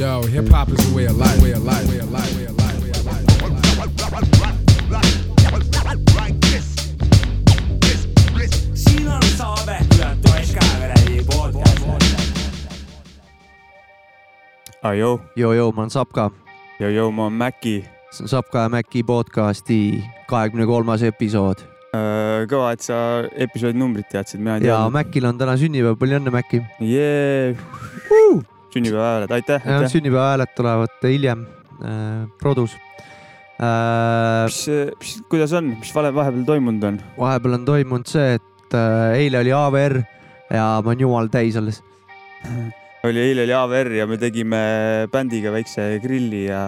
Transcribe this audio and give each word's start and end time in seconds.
Yo, 0.00 0.22
hip 0.22 0.48
hop 0.48 0.68
is 0.72 0.92
a 0.92 0.94
way 0.96 1.04
of 1.04 1.18
life, 1.18 1.42
way 1.42 1.52
of 1.52 1.62
life, 1.62 1.86
way 1.90 1.98
of 1.98 2.10
life, 2.10 2.36
way 2.36 2.44
of 2.48 2.56
life, 2.56 2.80
way 2.80 2.90
of 2.90 3.04
life. 3.04 3.20
siin 8.74 9.08
on 9.08 9.22
saade 9.36 9.76
Üle 9.94 10.16
Toiskaverei 10.24 11.20
podcast. 11.26 11.84
Ajoo, 14.82 15.20
joo-joo, 15.36 15.72
ma 15.72 15.82
olen 15.82 15.90
Sapka, 15.90 16.30
joo-joo, 16.78 17.10
ma 17.10 17.22
olen 17.26 17.32
Mäki. 17.32 17.84
see 18.10 18.24
on 18.24 18.28
Sapka 18.28 18.58
ja 18.58 18.68
Mäki 18.68 19.02
podcasti 19.02 20.04
kahekümne 20.26 20.66
kolmas 20.66 21.02
episood 21.02 21.60
kõva, 22.48 22.72
et 22.72 22.80
sa 22.80 22.96
episoodi 23.36 23.76
numbrit 23.78 24.08
teadsid, 24.08 24.40
mina 24.40 24.56
ei 24.56 24.64
ja 24.64 24.78
teadnud. 24.78 24.96
Mäkil 24.96 25.28
on 25.28 25.38
täna 25.38 25.58
sünnipäev, 25.60 26.00
palju 26.00 26.16
õnne, 26.22 26.32
Mäki. 26.32 26.62
jee, 26.80 27.52
sünnipäeva 28.74 29.08
hääled, 29.14 29.34
aitäh, 29.34 29.66
aitäh. 29.66 29.90
sünnipäevahääled 29.92 30.54
tulevad 30.56 30.96
hiljem 31.04 31.44
äh, 31.82 32.26
produs 32.40 32.76
äh,. 33.60 34.46
mis, 34.46 34.66
mis, 34.98 35.14
kuidas 35.28 35.52
on, 35.52 35.74
mis 35.80 35.94
vale 35.94 36.14
vahepeal 36.14 36.44
toimunud 36.48 36.88
on? 36.90 37.00
vahepeal 37.18 37.60
on 37.60 37.64
toimunud 37.68 38.10
see, 38.10 38.34
et 38.40 38.76
äh, 38.76 39.20
eile 39.20 39.42
oli 39.44 39.54
AVR 39.56 40.02
ja 40.50 40.66
ma 40.82 40.92
olen 40.92 41.06
jumal 41.06 41.32
täis 41.32 41.56
alles. 41.60 41.82
oli 43.08 43.20
eile 43.30 43.46
oli 43.46 43.56
AVR 43.56 43.92
ja 44.00 44.06
me 44.06 44.18
tegime 44.20 44.60
bändiga 45.12 45.52
väikse 45.54 45.86
grilli 46.02 46.44
ja 46.48 46.62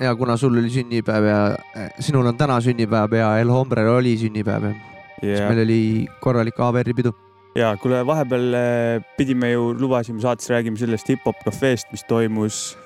ja 0.00 0.14
kuna 0.16 0.36
sul 0.36 0.58
oli 0.58 0.70
sünnipäev 0.74 1.30
ja 1.30 1.40
äh, 1.76 1.88
sinul 2.00 2.26
on 2.26 2.36
täna 2.36 2.60
sünnipäev 2.60 3.14
ja 3.14 3.32
El 3.38 3.52
Hombrel 3.54 3.92
oli 3.98 4.16
sünnipäev 4.18 4.70
ja 4.70 4.74
siis 5.20 5.40
ja 5.40 5.48
meil, 5.48 5.64
oli 5.64 5.82
korralik 6.20 6.60
AVR-i 6.60 6.94
pidu. 6.94 7.14
Ja 7.58 7.72
kuule, 7.80 8.02
vahepeal 8.06 8.54
eh, 8.54 9.06
pidime 9.18 9.52
ju, 9.52 9.72
lubasime 9.78 10.22
saates 10.22 10.50
räägime 10.52 10.78
sellest 10.80 11.08
hip-hop 11.10 11.40
kafeest, 11.46 11.90
mis 11.92 12.04
toimus 12.08 12.76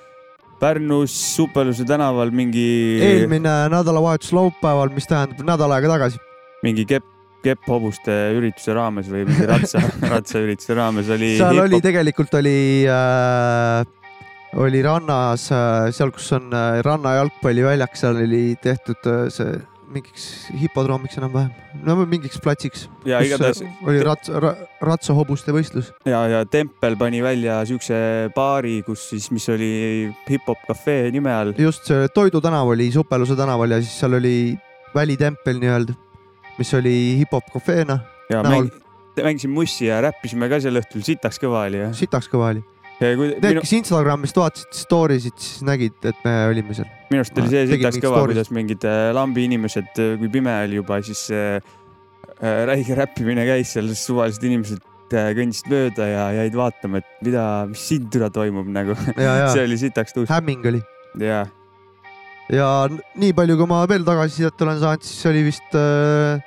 Pärnus 0.62 1.14
Supeluse 1.34 1.84
tänaval 1.84 2.30
mingi, 2.30 3.00
eelmine 3.02 3.50
nädalavahetus 3.72 4.30
laupäeval, 4.36 4.92
mis 4.94 5.08
tähendab 5.10 5.42
nädal 5.46 5.74
aega 5.74 5.90
tagasi. 5.96 6.20
mingi 6.62 6.84
kepp, 6.86 7.08
kepphobuste 7.42 8.14
ürituse 8.36 8.76
raames 8.76 9.08
või 9.10 9.24
mingi 9.26 9.48
ratsa, 9.50 9.82
ratsaürituse 10.14 10.76
raames 10.78 11.10
oli. 11.10 11.34
seal 11.40 11.58
oli, 11.64 11.82
tegelikult 11.82 12.38
oli 12.38 12.54
äh,, 12.86 13.82
oli 14.62 14.84
rannas 14.86 15.48
äh,, 15.50 15.90
seal, 15.90 16.14
kus 16.14 16.30
on 16.38 16.54
äh, 16.54 16.78
ranna 16.86 17.16
jalgpalliväljak, 17.18 17.98
seal 17.98 18.22
oli 18.22 18.44
tehtud 18.62 19.10
äh, 19.10 19.26
see 19.34 19.58
mingiks 19.92 20.26
hipodroomiks 20.56 21.18
enam-vähem, 21.20 21.52
no 21.86 21.96
mingiks 22.08 22.40
platsiks, 22.42 22.86
ja 23.08 23.20
igatahes 23.24 23.62
oli 23.86 24.02
ratsa 24.06 24.40
ra,, 24.42 24.52
ratsahobuste 24.84 25.54
võistlus. 25.54 25.92
ja, 26.08 26.24
ja 26.30 26.42
Tempel 26.48 26.96
pani 27.00 27.22
välja 27.24 27.60
siukse 27.68 27.96
baari, 28.36 28.80
kus 28.86 29.08
siis, 29.12 29.30
mis 29.34 29.48
oli 29.52 29.72
hip-hop 30.28 30.66
cafe 30.68 30.96
nime 31.14 31.32
all. 31.32 31.54
just 31.58 31.88
see 31.90 32.08
Toidu 32.14 32.42
tänav 32.44 32.72
oli 32.72 32.90
Supeluse 32.94 33.36
tänaval 33.38 33.76
ja 33.76 33.82
siis 33.82 33.94
seal 34.00 34.18
oli 34.18 34.36
välitempel 34.94 35.60
nii-öelda, 35.62 35.96
mis 36.58 36.74
oli 36.76 36.96
hip-hop 37.22 37.52
kafeena, 37.54 38.00
ja 38.32 38.42
näol. 38.44 38.68
mäng, 38.68 39.24
mängisime 39.24 39.54
mussi 39.60 39.88
ja 39.88 40.00
räppisime 40.04 40.48
ka 40.52 40.60
sel 40.64 40.80
õhtul, 40.80 41.04
sitaks 41.06 41.40
kõva 41.42 41.66
oli 41.68 41.82
ja. 41.84 41.92
sitaks 41.96 42.30
kõva 42.32 42.52
oli. 42.54 42.64
Need, 43.02 43.18
minu, 43.42 43.62
kes 43.64 43.72
Instagramist 43.80 44.36
vaatasid 44.38 44.76
story 44.78 45.16
sid, 45.22 45.34
siis 45.40 45.64
nägid, 45.66 45.96
et 46.06 46.18
me 46.26 46.36
olime 46.52 46.76
seal. 46.76 46.90
Minu 47.12 47.22
arust 47.22 47.38
oli 47.38 47.52
see 47.52 47.64
tegin 47.68 47.86
sitaks 47.86 48.00
kõva, 48.04 48.24
kuidas 48.26 48.50
mingid 48.54 48.84
äh, 48.88 49.10
lambi 49.16 49.46
inimesed, 49.48 49.90
kui 50.20 50.30
pime 50.32 50.54
oli 50.64 50.80
juba, 50.80 50.98
siis 51.06 51.26
äh, 51.34 51.58
äh, 52.40 52.62
räige 52.70 52.96
räppimine 52.98 53.46
käis 53.48 53.74
seal, 53.76 53.90
suvalised 53.98 54.44
inimesed 54.48 54.82
äh, 55.14 55.32
kõndisid 55.38 55.70
mööda 55.72 56.08
ja 56.08 56.28
jäid 56.40 56.56
vaatama, 56.58 57.02
et 57.02 57.26
mida, 57.26 57.46
mis 57.70 57.86
siin 57.92 58.08
türa 58.12 58.30
toimub 58.34 58.70
nagu. 58.72 58.96
see 59.54 59.66
oli 59.66 59.80
sitaks 59.80 60.16
tuus. 60.16 60.30
Hämming 60.32 60.64
oli. 60.72 60.84
Ja 61.20 61.44
ja 62.52 62.68
nii 62.90 63.32
palju, 63.36 63.56
kui 63.60 63.68
ma 63.70 63.84
veel 63.88 64.04
tagasisidet 64.06 64.64
olen 64.64 64.80
saanud, 64.82 65.04
siis 65.06 65.22
see 65.22 65.32
oli 65.32 65.44
vist 65.46 65.76
äh, 65.78 66.40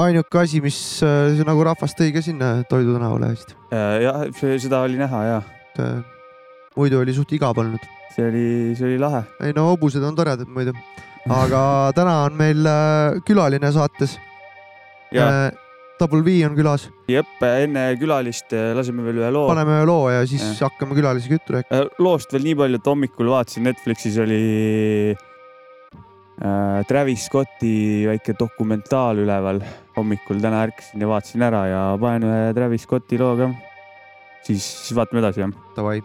ainuke 0.00 0.40
asi, 0.40 0.62
mis 0.64 0.78
äh, 1.04 1.32
see 1.36 1.46
nagu 1.46 1.66
rahvast 1.66 1.98
tõi 1.98 2.14
ka 2.14 2.22
sinna 2.24 2.54
Toidu 2.70 2.96
tänavale 2.96 3.34
vist. 3.34 3.56
äh, 3.74 3.98
jah, 4.06 4.22
seda 4.62 4.86
oli 4.86 4.98
näha 5.02 5.26
ja 5.28 5.42
Äh, 5.78 6.02
muidu 6.76 7.00
oli 7.02 7.14
suht 7.16 7.32
igav 7.36 7.58
olnud. 7.58 7.82
see 8.14 8.28
oli, 8.28 8.44
see 8.76 8.86
oli 8.90 9.00
lahe. 9.00 9.24
ei 9.44 9.54
no 9.56 9.68
hobused 9.70 10.04
on 10.04 10.16
toredad 10.18 10.48
muidu, 10.48 10.74
aga 11.30 11.64
täna 11.98 12.22
on 12.28 12.38
meil 12.38 12.66
äh, 12.68 13.20
külaline 13.26 13.72
saates. 13.72 14.18
ja 15.12 15.28
Äh, 15.28 15.50
Double 16.00 16.24
V 16.24 16.40
on 16.48 16.56
külas, 16.56 16.88
jep, 17.06 17.28
enne 17.46 17.84
külalist 18.00 18.50
äh, 18.56 18.72
laseme 18.74 19.04
veel 19.06 19.20
ühe 19.20 19.28
loo. 19.30 19.44
paneme 19.52 19.76
ühe 19.76 19.84
loo 19.86 20.08
ja 20.10 20.24
siis 20.26 20.42
Jah. 20.42 20.70
hakkame 20.70 20.96
külalisega 20.98 21.36
juttu 21.36 21.54
rääkima. 21.58 21.84
Loost 22.02 22.32
veel 22.34 22.48
nii 22.48 22.56
palju, 22.58 22.80
et 22.80 22.88
hommikul 22.90 23.30
vaatasin 23.30 23.68
Netflixis 23.68 24.16
oli 24.24 24.40
Travis 26.88 27.28
Scotti 27.28 28.02
väike 28.08 28.34
dokumentaal 28.38 29.20
üleval. 29.22 29.60
hommikul 29.96 30.40
täna 30.42 30.64
ärkasin 30.66 31.04
ja 31.04 31.08
vaatasin 31.10 31.44
ära 31.46 31.60
ja 31.68 31.82
panen 32.00 32.26
ühe 32.26 32.54
Travis 32.56 32.82
Scotti 32.88 33.20
loo 33.20 33.36
ka. 33.38 33.52
siis, 34.42 34.64
siis 34.64 34.96
vaatame 34.96 35.22
edasi 35.22 35.44
jah. 35.44 35.54
Davai. 35.76 36.00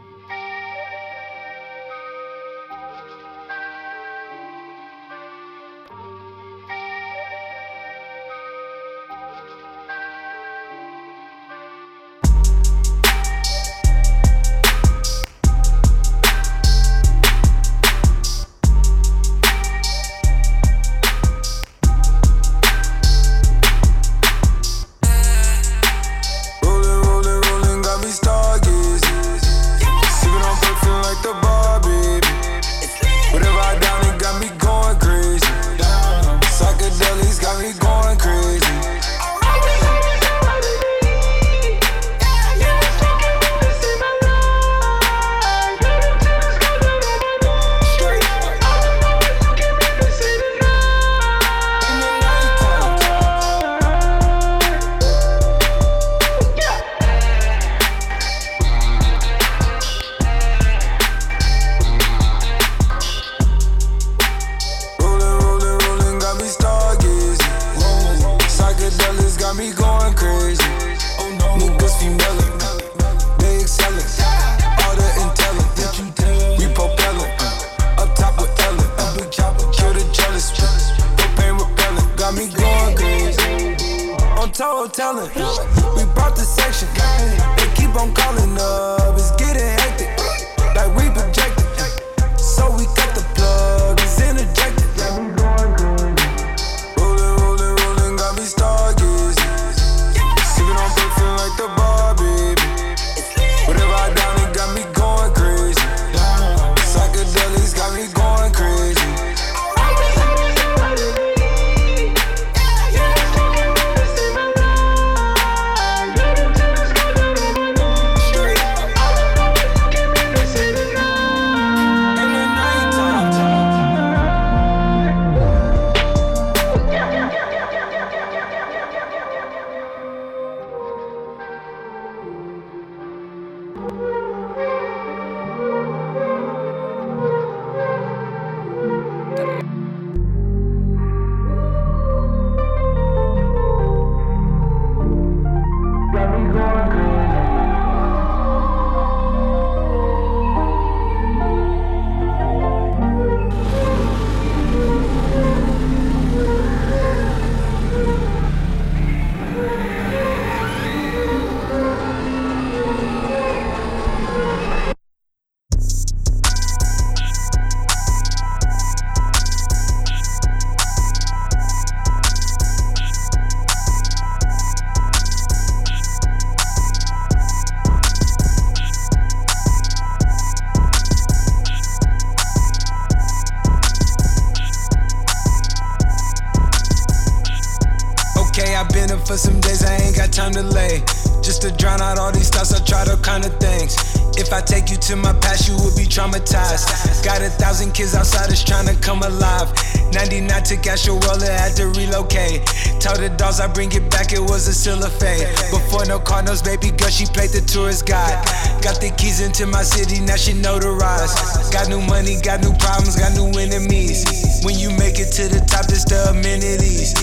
Took 200.67 200.83
out 200.87 200.99
your 201.07 201.15
roller, 201.23 201.47
had 201.47 201.79
to 201.79 201.87
relocate. 201.95 202.59
Told 202.99 203.23
the 203.23 203.31
dolls 203.39 203.63
I 203.63 203.71
bring 203.71 203.87
it 203.95 204.11
back, 204.11 204.35
it 204.35 204.43
was 204.43 204.67
a 204.67 204.75
fade. 205.09 205.47
Before 205.71 206.03
no 206.03 206.19
car 206.19 206.43
Cardinals, 206.43 206.61
baby 206.61 206.91
girl, 206.91 207.07
she 207.07 207.23
played 207.23 207.55
the 207.55 207.63
tourist 207.63 208.05
guide. 208.05 208.43
Got 208.83 208.99
the 208.99 209.15
keys 209.15 209.39
into 209.39 209.65
my 209.65 209.81
city, 209.81 210.19
now 210.19 210.35
she 210.35 210.51
notarized. 210.51 211.71
Got 211.71 211.87
new 211.87 212.03
money, 212.03 212.35
got 212.43 212.59
new 212.59 212.75
problems, 212.83 213.15
got 213.15 213.31
new 213.31 213.47
enemies. 213.55 214.27
When 214.67 214.75
you 214.75 214.91
make 214.99 215.23
it 215.23 215.31
to 215.39 215.47
the 215.47 215.63
top, 215.63 215.87
it's 215.87 216.03
the 216.03 216.35
amenities. 216.35 217.15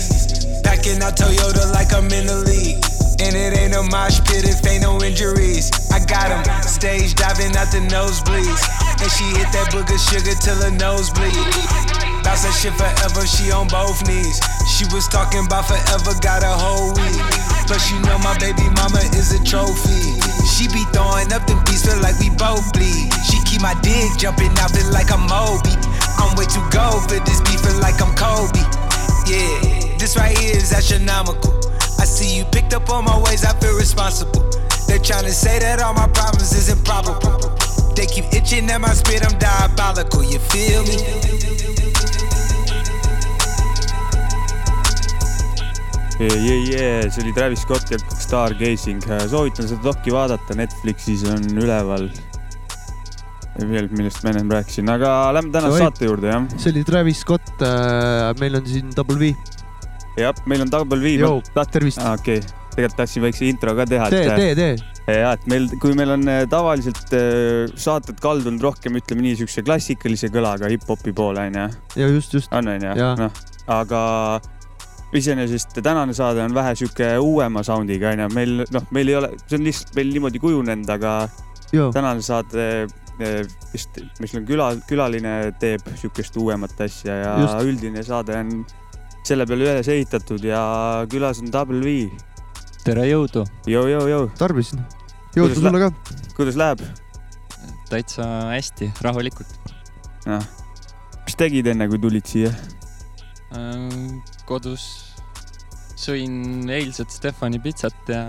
Packing 0.65 1.05
out 1.05 1.21
Toyota 1.21 1.69
like 1.77 1.93
I'm 1.93 2.09
in 2.17 2.25
the 2.25 2.49
league. 2.49 2.81
And 3.21 3.37
it 3.37 3.53
ain't 3.61 3.77
a 3.77 3.85
mosh 3.93 4.25
pit 4.25 4.49
if 4.49 4.65
ain't 4.65 4.83
no 4.83 4.97
injuries. 5.05 5.69
I 5.93 6.01
got 6.01 6.33
him 6.33 6.43
stage 6.65 7.15
diving 7.15 7.53
out 7.61 7.69
the 7.69 7.85
nosebleeds. 7.93 8.65
And 9.05 9.11
she 9.13 9.37
hit 9.37 9.53
that 9.53 9.69
booger 9.69 10.01
sugar 10.01 10.33
till 10.41 10.57
her 10.65 10.73
nose 10.73 11.13
bleed. 11.13 11.84
Bounce 12.25 12.49
that 12.49 12.57
shit 12.57 12.73
forever, 12.81 13.29
she 13.29 13.53
on 13.53 13.69
both 13.69 14.01
knees. 14.09 14.41
She 14.65 14.89
was 14.89 15.05
talking 15.13 15.45
about 15.45 15.69
forever, 15.69 16.17
got 16.25 16.41
a 16.41 16.49
whole 16.57 16.97
week. 16.97 17.21
Plus, 17.69 17.93
you 17.93 18.01
know 18.01 18.17
my 18.25 18.33
baby 18.41 18.65
mama 18.73 19.05
is 19.13 19.37
a 19.37 19.41
trophy. 19.45 20.17
She 20.49 20.65
be 20.73 20.89
throwing 20.97 21.29
up 21.37 21.45
them 21.45 21.61
beats, 21.69 21.85
feel 21.85 22.01
like 22.01 22.17
we 22.17 22.33
both 22.33 22.65
bleed. 22.73 23.13
She 23.29 23.37
keep 23.45 23.61
my 23.61 23.77
dick 23.85 24.09
jumping 24.17 24.57
out, 24.57 24.73
feel 24.73 24.89
like 24.89 25.13
I'm 25.13 25.29
Moby. 25.29 25.77
I'm 26.17 26.33
way 26.35 26.49
too 26.49 26.65
gold 26.73 27.05
for 27.05 27.21
this 27.29 27.45
beef, 27.45 27.61
feel 27.61 27.77
like 27.85 28.01
I'm 28.01 28.17
Kobe. 28.17 28.65
Yeah, 29.29 30.01
this 30.01 30.17
right 30.17 30.33
here 30.33 30.57
is 30.57 30.73
astronomical. 30.73 31.53
I 32.01 32.09
see 32.09 32.37
you 32.37 32.45
picked 32.49 32.73
up 32.73 32.89
on 32.89 33.05
my 33.05 33.21
ways, 33.21 33.45
I 33.45 33.53
feel 33.61 33.77
responsible. 33.77 34.49
They're 34.89 34.99
trying 34.99 35.29
to 35.29 35.33
say 35.33 35.61
that 35.61 35.81
all 35.81 35.93
my 35.93 36.09
problems 36.09 36.57
is 36.57 36.73
improbable. 36.73 37.37
They 37.95 38.07
keep 38.07 38.33
itching 38.33 38.69
at 38.71 38.81
my 38.81 38.93
spit, 38.97 39.25
I'm 39.25 39.39
diabolical, 39.39 40.25
you 40.25 40.39
feel 40.39 40.83
me? 40.89 41.54
jee, 46.21 47.11
see 47.11 47.25
oli 47.25 47.33
Travis 47.35 47.65
Scott 47.65 47.91
ja 47.91 47.99
Stargazing, 47.99 49.03
soovitan 49.31 49.69
seda 49.69 49.83
dokki 49.89 50.15
vaadata, 50.15 50.57
Netflixis 50.59 51.25
on 51.31 51.45
üleval. 51.59 52.09
veel, 53.55 53.87
millest 53.95 54.25
ma 54.25 54.33
ennem 54.33 54.51
rääkisin, 54.51 54.89
aga 54.91 55.11
lähme 55.35 55.53
tänase 55.55 55.79
saate 55.85 56.09
juurde 56.09 56.33
jah. 56.33 56.47
see 56.57 56.73
oli 56.73 56.85
Travis 56.87 57.23
Scott, 57.23 57.65
meil 58.41 58.59
on 58.59 58.67
siin 58.67 58.91
Double 58.97 59.19
V. 59.19 59.33
jah, 60.19 60.35
meil 60.47 60.67
on 60.67 60.71
Double 60.71 61.01
V. 61.03 61.17
Tervist. 61.71 62.03
aa, 62.03 62.15
okei 62.19 62.39
okay., 62.43 62.63
tegelikult 62.75 62.99
tahtsin 62.99 63.23
väikse 63.25 63.47
intro 63.49 63.75
ka 63.79 63.87
teha, 63.89 64.09
tee, 64.11 64.25
et 64.27 64.41
tee, 64.41 64.55
tee. 64.59 65.19
ja, 65.21 65.35
et 65.35 65.47
meil, 65.51 65.69
kui 65.83 65.95
meil 65.99 66.15
on 66.17 66.27
äh, 66.31 66.43
tavaliselt 66.51 67.15
äh, 67.15 67.71
saated 67.81 68.19
kaldunud 68.23 68.63
rohkem, 68.65 68.99
ütleme 68.99 69.27
nii, 69.27 69.39
siukse 69.43 69.65
klassikalise 69.67 70.31
kõlaga 70.35 70.71
hip-hopi 70.73 71.15
poole 71.17 71.47
onju, 71.49 71.69
ja 72.01 72.11
just, 72.11 72.35
just. 72.35 72.51
on 72.55 72.73
onju 72.75 72.95
noh, 73.21 73.45
aga 73.71 74.03
iseenesest 75.19 75.77
tänane 75.85 76.15
saade 76.17 76.43
on 76.45 76.55
vähe 76.55 76.75
sihuke 76.79 77.13
uuema 77.23 77.63
sound'iga 77.67 78.13
onju, 78.15 78.29
meil 78.35 78.65
noh, 78.75 78.87
meil 78.95 79.11
ei 79.13 79.17
ole, 79.21 79.31
see 79.47 79.59
on 79.59 79.67
lihtsalt 79.69 79.95
meil 79.99 80.13
niimoodi 80.15 80.41
kujunenud, 80.43 80.91
aga 80.91 81.15
joo, 81.73 81.91
tänane 81.95 82.23
saade 82.25 82.65
eh, 83.23 83.45
vist, 83.73 84.01
mis 84.21 84.35
on 84.35 84.47
küla, 84.49 84.73
külaline 84.89 85.35
teeb 85.63 85.87
siukest 86.01 86.37
uuemat 86.41 86.81
asja 86.87 87.19
ja 87.21 87.37
Just. 87.45 87.61
Üldine 87.69 88.03
saade 88.07 88.39
on 88.41 88.53
selle 89.25 89.47
peale 89.49 89.65
üles 89.69 89.89
ehitatud 89.89 90.43
ja 90.45 90.61
külas 91.11 91.41
on 91.41 91.53
Double 91.55 91.81
V. 91.85 92.11
tere 92.85 93.07
jõudu, 93.09 93.47
Jou, 93.71 93.87
jou, 93.89 94.03
jou, 94.11 94.27
tarvis. 94.39 94.75
jõudu 95.37 95.55
Kuidas 95.55 95.63
sulle 95.63 95.81
ka. 95.81 95.93
kuidas 96.37 96.59
läheb? 96.61 96.85
täitsa 97.89 98.27
hästi, 98.51 98.91
rahulikult. 99.05 99.55
noh, 100.27 100.45
mis 101.25 101.37
tegid 101.39 101.67
enne, 101.71 101.89
kui 101.89 102.01
tulid 102.03 102.27
siia? 102.27 102.51
kodus 104.49 105.04
sõin 106.05 106.69
eilset 106.73 107.13
Stefani 107.15 107.61
pitsat 107.65 108.13
ja 108.13 108.25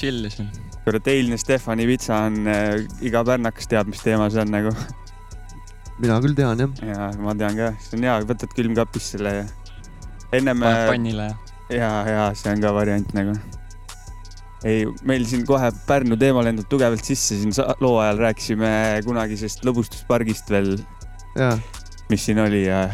tšillisin. 0.00 0.50
kurat, 0.86 1.12
eilne 1.12 1.38
Stefani 1.40 1.86
pitsa 1.90 2.24
on 2.26 2.42
äh,, 2.50 2.82
iga 3.04 3.22
pärnakas 3.26 3.70
teab, 3.70 3.90
mis 3.92 4.02
teema 4.04 4.28
see 4.32 4.42
on 4.42 4.52
nagu 4.54 4.74
mina 6.02 6.18
küll 6.24 6.34
tean 6.36 6.60
jah. 6.66 6.84
ja 6.88 7.08
ma 7.22 7.36
tean 7.38 7.56
ka, 7.58 7.72
see 7.84 7.98
on 8.00 8.08
hea, 8.08 8.18
võtad 8.26 8.58
külmkapist 8.58 9.16
selle 9.16 9.38
ja 9.40 9.48
ennem 10.34 10.62
paned 10.62 10.84
äh, 10.84 10.90
pannile 10.90 11.30
ja 11.30 11.40
ja, 11.76 11.90
ja 12.08 12.22
see 12.36 12.52
on 12.52 12.62
ka 12.62 12.72
variant 12.74 13.12
nagu. 13.16 13.34
ei, 14.64 14.86
meil 15.08 15.24
siin 15.28 15.44
kohe 15.46 15.70
Pärnu 15.88 16.18
teema 16.20 16.44
lendab 16.46 16.68
tugevalt 16.70 17.04
sisse, 17.06 17.38
siin 17.40 17.54
loo 17.82 17.96
ajal 18.02 18.20
rääkisime 18.28 18.70
kunagisest 19.06 19.64
lõbustuspargist 19.66 20.52
veel, 20.52 20.76
mis 22.10 22.28
siin 22.28 22.38
oli 22.42 22.64
ja, 22.68 22.84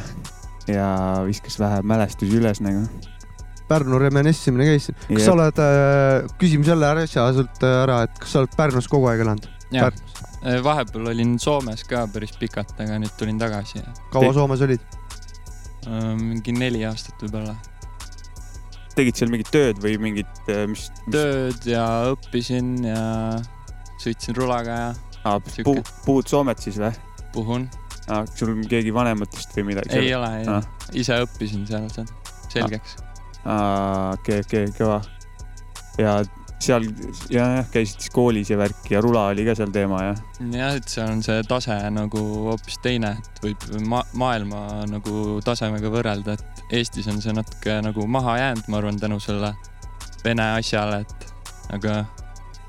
ja 0.70 0.88
viskas 1.28 1.58
vähe 1.60 1.82
mälestusi 1.84 2.40
üles 2.40 2.62
nagu. 2.64 2.86
Pärnu 3.68 3.98
reminissimine 4.00 4.66
käis. 4.70 4.90
kas 5.08 5.24
sa 5.26 5.34
oled, 5.36 5.62
küsime 6.40 6.64
selle 6.68 6.88
asja 7.04 7.26
sult 7.36 7.62
äh, 7.66 7.82
ära, 7.84 8.02
et 8.08 8.20
kas 8.22 8.34
sa 8.34 8.42
oled 8.42 8.54
Pärnus 8.58 8.88
kogu 8.90 9.10
aeg 9.12 9.24
elanud? 9.26 9.48
ja 9.72 9.90
vahepeal 10.64 11.10
olin 11.12 11.34
Soomes 11.42 11.82
ka 11.88 12.06
päris 12.12 12.32
pikalt, 12.40 12.72
aga 12.80 12.96
nüüd 13.02 13.12
tulin 13.20 13.40
tagasi 13.40 13.82
kaua 14.14 14.32
Soomes 14.36 14.62
olid? 14.64 14.80
äh, 15.86 16.14
mingi 16.16 16.54
neli 16.56 16.84
aastat 16.88 17.20
võib-olla. 17.26 17.56
tegid 18.96 19.18
seal 19.18 19.30
mingit 19.30 19.50
tööd 19.54 19.78
või 19.82 19.98
mingit, 20.02 20.40
mis, 20.70 20.88
mis..., 21.04 21.12
tööd 21.14 21.68
ja 21.68 21.84
õppisin 22.14 22.72
ja 22.88 23.02
sõitsin 24.02 24.36
rulaga 24.38 24.80
ja 24.80 24.88
Ah, 25.26 25.40
puu, 25.66 25.80
puhud 26.06 26.28
Soomet 26.30 26.60
siis 26.62 26.78
või 26.80 26.92
puhun. 27.34 27.66
ah,? 28.08 28.22
sul 28.38 28.54
keegi 28.70 28.92
vanematest 28.94 29.52
või 29.58 29.66
midagi? 29.72 29.98
ei 29.98 30.14
ole, 30.14 30.30
ei 30.40 30.46
Ah., 30.48 30.64
ise 30.96 31.18
õppisin 31.24 31.66
seal 31.68 31.88
selgeks. 32.48 32.96
aa, 33.02 33.07
okei, 33.48 34.42
okei, 34.44 34.72
kõva. 34.76 35.00
ja 35.98 36.18
seal 36.58 36.84
ja 37.30 37.46
jah, 37.58 37.68
käisid 37.70 38.02
siis 38.02 38.12
koolis 38.14 38.50
ja 38.50 38.58
värk 38.58 38.90
ja 38.90 39.00
rula 39.02 39.28
oli 39.32 39.44
ka 39.46 39.54
seal 39.58 39.70
teema 39.74 40.00
jah? 40.08 40.22
jah, 40.52 40.74
et 40.78 40.90
seal 40.90 41.12
on 41.12 41.22
see 41.24 41.42
tase 41.48 41.76
nagu 41.94 42.22
hoopis 42.48 42.80
teine, 42.84 43.14
et 43.18 43.42
võib 43.44 43.66
ma 43.88 44.02
maailma 44.18 44.62
nagu 44.90 45.38
tasemega 45.46 45.92
võrrelda, 45.92 46.34
et 46.34 46.74
Eestis 46.80 47.08
on 47.08 47.22
see 47.24 47.32
natuke 47.32 47.78
nagu 47.84 48.06
maha 48.10 48.36
jäänud, 48.42 48.66
ma 48.68 48.82
arvan, 48.82 48.98
tänu 49.00 49.20
selle 49.22 49.54
vene 50.24 50.50
asjale, 50.58 51.04
et 51.06 51.72
aga 51.78 52.02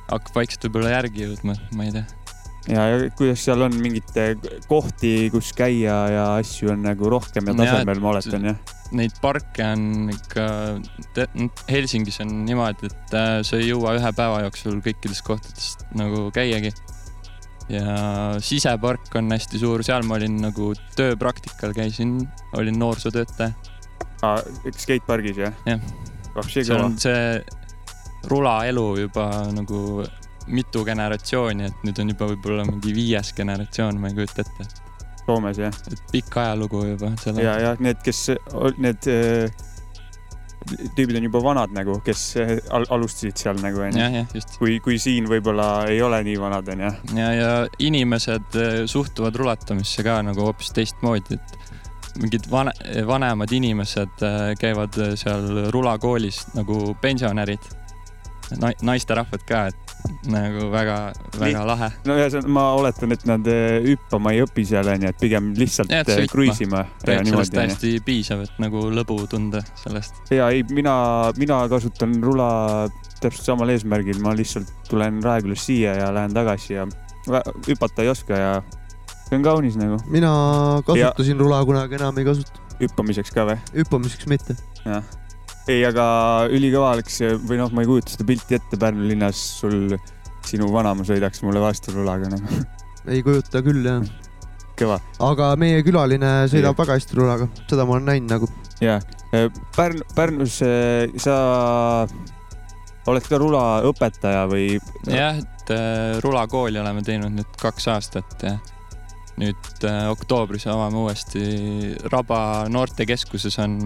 hakkab 0.09 0.37
vaikselt 0.37 0.69
võib-olla 0.69 0.95
järgi 0.97 1.25
jõudma, 1.25 1.57
ma 1.75 1.87
ei 1.87 1.95
tea. 1.97 2.05
ja, 2.69 2.87
ja 2.93 3.13
kuidas 3.17 3.43
seal 3.45 3.65
on 3.65 3.77
mingeid 3.81 4.45
kohti, 4.69 5.13
kus 5.33 5.51
käia 5.57 6.01
ja 6.13 6.27
asju 6.37 6.75
on 6.75 6.85
nagu 6.85 7.09
rohkem 7.11 7.49
ja 7.49 7.57
tasemel, 7.63 8.05
ma 8.05 8.13
oletan 8.13 8.53
jah? 8.53 8.77
Neid 8.97 9.17
parke 9.21 9.65
on 9.65 10.09
ikka, 10.09 10.43
Helsingis 11.69 12.19
on 12.23 12.31
niimoodi, 12.47 12.89
et 12.89 13.13
äh, 13.17 13.33
sa 13.45 13.59
ei 13.59 13.67
jõua 13.69 13.93
ühe 13.99 14.11
päeva 14.17 14.39
jooksul 14.47 14.79
kõikidest 14.85 15.25
kohtadest 15.27 15.85
nagu 15.99 16.29
käiagi. 16.33 16.73
ja 17.69 17.91
sisepark 18.41 19.13
on 19.19 19.29
hästi 19.29 19.61
suur, 19.61 19.83
seal 19.85 20.07
ma 20.09 20.17
olin 20.17 20.39
nagu 20.41 20.71
tööpraktikal 20.97 21.75
käisin, 21.77 22.17
olin 22.57 22.79
noorsootöötaja. 22.81 23.53
Ah, 24.25 24.41
skatepargis 24.73 25.37
jah? 25.37 25.53
Jah.. 25.69 25.83
vapsi 26.33 26.65
see 26.65 26.75
on. 26.75 26.97
see 26.97 27.43
rulaelu 28.27 28.87
juba 29.05 29.29
nagu 29.53 30.03
mitu 30.49 30.83
generatsiooni, 30.85 31.69
et 31.69 31.85
nüüd 31.85 32.01
on 32.01 32.13
juba 32.13 32.29
võib-olla 32.33 32.65
mingi 32.67 32.93
viies 32.95 33.33
generatsioon, 33.37 33.99
ma 34.01 34.09
ei 34.09 34.17
kujuta 34.17 34.43
ette, 34.43 34.65
Soomes 35.29 35.61
jah? 35.61 35.81
pikk 36.11 36.37
ajalugu 36.41 36.85
juba 36.93 37.13
ja, 37.37 37.57
ja 37.61 37.73
need, 37.79 37.99
kes, 38.05 38.29
need 38.81 39.09
äh, 39.11 39.67
tüübid 40.97 41.17
on 41.17 41.25
juba 41.25 41.41
vanad 41.43 41.73
nagu, 41.75 41.97
kes 42.05 42.23
äh, 42.41 42.55
al 42.75 42.87
alustasid 42.95 43.39
seal 43.39 43.59
nagu 43.63 43.83
onju. 43.85 44.25
kui, 44.57 44.77
kui 44.83 44.99
siin 45.01 45.29
võib-olla 45.29 45.69
ei 45.89 46.01
ole 46.05 46.21
nii 46.27 46.37
vanad 46.41 46.69
onju. 46.73 46.91
ja, 47.17 47.31
ja 47.33 47.51
inimesed 47.79 48.59
eh, 48.59 48.77
suhtuvad 48.89 49.37
rulatamisse 49.39 50.05
ka 50.05 50.19
nagu 50.25 50.47
hoopis 50.49 50.73
teistmoodi, 50.75 51.39
et 51.39 52.19
mingid 52.19 52.49
vane, 52.51 52.73
vanemad 53.07 53.51
inimesed 53.55 54.23
käivad 54.59 54.97
seal 55.19 55.69
rulakoolis 55.73 56.47
nagu 56.57 56.89
pensionärid 57.01 57.75
Na,, 58.57 58.71
naisterahvad 58.81 59.43
ka, 59.45 59.67
et 59.69 59.88
nagu 60.29 60.69
väga, 60.71 60.95
väga 61.39 61.63
lahe. 61.67 61.89
no 62.07 62.15
ühesõnaga, 62.19 62.51
ma 62.55 62.63
oletan, 62.77 63.13
et 63.15 63.25
nad 63.29 63.49
äh, 63.51 63.79
hüppama 63.85 64.33
ei 64.35 64.43
õpi 64.45 64.65
seal 64.67 64.87
onju, 64.91 65.11
et 65.11 65.19
pigem 65.21 65.51
lihtsalt 65.57 65.93
Jah, 65.93 66.07
kruiisima 66.31 66.83
ja 66.83 66.89
tegelikult 67.05 67.49
sellest 67.49 67.55
täiesti 67.55 67.93
piisab, 68.05 68.43
et 68.45 68.61
nagu 68.61 68.85
lõbu 68.93 69.21
tunda 69.31 69.63
sellest. 69.79 70.21
ja 70.33 70.49
ei, 70.53 70.65
mina, 70.75 70.95
mina 71.39 71.61
kasutan 71.71 72.17
rula 72.23 72.49
täpselt 73.19 73.51
samal 73.51 73.71
eesmärgil, 73.73 74.19
ma 74.23 74.33
lihtsalt 74.37 74.71
tulen 74.89 75.21
Raekülast 75.23 75.69
siia 75.69 75.95
ja 75.97 76.11
lähen 76.15 76.35
tagasi 76.35 76.75
ja 76.77 76.87
hüpata 77.67 78.05
ei 78.05 78.11
oska 78.11 78.39
ja 78.39 78.51
see 79.27 79.37
on 79.37 79.45
kaunis 79.45 79.77
nagu, 79.79 79.99
mina 80.11 80.31
kasutasin 80.87 81.39
rula 81.39 81.61
kunagi, 81.67 81.99
enam 81.99 82.17
ei 82.19 82.27
kasuta. 82.27 82.67
hüppamiseks 82.79 83.33
ka 83.35 83.47
või? 83.51 83.59
hüppamiseks 83.75 84.29
mitte. 84.31 84.55
ei, 85.67 85.83
aga 85.85 86.05
ülikõva 86.53 86.93
oleks 86.95 87.19
või 87.45 87.59
noh, 87.59 87.73
ma 87.75 87.83
ei 87.83 87.89
kujuta 87.89 88.15
seda 88.15 88.27
pilti 88.29 88.57
ette 88.57 88.79
Pärnu 88.79 89.09
linnas, 89.09 89.41
sul, 89.59 89.93
sinu 90.47 90.69
vanaema 90.73 91.05
sõidaks 91.07 91.43
mulle 91.45 91.61
vastu 91.63 91.93
rulaga, 91.95 92.31
noh, 92.31 92.57
ei 93.13 93.21
kujuta 93.25 93.63
küll 93.65 93.85
jah. 93.85 94.07
kõva. 94.79 94.99
aga 95.27 95.53
meie 95.59 95.83
külaline 95.85 96.33
sõidab 96.51 96.73
Jah. 96.73 96.81
väga 96.83 96.99
hästi 96.99 97.19
rulaga, 97.19 97.49
seda 97.67 97.85
ma 97.85 97.97
olen 97.97 98.11
näinud 98.13 98.35
nagu. 98.37 98.51
ja 98.83 98.99
Pärn, 99.75 100.01
Pärnus 100.15 100.61
äh, 100.65 101.11
sa 101.21 101.35
oled 103.09 103.29
ka 103.29 103.39
rulaõpetaja 103.41 104.47
või? 104.49 104.79
jah, 105.09 105.37
et 105.37 105.73
äh, 105.75 106.17
rulakooli 106.23 106.81
oleme 106.81 107.03
teinud 107.05 107.35
nüüd 107.35 107.59
kaks 107.61 107.89
aastat 107.93 108.45
ja 108.47 108.57
nüüd 109.39 109.85
äh, 109.87 110.07
oktoobris 110.11 110.67
avame 110.71 110.99
uuesti 111.03 111.93
Raba 112.11 112.67
noortekeskuses 112.71 113.59
on 113.63 113.77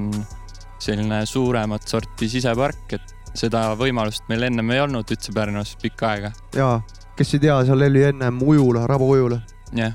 selline 0.83 1.23
suuremat 1.29 1.87
sorti 1.89 2.29
sisepark, 2.31 2.93
et 2.97 3.13
seda 3.33 3.71
võimalust 3.79 4.27
meil 4.29 4.43
ennem 4.49 4.69
ei 4.75 4.81
olnud 4.83 5.09
üldse 5.15 5.33
Pärnus 5.33 5.75
pikka 5.81 6.11
aega. 6.13 6.33
ja 6.55 6.67
kes 7.17 7.33
ei 7.37 7.43
tea, 7.45 7.57
seal 7.65 7.81
oli 7.87 8.03
ennem 8.09 8.39
ujula, 8.45 8.85
Raba 8.89 9.05
ujula. 9.05 9.39
jah, 9.73 9.93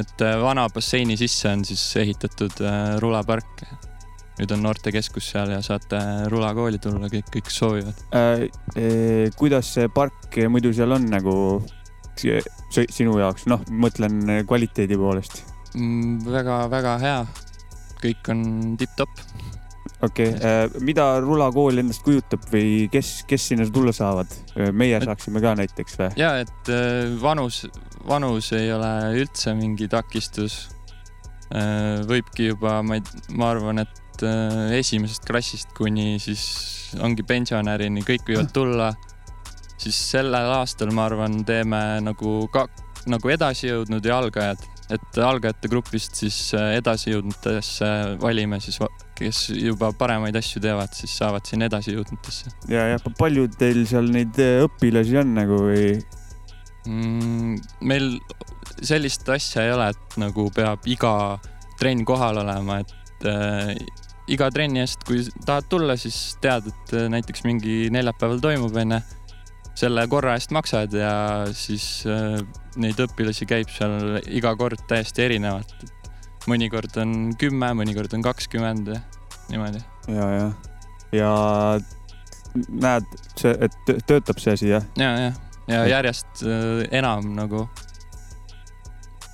et 0.00 0.24
äh, 0.26 0.36
vana 0.42 0.66
basseini 0.74 1.16
sisse 1.18 1.48
on 1.52 1.64
siis 1.64 1.84
ehitatud 2.02 2.60
äh, 2.66 2.96
rulapark. 3.02 3.64
nüüd 4.40 4.52
on 4.56 4.62
noortekeskus 4.64 5.26
seal 5.34 5.50
ja 5.52 5.58
saate 5.62 5.98
rulakooli 6.32 6.78
tulla 6.80 7.10
kõik, 7.12 7.28
kõik 7.34 7.50
soovivad. 7.52 7.98
äh,. 8.16 8.48
Eh, 8.76 9.28
kuidas 9.36 9.74
see 9.74 9.88
park 9.92 10.38
muidu 10.48 10.72
seal 10.72 10.92
on 10.96 11.04
nagu 11.12 11.34
si- 12.16 12.40
si- 12.70 12.86
sinu 12.90 13.18
jaoks, 13.18 13.46
noh, 13.46 13.60
mõtlen 13.70 14.44
kvaliteedi 14.48 14.96
poolest. 14.96 15.42
väga-väga 15.74 16.96
Mm, 16.96 17.02
hea, 17.04 17.26
kõik 18.02 18.28
on 18.32 18.76
tipp-topp. 18.80 19.20
Okei 20.02 20.32
okay., 20.32 20.82
mida 20.86 21.06
rulakool 21.20 21.82
endast 21.82 22.04
kujutab 22.06 22.44
või 22.52 22.88
kes, 22.92 23.20
kes 23.28 23.50
sinna 23.52 23.66
tulla 23.72 23.92
saavad? 23.96 24.32
meie 24.72 25.00
saaksime 25.04 25.42
ka 25.44 25.54
näiteks 25.60 25.98
või? 26.00 26.10
ja 26.20 26.34
et 26.42 26.72
äh, 26.72 27.12
vanus, 27.22 27.64
vanus 28.08 28.52
ei 28.56 28.72
ole 28.72 28.92
üldse 29.20 29.54
mingi 29.58 29.88
takistus. 29.90 30.68
võibki 32.06 32.52
juba, 32.52 32.76
ma 32.86 33.00
ei, 33.00 33.02
ma 33.34 33.48
arvan, 33.50 33.82
et 33.82 34.22
äh, 34.22 34.76
esimesest 34.78 35.24
klassist 35.26 35.72
kuni 35.76 36.20
siis 36.22 36.44
ongi 37.02 37.24
pensionärini, 37.26 38.04
kõik 38.06 38.28
võivad 38.28 38.52
tulla. 38.58 38.92
siis 39.80 39.98
sellel 40.12 40.52
aastal, 40.60 40.94
ma 40.94 41.08
arvan, 41.10 41.42
teeme 41.44 41.82
nagu 42.04 42.44
ka 42.52 42.68
nagu 43.08 43.32
edasijõudnud 43.32 44.04
ja 44.04 44.18
algajad, 44.20 44.64
et 44.92 45.20
algajate 45.24 45.70
grupist 45.72 46.18
siis 46.20 46.38
äh, 46.56 46.74
edasijõudnutesse 46.80 47.90
valime 48.20 48.60
siis, 48.60 48.80
kes 49.20 49.50
juba 49.54 49.92
paremaid 49.96 50.36
asju 50.40 50.62
teevad, 50.64 50.94
siis 50.96 51.12
saavad 51.20 51.46
sinna 51.48 51.68
edasijõudnutesse 51.70 52.54
ja, 52.72 52.88
ja 52.94 53.00
palju 53.18 53.46
teil 53.60 53.84
seal 53.88 54.10
neid 54.12 54.38
eh, 54.40 54.64
õpilasi 54.66 55.20
on 55.20 55.36
nagu 55.36 55.60
või? 55.68 56.00
mm,. 56.86 57.56
meil 57.84 58.14
sellist 58.82 59.28
asja 59.28 59.64
ei 59.66 59.74
ole, 59.74 59.90
et 59.92 60.20
nagu 60.20 60.48
peab 60.54 60.86
iga 60.88 61.14
trenn 61.80 62.04
kohal 62.08 62.40
olema, 62.42 62.80
et 62.82 63.28
äh, 63.28 63.74
iga 64.30 64.50
trenni 64.54 64.82
eest, 64.82 65.04
kui 65.08 65.22
tahad 65.46 65.68
tulla, 65.72 65.96
siis 66.00 66.36
tead, 66.42 66.68
et 66.70 66.94
äh, 66.96 67.08
näiteks 67.12 67.44
mingi 67.48 67.88
neljapäeval 67.92 68.42
toimub, 68.42 68.76
onju. 68.84 69.00
selle 69.80 70.02
korra 70.12 70.34
eest 70.36 70.50
maksad 70.52 70.92
ja 70.92 71.12
siis 71.56 72.04
äh, 72.08 72.40
neid 72.80 72.98
õpilasi 73.00 73.46
käib 73.48 73.70
seal 73.72 74.18
iga 74.28 74.52
kord 74.58 74.82
täiesti 74.90 75.24
erinevalt. 75.24 75.74
Mõnikord 76.50 76.96
on 77.02 77.14
kümme, 77.40 77.72
mõnikord 77.78 78.12
on 78.16 78.24
kakskümmend 78.26 78.92
ja 78.94 79.00
niimoodi. 79.50 79.82
ja, 80.10 80.26
ja, 80.34 80.48
ja 81.16 81.30
näed, 82.68 83.06
see, 83.38 83.54
et 83.66 83.76
tö- 83.88 84.00
töötab 84.06 84.42
see 84.42 84.56
asi 84.58 84.72
jah? 84.72 84.86
ja, 84.98 85.10
ja, 85.18 85.32
ja 85.70 85.84
järjest 85.96 86.44
äh, 86.44 86.84
enam 87.00 87.32
nagu, 87.36 87.66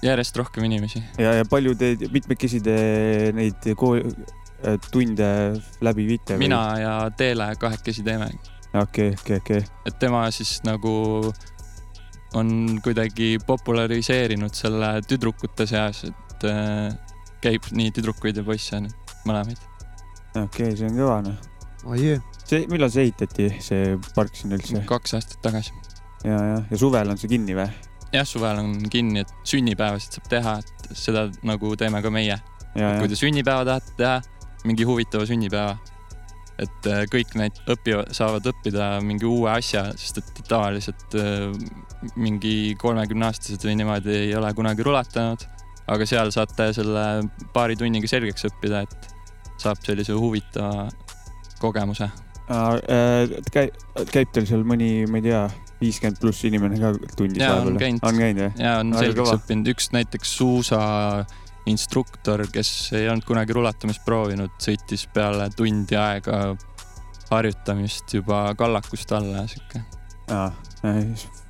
järjest 0.05 0.37
rohkem 0.37 0.67
inimesi 0.69 1.03
ja, 1.19 1.37
ja 1.41 1.47
palju 1.49 1.75
te, 1.79 1.95
mitmekesi 2.13 2.61
te 2.65 2.77
neid 3.37 3.71
kool-, 3.79 4.05
tunde 4.91 5.31
läbi 5.85 6.07
viite? 6.07 6.39
mina 6.41 6.63
ja 6.81 6.95
Teele 7.17 7.53
kahekesi 7.61 8.05
teeme, 8.07 8.31
okei, 8.75 9.13
okei, 9.21 9.43
okei. 9.43 9.65
et 9.87 9.99
tema 10.01 10.27
siis 10.35 10.59
nagu 10.67 10.97
on 12.37 12.79
kuidagi 12.85 13.37
populariseerinud 13.47 14.55
selle 14.57 14.97
tüdrukute 15.09 15.67
seas, 15.69 16.05
et 16.05 16.45
äh, 16.51 17.06
käib 17.47 17.71
nii 17.77 17.95
tüdrukuid 17.97 18.41
ja 18.41 18.45
poisse 18.47 18.81
nüüd 18.83 19.17
mõlemaid. 19.27 19.63
okei, 20.43 20.77
see 20.77 20.91
on 20.91 21.01
kõva 21.01 21.19
noh. 21.27 21.51
oi 21.87 22.03
jee, 22.03 22.21
see, 22.45 22.65
millal 22.73 22.93
see 22.93 23.09
ehitati, 23.09 23.51
see 23.65 23.97
park 24.19 24.37
siin 24.39 24.57
üldse? 24.59 24.83
kaks 24.89 25.19
aastat 25.19 25.43
tagasi. 25.45 25.75
ja, 26.27 26.39
ja, 26.53 26.63
ja 26.71 26.81
suvel 26.81 27.15
on 27.15 27.21
see 27.21 27.31
kinni 27.33 27.57
või? 27.59 27.69
jah, 28.15 28.27
suvel 28.29 28.61
on 28.63 28.77
kinni, 28.93 29.25
et 29.25 29.35
sünnipäevasid 29.47 30.19
saab 30.19 30.31
teha, 30.31 30.55
et 30.63 30.89
seda 30.97 31.27
nagu 31.47 31.75
teeme 31.79 32.03
ka 32.05 32.13
meie. 32.13 32.39
ja, 32.77 32.95
kui 33.01 33.11
te 33.11 33.19
sünnipäeva 33.19 33.67
tahate 33.69 33.99
teha, 33.99 34.17
mingi 34.67 34.87
huvitava 34.89 35.27
sünnipäeva, 35.29 35.77
et 36.63 36.89
äh, 36.89 37.03
kõik 37.13 37.35
need 37.39 37.59
õpivad, 37.73 38.13
saavad 38.17 38.47
õppida 38.53 38.97
mingi 39.05 39.29
uue 39.29 39.51
asja, 39.53 39.89
sest 39.99 40.23
et 40.23 40.41
tavaliselt 40.49 41.19
äh, 41.21 41.51
mingi 42.17 42.77
kolmekümneaastased 42.81 43.67
või 43.67 43.77
niimoodi 43.81 44.15
ei 44.27 44.35
ole 44.39 44.53
kunagi 44.57 44.87
rulatanud. 44.87 45.47
Aga 45.87 46.07
seal 46.09 46.33
saate 46.35 46.71
selle 46.77 47.05
paari 47.55 47.77
tunniga 47.79 48.09
selgeks 48.11 48.49
õppida, 48.51 48.85
et 48.87 49.11
saab 49.63 49.81
sellise 49.85 50.17
huvitava 50.17 50.89
kogemuse. 51.63 52.09
käib, 53.53 53.79
käib 54.13 54.35
teil 54.35 54.47
seal 54.47 54.63
mõni, 54.67 55.07
ma 55.11 55.19
ei 55.21 55.27
tea, 55.31 55.47
viiskümmend 55.81 56.21
pluss 56.21 56.45
inimene 56.49 56.79
ka 56.81 56.93
tundis 57.19 57.43
vahepeal? 57.43 57.99
on 58.07 58.21
käinud 58.21 58.45
jah? 58.45 58.55
ja 58.61 58.77
on 58.83 58.95
selgeks 58.97 59.21
kõva. 59.23 59.41
õppinud, 59.41 59.73
üks 59.75 59.91
näiteks 59.97 60.37
suusa 60.39 60.81
instruktor, 61.67 62.45
kes 62.53 62.71
ei 62.95 63.09
olnud 63.11 63.27
kunagi 63.27 63.57
rulatamist 63.57 64.05
proovinud, 64.07 64.55
sõitis 64.63 65.07
peale 65.13 65.49
tundi 65.57 65.99
aega 65.99 66.55
harjutamist 67.31 68.15
juba 68.15 68.55
kallakust 68.59 69.13
alla 69.17 69.43
ja 69.43 69.49
sihuke. 69.51 69.83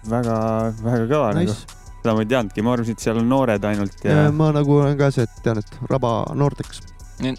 väga, 0.09 0.38
väga 0.83 1.05
kõva 1.11 1.35
nagu. 1.37 1.57
Seda 2.06 2.14
ma 2.16 2.22
ei 2.22 2.30
teadnudki, 2.30 2.62
ma 2.62 2.76
arvasin, 2.76 2.96
et 2.96 3.02
seal 3.02 3.20
on 3.20 3.28
noored 3.30 3.66
ainult 3.66 4.06
ja, 4.06 4.20
ja.... 4.22 4.30
ma 4.34 4.52
nagu 4.54 4.78
olen 4.78 4.96
ka 5.00 5.10
see, 5.14 5.26
et 5.26 5.42
tean, 5.44 5.60
et 5.62 5.90
Raba 5.90 6.14
noorteks. 6.38 6.80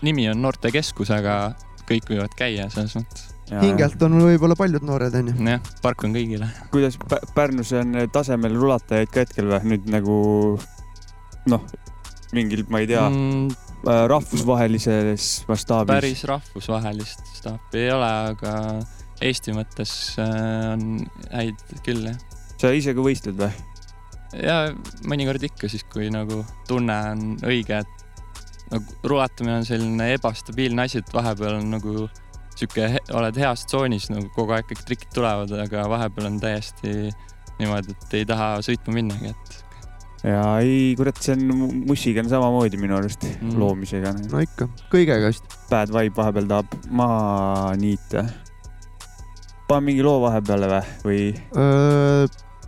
nimi 0.03 0.27
on 0.31 0.43
noortekeskus, 0.43 1.11
aga 1.15 1.39
kõik 1.87 2.11
võivad 2.11 2.35
käia 2.37 2.67
selles 2.73 2.97
mõttes. 2.99 3.27
hingelt 3.63 4.01
on 4.03 4.19
võib-olla 4.19 4.57
paljud 4.59 4.83
noored, 4.87 5.15
onju. 5.21 5.37
jah, 5.47 5.71
park 5.81 6.03
on 6.03 6.15
kõigile. 6.17 6.49
kuidas 6.73 6.99
Pä- 7.07 7.23
Pärnus 7.35 7.71
on 7.79 7.95
tasemel 8.11 8.59
rulatajaid 8.59 9.13
ka 9.13 9.23
hetkel 9.23 9.53
või 9.53 9.75
nüüd 9.75 9.87
nagu 9.95 10.17
noh, 11.47 11.63
mingil, 12.35 12.67
ma 12.67 12.83
ei 12.83 12.91
tea 12.91 13.07
mm., 13.07 13.55
Mm, 13.77 14.07
rahvusvahelises 14.09 15.45
mastaabis. 15.47 15.93
päris 15.93 16.23
rahvusvahelist 16.27 17.21
staapi 17.37 17.85
ei 17.85 17.91
ole, 17.93 18.09
aga 18.33 18.53
Eesti 19.21 19.53
mõttes 19.55 19.91
äh, 20.21 20.73
on 20.73 21.05
häid 21.31 21.61
küll 21.85 22.09
jah. 22.09 22.17
sa 22.57 22.73
ise 22.73 22.93
ka 22.97 23.05
võistled 23.05 23.37
või? 23.39 23.53
Ja 24.35 24.57
mõnikord 25.07 25.43
ikka 25.47 25.69
siis, 25.71 25.85
kui 25.91 26.09
nagu 26.13 26.43
tunne 26.67 26.97
on 27.13 27.35
õige, 27.47 27.81
et 27.83 28.65
nagu 28.71 28.97
rulatamine 29.07 29.61
on 29.61 29.67
selline 29.67 30.09
ebastabiilne 30.17 30.87
asi, 30.87 31.01
et 31.03 31.13
vahepeal 31.13 31.59
on 31.61 31.69
nagu 31.77 32.07
sihuke, 32.57 32.89
oled 33.15 33.37
heas 33.39 33.67
tsoonis 33.69 34.09
nagu 34.11 34.31
kogu 34.35 34.55
aeg 34.55 34.67
kõik 34.71 34.83
trikid 34.87 35.13
tulevad, 35.15 35.53
aga 35.63 35.85
vahepeal 35.91 36.31
on 36.31 36.41
täiesti 36.41 37.11
niimoodi, 37.57 37.95
et 37.95 38.19
ei 38.19 38.27
taha 38.27 38.57
sõitma 38.65 38.97
minnagi, 38.97 39.31
et 39.33 39.63
ja 40.25 40.41
ei, 40.63 40.95
kurat, 40.97 41.19
see 41.21 41.35
on 41.37 41.69
mussiga 41.87 42.23
on 42.23 42.31
samamoodi 42.31 42.79
minu 42.81 42.97
arust 42.97 43.23
mm. 43.29 43.53
Loomisega. 43.61 44.13
no 44.31 44.41
ikka, 44.43 44.69
kõigega 44.93 45.29
vist. 45.29 45.45
Bad 45.69 45.91
vibe 45.93 46.17
vahepeal 46.17 46.49
tahab 46.49 46.75
maha 46.89 47.75
niita. 47.79 48.25
pane 49.67 49.83
mingi 49.83 50.03
loo 50.05 50.21
vahepeale 50.23 50.69
või, 50.71 50.81
või 51.05 51.21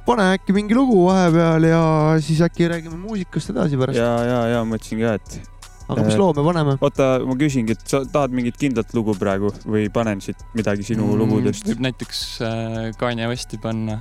pane 0.09 0.25
äkki 0.33 0.55
mingi 0.55 0.73
lugu 0.77 1.03
vahepeal 1.05 1.69
ja 1.69 1.81
siis 2.23 2.41
äkki 2.41 2.69
räägime 2.71 2.97
muusikast 2.97 3.53
edasi 3.53 3.77
pärast. 3.77 3.99
ja, 3.99 4.11
ja, 4.25 4.39
ja 4.55 4.61
mõtlesin 4.65 5.01
ka, 5.03 5.13
et 5.19 5.59
aga 5.89 6.05
mis 6.05 6.15
äh, 6.15 6.21
loo 6.21 6.33
me 6.37 6.45
paneme? 6.47 6.75
oota, 6.81 7.09
ma 7.25 7.35
küsingi, 7.37 7.75
et 7.77 7.85
sa 7.91 8.01
tahad 8.09 8.33
mingit 8.35 8.57
kindlat 8.61 8.93
lugu 8.97 9.13
praegu 9.19 9.51
või 9.65 9.85
panen 9.93 10.21
siit 10.23 10.41
midagi 10.57 10.87
sinu 10.87 11.05
mm, 11.05 11.19
lugudest? 11.21 11.69
võib 11.69 11.83
näiteks 11.85 12.23
äh, 12.45 12.77
Kanye 12.99 13.29
Westi 13.29 13.59
panna. 13.61 13.99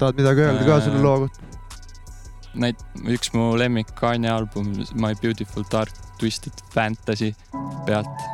tahad 0.00 0.18
midagi 0.18 0.46
öelda 0.46 0.66
ka 0.66 0.78
Äh, 0.80 0.86
selle 0.88 1.02
loo 1.04 1.26
kohta? 1.26 1.50
näit-, 2.64 2.86
üks 3.06 3.30
mu 3.36 3.52
lemmik 3.58 3.94
Kanye 3.98 4.32
album 4.32 4.72
My 4.94 5.14
Beautiful 5.22 5.66
Dark 5.70 5.94
Twisted 6.18 6.58
Fantasy 6.74 7.34
pealt. 7.86 8.26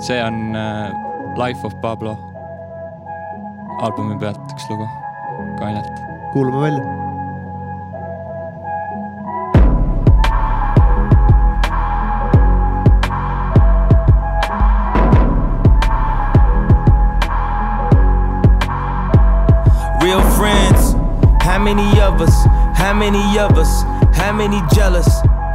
see 0.00 0.16
on 0.22 0.56
äh, 0.56 0.88
Life 1.36 1.60
of 1.66 1.76
Pablo 1.84 2.16
albumi 3.84 4.16
pealt 4.18 4.56
üks 4.56 4.66
lugu 4.72 4.88
kuulame 6.32 6.60
välja 6.60 6.84
Real 20.02 20.22
friends, 20.38 20.94
how 21.42 21.58
many 21.58 22.00
of 22.00 22.20
us, 22.20 22.32
how 22.74 22.94
many 22.94 23.38
of 23.38 23.58
us, 23.58 23.82
how 24.14 24.32
many 24.32 24.60
jealous? 24.74 25.08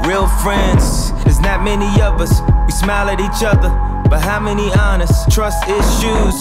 Real 0.05 0.27
friends, 0.43 1.11
there's 1.23 1.39
not 1.39 1.63
many 1.63 2.01
of 2.01 2.21
us. 2.21 2.41
We 2.65 2.71
smile 2.71 3.09
at 3.09 3.19
each 3.19 3.43
other, 3.43 3.69
but 4.09 4.21
how 4.21 4.39
many 4.39 4.71
honest? 4.73 5.31
Trust 5.31 5.63
issues, 5.67 6.35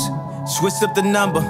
switch 0.46 0.82
up 0.82 0.94
the 0.94 1.02
number. 1.02 1.40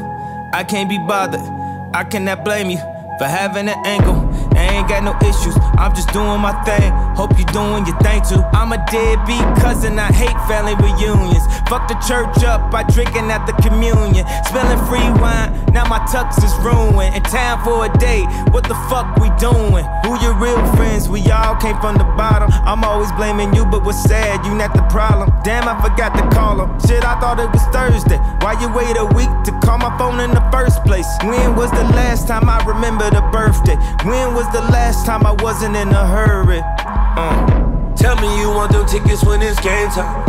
I 0.53 0.63
can't 0.63 0.89
be 0.89 0.99
bothered. 0.99 1.62
I 1.95 2.05
cannot 2.05 2.45
blame 2.45 2.71
you 2.71 2.79
for 3.19 3.27
having 3.27 3.69
an 3.69 3.79
angle. 3.87 4.17
I 4.57 4.79
ain't 4.79 4.89
got 4.89 5.03
no 5.03 5.15
issues. 5.27 5.57
I'm 5.79 5.95
just 5.95 6.13
doing 6.13 6.41
my 6.41 6.53
thing. 6.65 6.93
Hope 7.17 7.39
you 7.39 7.45
doing 7.47 7.87
your 7.87 7.99
thing 8.01 8.23
too. 8.23 8.43
I'm 8.53 8.73
a 8.73 8.81
deadbeat 8.91 9.45
cousin. 9.61 9.99
I 9.99 10.13
hate 10.13 10.37
family 10.49 10.75
reunions. 10.79 11.45
Fuck 11.69 11.89
the 11.89 11.97
church 12.07 12.45
up 12.45 12.71
by 12.71 12.83
drinking 12.85 13.31
at 13.31 13.47
the 13.47 13.55
communion. 13.65 14.27
Spilling 14.47 14.83
free 14.87 15.09
wine. 15.21 15.53
Now 15.73 15.85
my 15.89 16.01
tux 16.11 16.43
is 16.45 16.53
ruined. 16.61 17.15
In 17.17 17.23
time 17.23 17.63
for 17.65 17.87
a 17.87 17.91
date. 17.99 18.27
What 18.53 18.65
the 18.65 18.77
fuck 18.89 19.17
we 19.17 19.31
doing? 19.41 19.85
Who 20.05 20.21
your 20.21 20.35
real 20.35 20.61
friends? 20.77 21.09
We 21.09 21.25
all 21.31 21.57
came 21.57 21.79
from 21.81 21.97
the 21.97 22.09
bottom. 22.17 22.51
I'm 22.65 22.85
always 22.85 23.11
blaming 23.13 23.55
you, 23.55 23.65
but 23.65 23.85
what's 23.85 24.03
sad? 24.05 24.45
You 24.47 24.55
not 24.55 24.75
the 24.75 24.83
problem. 24.93 25.33
Damn, 25.43 25.69
I 25.69 25.81
forgot 25.81 26.15
to 26.17 26.25
call 26.35 26.61
him. 26.61 26.79
Shit, 26.81 27.05
I 27.05 27.19
thought 27.21 27.41
it 27.41 27.51
was 27.51 27.63
Thursday. 27.73 28.19
Why 28.45 28.61
you 28.61 28.69
wait 28.73 28.97
a 28.97 29.07
week 29.17 29.33
to 29.45 29.53
call 29.65 29.79
my 29.79 29.97
phone 29.99 30.21
in 30.21 30.31
the 30.31 30.45
first 30.53 30.85
place? 30.85 31.09
When 31.25 31.57
was 31.57 31.71
the 31.71 31.85
last 31.97 32.29
time 32.29 32.49
I 32.49 32.63
remember 32.65 33.07
a 33.07 33.23
birthday? 33.31 33.77
When 34.05 34.35
was 34.35 34.42
the 34.53 34.63
last 34.73 35.07
time 35.07 35.27
I 35.27 35.33
wasn't 35.43 35.77
in 35.77 35.89
a 35.89 36.07
hurry? 36.07 36.61
Uh. 36.63 37.63
Tell 37.97 38.17
me 38.17 38.41
you 38.41 38.49
want 38.51 38.73
them 38.73 38.85
tickets 38.87 39.23
when 39.23 39.43
it's 39.43 39.61
game 39.61 39.89
time. 39.91 40.27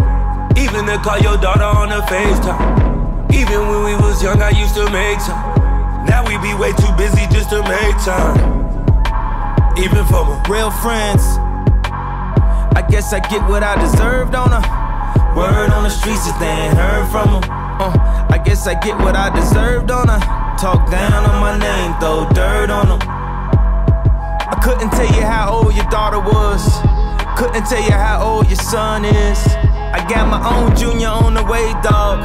Even 0.58 0.86
to 0.86 0.98
call 1.00 1.18
your 1.18 1.38
daughter 1.38 1.64
on 1.64 1.90
the 1.90 2.06
FaceTime. 2.06 3.34
Even 3.34 3.68
when 3.68 3.84
we 3.86 3.96
was 3.96 4.22
young, 4.22 4.42
I 4.42 4.50
used 4.52 4.76
to 4.76 4.86
make 4.92 5.18
time. 5.20 6.06
Now 6.06 6.22
we 6.28 6.38
be 6.38 6.54
way 6.54 6.72
too 6.74 6.94
busy 6.98 7.26
just 7.34 7.50
to 7.50 7.64
make 7.64 7.98
time. 8.06 8.38
Even 9.80 10.06
for 10.06 10.22
my 10.22 10.38
real 10.48 10.70
friends. 10.70 11.24
I 12.78 12.86
guess 12.88 13.12
I 13.12 13.20
get 13.22 13.42
what 13.50 13.64
I 13.64 13.80
deserve, 13.82 14.32
don't 14.32 14.54
I? 14.54 14.62
Word 15.36 15.72
on 15.72 15.84
the 15.84 15.90
streets 15.90 16.28
is 16.28 16.38
they 16.38 16.46
ain't 16.46 16.78
heard 16.78 17.10
from. 17.10 17.42
Uh, 17.82 17.90
I 18.30 18.40
guess 18.46 18.68
I 18.68 18.76
get 18.76 19.00
what 19.00 19.16
I 19.16 19.34
deserve, 19.34 19.88
don't 19.88 20.10
I? 20.10 20.20
Talk 20.60 20.92
down 20.92 21.26
on 21.26 21.42
my 21.42 21.58
name, 21.58 21.98
throw 22.00 22.30
dirt 22.36 22.70
on 22.70 23.00
them. 23.00 23.13
I 24.54 24.60
couldn't 24.62 24.92
tell 24.92 25.08
you 25.08 25.24
how 25.24 25.50
old 25.50 25.74
your 25.74 25.90
daughter 25.90 26.20
was. 26.20 26.62
Couldn't 27.42 27.66
tell 27.66 27.82
you 27.82 27.92
how 27.92 28.22
old 28.22 28.46
your 28.46 28.62
son 28.62 29.04
is. 29.04 29.40
I 29.50 30.06
got 30.08 30.30
my 30.30 30.38
own 30.46 30.76
junior 30.78 31.08
on 31.08 31.34
the 31.34 31.44
way, 31.44 31.74
dog. 31.82 32.22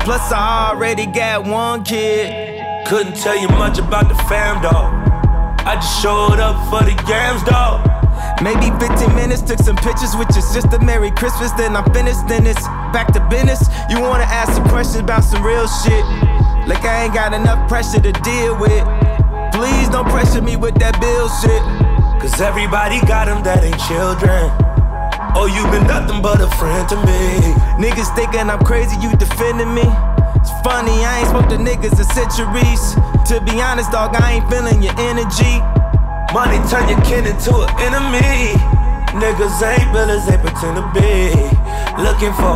Plus, 0.00 0.32
I 0.32 0.70
already 0.72 1.04
got 1.04 1.44
one 1.44 1.84
kid. 1.84 2.64
Couldn't 2.86 3.16
tell 3.16 3.36
you 3.38 3.48
much 3.60 3.78
about 3.78 4.08
the 4.08 4.14
fam, 4.24 4.62
dog. 4.62 4.88
I 5.68 5.74
just 5.74 6.00
showed 6.00 6.40
up 6.40 6.56
for 6.72 6.80
the 6.80 6.96
yams, 7.04 7.42
dog. 7.44 7.84
Maybe 8.40 8.72
15 8.80 9.14
minutes, 9.14 9.42
took 9.42 9.58
some 9.58 9.76
pictures 9.76 10.16
with 10.16 10.32
your 10.32 10.48
sister. 10.48 10.78
Merry 10.80 11.10
Christmas, 11.10 11.52
then 11.60 11.76
I'm 11.76 11.84
finished, 11.92 12.26
then 12.26 12.46
it's 12.46 12.66
back 12.96 13.12
to 13.12 13.20
business. 13.28 13.68
You 13.90 14.00
wanna 14.00 14.24
ask 14.24 14.54
some 14.54 14.66
questions 14.70 15.04
about 15.04 15.24
some 15.24 15.44
real 15.44 15.68
shit. 15.68 16.06
Like 16.66 16.86
I 16.88 17.04
ain't 17.04 17.12
got 17.12 17.34
enough 17.34 17.68
pressure 17.68 18.00
to 18.00 18.12
deal 18.24 18.58
with. 18.58 18.95
Please 19.56 19.88
don't 19.88 20.04
pressure 20.12 20.42
me 20.42 20.56
with 20.56 20.76
that 20.76 21.00
bill 21.00 21.32
shit. 21.40 21.64
Cause 22.20 22.44
everybody 22.44 23.00
got 23.08 23.24
them 23.24 23.40
that 23.48 23.64
ain't 23.64 23.80
children. 23.88 24.52
Oh, 25.32 25.48
you 25.48 25.64
been 25.72 25.88
nothing 25.88 26.20
but 26.20 26.44
a 26.44 26.48
friend 26.60 26.84
to 26.92 26.96
me. 27.08 27.40
Niggas 27.80 28.12
thinking 28.12 28.52
I'm 28.52 28.60
crazy, 28.68 29.00
you 29.00 29.08
defending 29.16 29.72
me. 29.72 29.88
It's 30.36 30.52
funny, 30.60 31.00
I 31.08 31.24
ain't 31.24 31.32
spoke 31.32 31.48
to 31.48 31.56
niggas 31.56 31.96
in 31.96 32.04
centuries. 32.12 32.84
To 33.32 33.40
be 33.48 33.56
honest, 33.64 33.88
dog, 33.96 34.12
I 34.12 34.36
ain't 34.36 34.46
feeling 34.52 34.84
your 34.84 34.92
energy. 35.00 35.56
Money 36.36 36.60
turn 36.68 36.92
your 36.92 37.00
kin 37.08 37.24
into 37.24 37.56
an 37.56 37.72
enemy. 37.80 38.52
Niggas 39.16 39.56
ain't 39.64 39.88
real 39.96 40.12
as 40.12 40.28
they 40.28 40.36
pretend 40.36 40.76
to 40.76 40.84
be. 40.92 41.32
Looking 41.96 42.36
for 42.36 42.52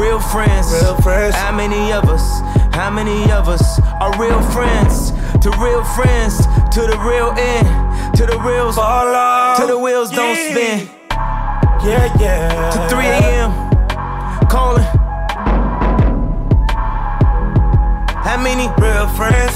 real 0.00 0.24
friends. 0.32 0.72
Real 0.72 0.96
friends. 1.04 1.36
How 1.36 1.52
many 1.52 1.92
of 1.92 2.08
us? 2.08 2.24
How 2.72 2.88
many 2.88 3.28
of 3.30 3.52
us 3.52 3.76
are 4.00 4.16
real 4.16 4.40
friends? 4.56 5.12
To 5.44 5.50
real 5.60 5.84
friends, 5.84 6.38
to 6.72 6.80
the 6.88 6.96
real 7.04 7.28
end, 7.36 8.16
to 8.16 8.24
the 8.24 8.38
reals, 8.40 8.76
Fall 8.76 9.14
off. 9.14 9.58
to 9.60 9.66
the 9.66 9.78
wheels 9.78 10.10
don't 10.10 10.34
spin. 10.34 10.88
Yeah, 11.84 12.08
yeah. 12.18 12.70
To 12.70 12.88
3 12.88 13.04
a.m. 13.04 14.48
calling. 14.48 14.82
How 18.24 18.40
many? 18.40 18.68
Real 18.80 19.06
friends. 19.08 19.52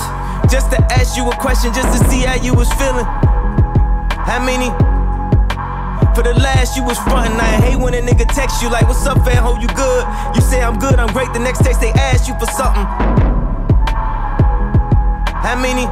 Just 0.53 0.71
to 0.73 0.79
ask 0.93 1.17
you 1.17 1.27
a 1.31 1.35
question, 1.37 1.73
just 1.73 1.89
to 1.99 2.11
see 2.11 2.21
how 2.21 2.35
you 2.35 2.53
was 2.53 2.71
feeling. 2.75 3.07
How 4.29 4.45
many? 4.45 4.69
For 6.15 6.23
the 6.23 6.35
last, 6.39 6.77
you 6.77 6.85
was 6.85 6.99
frontin'. 6.99 7.41
I 7.41 7.65
hate 7.65 7.77
when 7.77 7.95
a 7.95 8.03
nigga 8.03 8.27
text 8.35 8.61
you 8.61 8.69
like, 8.69 8.87
"What's 8.87 9.07
up, 9.07 9.25
fam? 9.25 9.43
Hope 9.43 9.63
you 9.63 9.69
good." 9.69 10.05
You 10.35 10.43
say 10.43 10.63
I'm 10.63 10.79
good, 10.79 11.01
I'm 11.01 11.13
great. 11.15 11.33
The 11.33 11.39
next 11.39 11.65
text 11.65 11.81
they 11.81 11.93
ask 11.93 12.29
you 12.29 12.35
for 12.39 12.47
something. 12.53 13.28
How 15.43 15.55
many? 15.55 15.87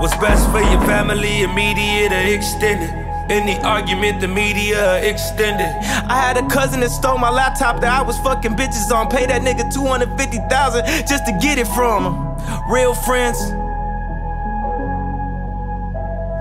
What's 0.00 0.16
best 0.16 0.50
for 0.50 0.60
your 0.60 0.80
family, 0.86 1.42
immediate 1.42 2.10
or 2.10 2.34
extended? 2.34 2.90
Any 3.30 3.58
argument, 3.60 4.20
the 4.20 4.28
media 4.28 5.02
extended. 5.02 5.66
I 6.08 6.16
had 6.20 6.36
a 6.36 6.48
cousin 6.48 6.80
that 6.80 6.90
stole 6.90 7.18
my 7.18 7.30
laptop 7.30 7.80
that 7.82 7.92
I 7.92 8.02
was 8.02 8.18
fucking 8.18 8.52
bitches 8.52 8.90
on. 8.90 9.10
Pay 9.10 9.26
that 9.26 9.42
nigga 9.42 9.72
250,000 9.72 10.84
just 11.06 11.26
to 11.26 11.38
get 11.40 11.58
it 11.58 11.66
from 11.68 12.04
him. 12.04 12.36
Real 12.70 12.94
friends. 12.94 13.38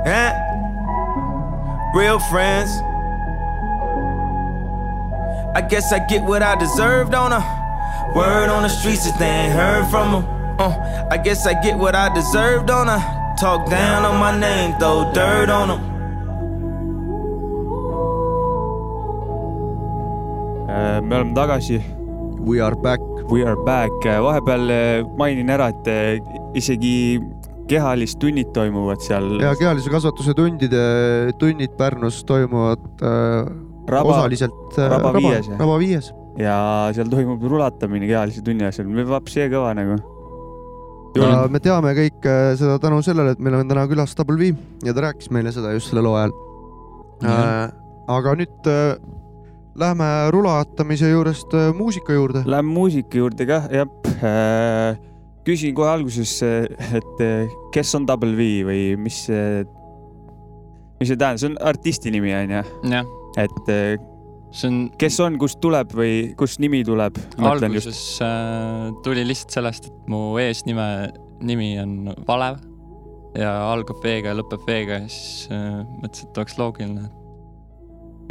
Huh? 0.08 0.34
Real 1.94 2.20
friends. 2.20 2.70
I 5.56 5.62
guess 5.70 5.92
I 5.92 6.00
get 6.08 6.24
what 6.24 6.42
I 6.42 6.56
deserved 6.56 7.12
don't 7.12 7.34
I? 7.34 8.12
Word 8.16 8.50
on 8.50 8.64
the 8.64 8.70
streets 8.70 9.06
is 9.06 9.18
they 9.20 9.26
ain't 9.26 9.54
heard 9.54 9.90
from 9.90 10.12
them. 10.12 10.43
Uh, 10.64 10.72
I 11.12 11.18
guess 11.18 11.46
I 11.46 11.54
get 11.62 11.76
what 11.78 11.96
I 11.96 12.08
deserve, 12.14 12.66
don't 12.66 12.88
I? 12.88 13.00
Talk 13.40 13.70
down 13.70 14.06
on 14.06 14.16
my 14.20 14.32
name, 14.40 14.72
throw 14.80 15.12
dirt 15.14 15.50
on 15.50 15.68
them. 15.68 15.82
Äh, 20.70 21.02
me 21.02 21.16
oleme 21.16 21.34
tagasi, 21.36 21.82
We 22.40 22.62
are 22.62 22.76
back. 22.76 23.00
we 23.32 23.44
are 23.48 23.56
back, 23.66 23.92
vahepeal 24.04 24.70
äh, 24.70 25.04
mainin 25.18 25.50
ära, 25.50 25.70
et 25.72 25.88
äh, 25.88 26.18
isegi 26.60 27.20
kehalistunnid 27.72 28.50
toimuvad 28.56 29.00
seal 29.04 29.38
ja 29.42 29.54
kehalise 29.56 29.90
kasvatuse 29.92 30.34
tundide, 30.36 30.82
tunnid 31.40 31.72
Pärnus 31.80 32.20
toimuvad 32.28 32.84
äh, 33.00 33.48
Raba 33.88 34.18
osaliselt 34.18 34.76
äh, 34.78 34.90
Raba 34.92 35.14
viies, 35.16 35.48
jah? 35.48 35.60
Raba 35.60 35.78
viies. 35.80 36.12
ja 36.40 36.58
seal 36.96 37.08
toimub 37.12 37.44
rulatamine 37.48 38.08
kehalise 38.12 38.44
tunni 38.44 38.68
ajal, 38.68 38.92
me 38.92 39.08
vapsi 39.08 39.48
kõva 39.52 39.72
nagu. 39.80 40.00
Ja 41.18 41.48
me 41.52 41.62
teame 41.64 41.94
kõik 41.98 42.28
äh, 42.30 42.54
seda 42.60 42.78
tänu 42.82 43.02
sellele, 43.06 43.36
et 43.36 43.42
meil 43.44 43.60
on 43.60 43.70
täna 43.70 43.86
külas 43.90 44.16
Double 44.18 44.38
V 44.40 44.54
ja 44.86 44.96
ta 44.96 45.08
rääkis 45.08 45.32
meile 45.34 45.54
seda 45.56 45.74
just 45.76 45.92
selle 45.92 46.04
loo 46.06 46.16
ajal. 46.20 46.34
aga 48.14 48.36
nüüd 48.40 48.70
äh, 48.70 48.96
lähme 49.80 50.10
rulatamise 50.34 51.10
juurest 51.10 51.54
äh, 51.54 51.72
muusika 51.76 52.14
juurde. 52.14 52.44
Läheme 52.46 52.74
muusika 52.74 53.18
juurde 53.18 53.48
kah, 53.50 53.70
jah. 53.72 53.90
küsin 55.44 55.76
kohe 55.76 55.90
alguses, 55.92 56.38
et 56.44 57.22
äh, 57.24 57.52
kes 57.76 57.96
on 57.98 58.08
Double 58.08 58.36
V 58.38 58.64
või 58.68 58.84
mis 58.96 59.26
see, 59.28 59.64
mis 61.02 61.12
see 61.12 61.20
tähendab, 61.20 61.42
see 61.42 61.52
on 61.52 61.58
artisti 61.68 62.14
nimi 62.16 62.32
onju, 62.38 62.64
jah, 62.94 63.10
et 63.44 63.72
äh, 63.74 63.98
see 64.54 64.70
on 64.70 64.78
kes 65.02 65.18
on, 65.24 65.38
kust 65.42 65.60
tuleb 65.64 65.94
või 65.98 66.34
kust 66.38 66.62
nimi 66.62 66.84
tuleb? 66.86 67.18
alguses 67.42 68.00
äh, 68.24 68.92
tuli 69.06 69.26
lihtsalt 69.26 69.58
sellest, 69.58 69.90
et 69.90 70.12
mu 70.12 70.38
eesnime, 70.42 70.86
nimi 71.44 71.74
on 71.82 72.14
Valev 72.28 72.62
ja 73.40 73.54
algab 73.72 74.04
V-ga 74.04 74.32
ja 74.32 74.38
lõpeb 74.38 74.66
V-ga 74.68 75.02
ja 75.02 75.10
siis 75.10 75.50
äh, 75.54 75.82
mõtlesin, 76.04 76.30
et 76.30 76.42
oleks 76.44 76.58
loogiline. 76.62 77.08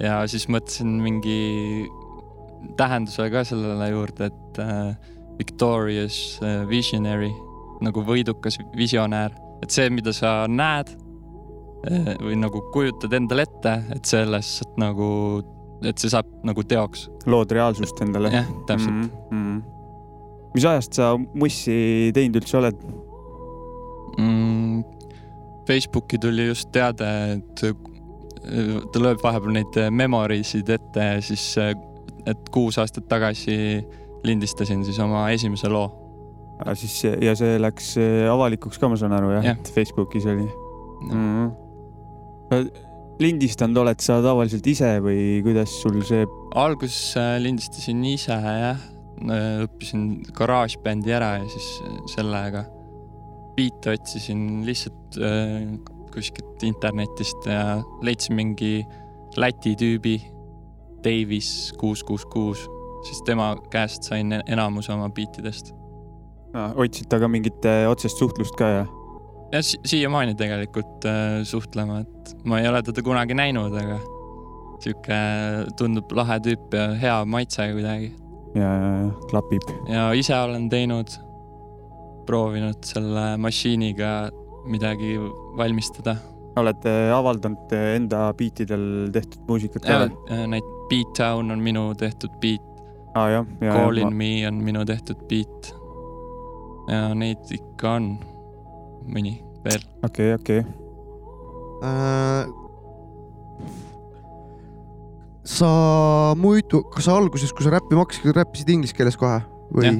ja 0.02 0.20
siis 0.30 0.46
mõtlesin 0.46 0.94
mingi 1.02 1.40
tähenduse 2.78 3.26
ka 3.32 3.42
sellele 3.46 3.90
juurde, 3.90 4.30
et 4.30 4.62
äh, 4.62 4.92
victorious 5.40 6.38
visionary 6.70 7.32
nagu 7.82 8.04
võidukas 8.06 8.60
visionäär, 8.78 9.34
et 9.64 9.74
see, 9.74 9.88
mida 9.90 10.12
sa 10.14 10.44
näed 10.46 10.92
või 12.22 12.36
nagu 12.38 12.60
kujutad 12.70 13.10
endale 13.16 13.42
ette, 13.42 13.72
et 13.90 14.06
sellest 14.06 14.76
nagu, 14.78 15.08
et 15.88 16.02
see 16.02 16.10
saab 16.12 16.28
nagu 16.46 16.64
teoks. 16.64 17.08
lood 17.26 17.52
reaalsust 17.54 18.02
endale. 18.04 18.32
jah, 18.32 18.48
täpselt 18.66 18.92
mm. 18.94 19.08
mm. 19.30 19.46
-hmm. 19.46 19.62
mis 20.54 20.64
ajast 20.64 20.98
sa 21.00 21.14
mussi 21.18 22.10
teinud 22.14 22.42
üldse 22.42 22.58
oled? 22.58 22.84
mm,. 24.18 24.84
Facebooki 25.66 26.18
tuli 26.18 26.46
just 26.46 26.72
teade, 26.74 27.08
et 27.36 27.64
äh, 27.64 27.74
ta 28.92 29.02
lööb 29.02 29.22
vahepeal 29.22 29.54
neid 29.54 29.76
äh, 29.78 29.90
memory 29.90 30.42
sid 30.44 30.68
ette 30.74 31.08
ja 31.14 31.20
siis, 31.22 31.54
et 32.26 32.48
kuus 32.54 32.78
aastat 32.82 33.06
tagasi 33.08 33.56
lindistasin 34.26 34.84
siis 34.84 34.98
oma 35.02 35.28
esimese 35.30 35.70
loo. 35.70 35.90
aga 36.62 36.74
siis 36.78 37.00
ja 37.04 37.34
see 37.38 37.58
läks 37.58 37.96
äh, 37.98 38.30
avalikuks 38.30 38.78
ka, 38.78 38.88
ma 38.90 38.96
saan 38.98 39.14
aru 39.16 39.32
jah 39.36 39.44
Jah. 39.50 39.58
et 39.58 39.72
Facebookis 39.74 40.26
oli 40.26 40.46
mm. 40.46 41.10
-hmm. 41.10 42.91
Lindistanud 43.22 43.82
oled 43.84 44.02
sa 44.02 44.18
tavaliselt 44.24 44.66
ise 44.66 44.96
või 45.04 45.40
kuidas 45.46 45.72
sul 45.82 46.00
see, 46.06 46.26
alguses 46.58 47.14
äh, 47.20 47.36
lindistasin 47.42 48.02
ise 48.08 48.36
jah, 48.36 48.80
õppisin 49.22 50.22
garaažbändi 50.34 51.12
ära 51.14 51.36
ja 51.40 51.48
siis 51.52 51.68
äh, 51.86 51.98
sellega 52.10 52.64
biite 53.56 53.94
otsisin 53.96 54.62
lihtsalt 54.66 55.18
äh, 55.20 55.68
kuskilt 56.12 56.62
internetist 56.66 57.46
ja 57.46 57.80
leidsin 58.04 58.36
mingi 58.36 58.82
Läti 59.36 59.72
tüübi, 59.80 60.18
Davis 61.00 61.72
kuus, 61.80 62.02
kuus, 62.04 62.26
kuus, 62.28 62.66
siis 63.06 63.22
tema 63.24 63.54
käest 63.72 64.04
sain 64.04 64.32
e-, 64.36 64.42
enamus 64.52 64.90
oma 64.92 65.08
biitidest. 65.08 65.72
otsid 66.52 67.08
temaga 67.08 67.28
mingit 67.32 67.64
äh, 67.64 67.86
otsest 67.88 68.20
suhtlust 68.20 68.56
ka 68.60 68.68
ja? 68.68 68.82
Ja 69.52 69.62
si 69.62 69.78
siiamaani 69.84 70.34
tegelikult 70.34 71.04
äh, 71.04 71.42
suhtlema, 71.44 72.00
et 72.00 72.34
ma 72.48 72.60
ei 72.60 72.68
ole 72.68 72.82
teda 72.86 73.04
kunagi 73.04 73.36
näinud, 73.36 73.74
aga 73.76 73.98
sihuke 74.82 75.18
tundub 75.78 76.12
lahe 76.16 76.38
tüüp 76.42 76.74
ja 76.76 76.88
hea 76.98 77.18
maitse 77.28 77.68
kuidagi. 77.74 78.12
ja, 78.56 78.70
ja, 78.70 78.90
ja 79.04 79.28
klapib. 79.30 79.68
ja 79.88 80.08
ise 80.16 80.36
olen 80.38 80.68
teinud, 80.72 81.12
proovinud 82.26 82.80
selle 82.86 83.36
mašiiniga 83.36 84.30
midagi 84.64 85.16
valmistada. 85.58 86.16
oled 86.56 86.88
äh, 86.88 87.12
avaldanud 87.16 87.76
äh, 87.76 87.94
enda 87.96 88.26
biitidel 88.36 89.12
tehtud 89.12 89.46
muusikat 89.48 89.86
ka 89.88 90.02
või? 90.04 90.42
neid 90.56 90.74
Beat 90.88 91.14
Town 91.16 91.52
on 91.54 91.62
minu 91.64 91.86
tehtud 91.96 92.32
beat, 92.40 92.64
jah, 93.14 93.46
ja, 93.60 93.72
Call 93.72 94.00
in 94.00 94.10
ja 94.10 94.16
me 94.16 94.34
on 94.48 94.60
minu 94.64 94.84
tehtud 94.88 95.24
beat. 95.28 95.72
ja 96.88 97.06
neid 97.14 97.52
ikka 97.52 97.96
on 98.00 98.12
mõni 99.06 99.36
veel. 99.64 99.84
okei, 100.06 100.32
okei. 100.38 100.64
Äh, 101.82 102.46
sa 105.44 105.68
muidu, 106.38 106.84
kas 106.94 107.08
sa 107.08 107.16
alguses, 107.18 107.52
kui 107.52 107.66
sa 107.66 107.74
räppima 107.74 108.04
hakkasid, 108.04 108.34
räppisid 108.36 108.74
inglise 108.74 108.96
keeles 108.96 109.18
kohe 109.18 109.40
või? 109.74 109.96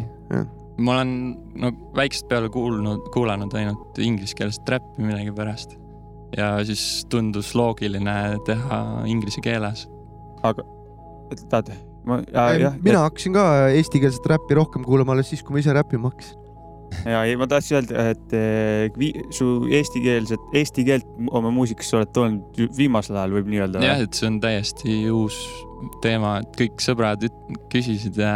ma 0.83 0.97
olen 0.97 1.15
no 1.61 1.71
väiksest 1.97 2.29
peale 2.31 2.49
kuulnud, 2.53 3.09
kuulanud 3.15 3.55
ainult 3.59 3.99
ingliskeelset 4.03 4.69
räppi 4.77 5.05
millegipärast. 5.05 5.77
ja 6.37 6.55
siis 6.65 7.05
tundus 7.13 7.55
loogiline 7.55 8.39
teha 8.47 8.83
inglise 9.11 9.43
keeles. 9.45 9.87
aga, 10.43 10.65
tahad? 11.49 11.75
ma, 12.07 12.23
jah, 12.33 12.79
mina 12.83 13.05
hakkasin 13.07 13.35
ka 13.37 13.49
eestikeelset 13.75 14.27
räppi 14.35 14.59
rohkem 14.59 14.87
kuulama 14.87 15.17
alles 15.17 15.31
siis, 15.33 15.43
kui 15.43 15.57
ma 15.57 15.65
ise 15.65 15.75
räppima 15.77 16.13
hakkasin. 16.13 16.42
Ja 17.09 17.23
ei, 17.29 17.37
ma 17.41 17.47
tahtsin 17.51 17.79
öelda, 17.81 18.07
et 18.13 18.35
eh, 18.37 19.15
su 19.35 19.49
eestikeelset, 19.71 20.43
eesti 20.59 20.85
keelt 20.89 21.09
oma 21.33 21.51
muusikasse 21.55 21.97
oled 22.01 22.13
toonud 22.17 22.61
viimasel 22.79 23.17
ajal 23.19 23.37
võib 23.39 23.51
nii 23.53 23.63
öelda. 23.65 23.83
jah, 23.85 24.03
et 24.05 24.19
see 24.19 24.29
on 24.31 24.39
täiesti 24.43 24.99
uus 25.13 25.39
teema, 26.05 26.37
et 26.43 26.53
kõik 26.61 26.83
sõbrad 26.85 27.25
küsisid 27.73 28.21
ja 28.21 28.35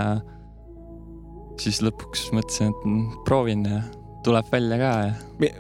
siis 1.63 1.79
lõpuks 1.85 2.29
mõtlesin, 2.37 2.73
et 2.75 2.85
mm, 2.89 3.23
proovin 3.29 3.65
ja 3.69 3.81
tuleb 4.27 4.49
välja 4.51 4.77
ka 4.81 4.93
ja 5.07 5.51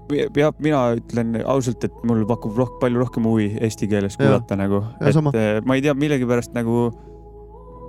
jah, 0.43 0.55
mina 0.59 0.81
ütlen 0.99 1.37
ausalt, 1.47 1.85
et 1.87 1.99
mul 2.09 2.25
pakub 2.27 2.57
roh 2.59 2.73
palju 2.83 2.99
rohkem 3.05 3.29
huvi 3.29 3.53
eesti 3.63 3.87
keeles 3.91 4.19
kuulata 4.19 4.59
nagu, 4.59 4.83
Ja 5.01 5.13
sama. 5.15 5.31
et 5.35 5.41
eh, 5.41 5.61
ma 5.65 5.77
ei 5.79 5.85
tea, 5.85 5.95
millegipärast 5.95 6.57
nagu 6.57 6.89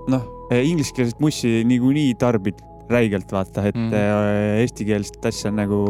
noh, 0.08 0.28
ingliskeelset 0.54 1.20
mussi 1.20 1.64
niikuinii 1.68 2.14
tarbid 2.22 2.62
räigelt 2.92 3.32
vaata, 3.32 3.66
et 3.70 3.76
mm. 3.76 3.96
eestikeelset 4.64 5.26
asja 5.32 5.52
nagu 5.52 5.82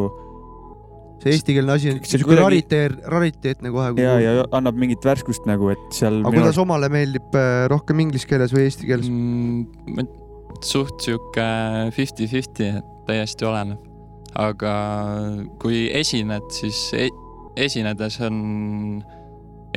see 1.21 1.33
eestikeelne 1.33 1.73
asi 1.73 1.91
on 1.91 1.99
See 2.03 2.19
siuke 2.19 2.29
kuidagi- 2.31 2.43
rariteet, 2.45 2.97
rariteetne 3.13 3.71
kohe. 3.73 3.89
ja, 4.01 4.15
ja 4.21 4.45
annab 4.57 4.77
mingit 4.77 5.05
värskust 5.05 5.47
nagu, 5.49 5.71
et 5.73 5.97
seal 5.97 6.21
aga 6.21 6.33
kuidas 6.35 6.59
omale 6.61 6.89
meeldib 6.93 7.35
äh, 7.37 7.65
rohkem 7.71 8.05
inglise 8.05 8.29
keeles 8.29 8.53
või 8.53 8.67
eesti 8.67 8.89
keeles? 8.89 9.09
mm,. 9.09 10.07
suht 10.65 11.01
sihuke 11.05 11.47
fifty-fifty, 11.95 12.71
et 12.79 12.93
täiesti 13.09 13.45
oleneb. 13.49 13.81
aga 14.37 14.73
kui 15.61 15.87
esined, 15.97 16.45
siis 16.53 16.81
e 16.93 17.09
esinedes 17.57 18.19
on 18.21 19.01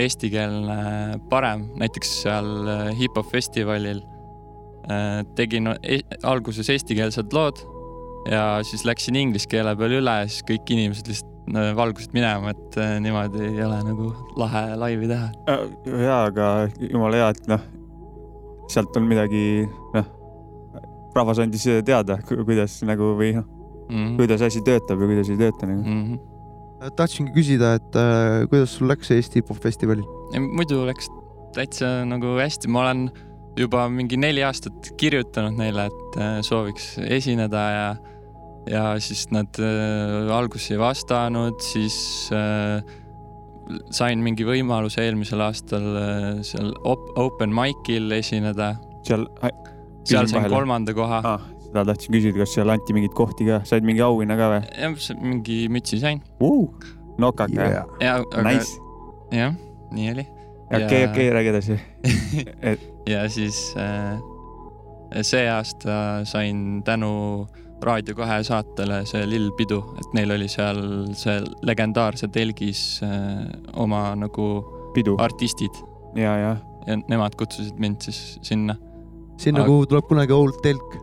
eestikeelne 0.00 1.20
parem, 1.32 1.70
näiteks 1.80 2.10
seal 2.24 2.50
äh, 2.68 2.88
hip-hop 2.98 3.28
festivalil 3.32 4.02
tegin 5.36 5.68
e 5.82 6.00
alguses 6.26 6.70
eestikeelsed 6.72 7.34
lood 7.36 7.60
ja 8.28 8.60
siis 8.66 8.84
läksin 8.84 9.16
inglise 9.16 9.48
keele 9.50 9.74
peale 9.78 10.00
üle 10.00 10.14
ja 10.22 10.28
siis 10.28 10.44
kõik 10.48 10.72
inimesed 10.74 11.08
lihtsalt 11.08 11.52
äh, 11.54 11.70
valgusid 11.76 12.14
minema, 12.16 12.54
et 12.54 12.78
äh, 12.80 12.96
niimoodi 13.02 13.44
ei 13.48 13.62
ole 13.64 13.80
nagu 13.86 14.10
lahe 14.40 14.64
laivi 14.80 15.10
teha. 15.10 15.30
ja, 15.86 16.16
aga 16.26 16.50
jumala 16.80 17.20
hea, 17.20 17.28
et 17.36 17.48
noh, 17.50 17.68
sealt 18.70 18.96
on 19.00 19.08
midagi, 19.10 19.44
noh, 19.96 20.10
rahvas 21.16 21.40
andis 21.42 21.66
teada, 21.86 22.20
kuidas 22.28 22.80
nagu 22.86 23.14
või 23.20 23.34
noh, 23.38 23.48
Mm 23.90 24.12
kuidas 24.20 24.38
asi 24.46 24.60
töötab 24.62 25.00
ja 25.02 25.06
kuidas 25.10 25.30
ei 25.32 25.38
tööta 25.40 25.66
nagu. 25.66 25.82
-hmm. 25.82 26.90
tahtsingi 26.94 27.32
küsida, 27.34 27.72
et 27.80 27.96
äh, 27.98 28.44
kuidas 28.52 28.76
sul 28.76 28.86
läks 28.86 29.10
Eesti 29.10 29.40
hip-hop 29.40 29.58
festivalil? 29.58 30.04
muidu 30.38 30.84
läks 30.86 31.08
täitsa 31.56 32.04
nagu 32.06 32.36
hästi, 32.38 32.70
ma 32.70 32.84
olen 32.84 33.10
juba 33.58 33.86
mingi 33.92 34.18
neli 34.20 34.44
aastat 34.46 34.92
kirjutanud 35.00 35.58
neile, 35.58 35.88
et 35.90 36.18
äh, 36.20 36.38
sooviks 36.46 36.94
esineda 37.02 37.64
ja, 37.74 37.88
ja 38.70 38.84
siis 39.02 39.26
nad 39.34 39.58
äh, 39.62 40.30
alguses 40.34 40.70
ei 40.74 40.80
vastanud, 40.80 41.60
siis 41.64 41.96
äh, 42.34 42.80
sain 43.94 44.22
mingi 44.24 44.46
võimaluse 44.46 45.04
eelmisel 45.04 45.42
aastal 45.44 45.88
äh, 46.00 46.28
seal 46.46 46.72
op 46.88 47.10
open 47.20 47.54
mic'il 47.54 48.10
esineda, 48.16 48.74
seal, 49.06 49.26
seal 50.08 50.30
sain 50.30 50.50
kolmanda 50.52 50.94
koha. 50.96 51.22
ah,. 51.34 51.46
seda 51.66 51.86
tahtsin 51.92 52.16
küsida, 52.16 52.42
kas 52.42 52.56
seal 52.56 52.72
anti 52.72 52.96
mingeid 52.96 53.14
kohti 53.18 53.48
ka, 53.50 53.62
said 53.68 53.86
mingi 53.86 54.04
auhinna 54.04 54.38
ka 54.38 54.50
või 54.54 54.60
jah, 54.66 55.14
mingi 55.22 55.62
mütsi 55.72 56.00
sain 56.02 56.22
uh,? 56.42 56.68
nokaka 57.20 57.54
yeah., 57.54 57.96
ja, 58.02 58.18
aga 58.22 58.46
nice. 58.46 58.76
jah, 59.34 59.56
nii 59.94 60.14
oli. 60.14 60.30
okei, 60.70 61.04
okei, 61.08 61.30
räägi 61.30 61.48
edasi. 61.48 61.80
ja 63.12 63.24
siis 63.28 63.74
äh, 63.78 64.20
see 65.22 65.48
aasta 65.50 66.24
sain 66.24 66.82
tänu 66.84 67.46
Raadio 67.82 68.14
kahe 68.14 68.42
saatele 68.44 69.00
see 69.08 69.24
Lill 69.26 69.50
Pidu, 69.56 69.80
et 70.00 70.12
neil 70.16 70.34
oli 70.34 70.48
seal 70.52 70.80
see 71.16 71.38
legendaarse 71.64 72.28
telgis 72.32 73.00
äh, 73.06 73.46
oma 73.80 74.10
nagu 74.20 74.48
pidu 74.94 75.14
artistid 75.22 75.78
ja, 76.18 76.34
ja, 76.36 76.56
ja 76.86 76.98
nemad 77.08 77.36
kutsusid 77.40 77.78
mind 77.80 78.04
siis 78.04 78.38
sinna. 78.42 78.76
sinna, 79.40 79.62
Aga- 79.62 79.70
kuhu 79.72 79.86
tuleb 79.86 80.10
kunagi 80.10 80.36
Old 80.36 80.60
Telk, 80.62 80.98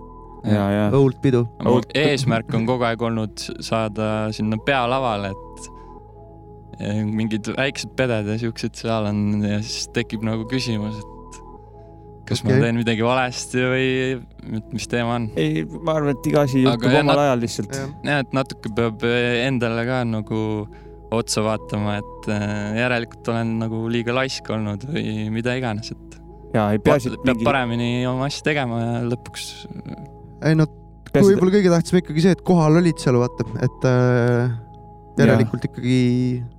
ja, 0.46 0.68
ja. 0.72 0.86
Old 0.94 1.18
Pidu. 1.22 1.48
eesmärk 1.96 2.54
on 2.54 2.68
kogu 2.70 2.86
aeg 2.86 3.02
olnud 3.02 3.42
saada 3.60 4.30
sinna 4.32 4.60
pealavale, 4.66 5.34
et 5.34 5.72
mingid 6.78 7.52
väiksed 7.58 7.94
peded 7.98 8.28
ja 8.32 8.40
siuksed 8.42 8.78
seal 8.78 9.08
on 9.10 9.44
ja 9.46 9.62
siis 9.66 9.88
tekib 9.96 10.26
nagu 10.26 10.46
küsimus, 10.50 11.00
et 11.02 11.14
kas 12.28 12.42
okay. 12.44 12.58
Ma 12.58 12.66
teen 12.66 12.80
midagi 12.82 13.06
valesti 13.06 13.64
või 13.64 13.88
et 14.60 14.74
mis 14.76 14.90
teema 14.92 15.16
on. 15.16 15.30
ei, 15.40 15.64
ma 15.66 15.96
arvan, 15.98 16.16
et 16.16 16.28
iga 16.30 16.44
asi 16.48 16.64
juhtub 16.64 16.90
omal 16.92 17.08
nad- 17.14 17.24
ajal 17.24 17.42
lihtsalt. 17.46 17.78
ja 18.06 18.20
et 18.24 18.36
natuke 18.36 18.72
peab 18.78 19.06
endale 19.08 19.86
ka 19.88 20.02
nagu 20.08 20.42
otsa 21.18 21.44
vaatama, 21.46 21.98
et 22.02 22.30
eh, 22.36 22.82
järelikult 22.82 23.30
olen 23.32 23.54
nagu 23.62 23.86
liiga 23.92 24.16
laisk 24.16 24.50
olnud 24.52 24.84
või 24.92 25.30
mida 25.32 25.56
iganes, 25.56 25.94
et 25.96 26.20
ja 26.56 26.68
ei 26.76 26.82
peaasi, 26.84 27.14
et 27.14 27.24
peab 27.24 27.38
mingi, 27.38 27.48
paremini 27.48 27.92
oma 28.10 28.28
asja 28.28 28.50
tegema 28.50 28.82
ja 28.84 29.00
lõpuks 29.08 29.48
ei 30.48 30.60
no 30.60 30.68
võib-olla 31.16 31.56
kõige 31.56 31.72
tähtsam 31.72 32.02
ikkagi 32.02 32.28
see, 32.28 32.36
et 32.36 32.44
kohal 32.46 32.82
olid 32.82 33.00
seal, 33.02 33.18
vaata, 33.22 33.48
et 33.64 33.88
äh, 33.88 34.52
järelikult 35.18 35.72
ikkagi 35.72 35.98
et 36.44 36.57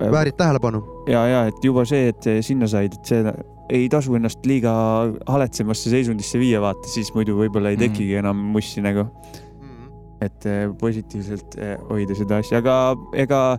väärid 0.00 0.36
tähelepanu. 0.36 0.82
ja, 1.08 1.26
ja 1.26 1.46
et 1.50 1.64
juba 1.64 1.84
see, 1.84 2.08
et 2.08 2.28
sinna 2.46 2.68
said, 2.70 2.94
et 2.96 3.04
see 3.04 3.34
ei 3.70 3.88
tasu 3.88 4.14
ennast 4.18 4.46
liiga 4.46 4.72
haletsemasse 5.28 5.90
seisundisse 5.92 6.38
viia, 6.40 6.60
vaata, 6.60 6.88
siis 6.90 7.12
muidu 7.14 7.36
võib-olla 7.38 7.70
ei 7.70 7.76
Mhm. 7.76 7.84
tekigi 7.84 8.14
enam 8.18 8.36
mussi 8.54 8.82
nagu, 8.82 9.06
et 10.20 10.46
eh, 10.46 10.68
positiivselt 10.80 11.56
eh, 11.58 11.76
hoida 11.88 12.14
seda 12.14 12.40
asja, 12.42 12.58
aga 12.58 12.96
ega 13.14 13.58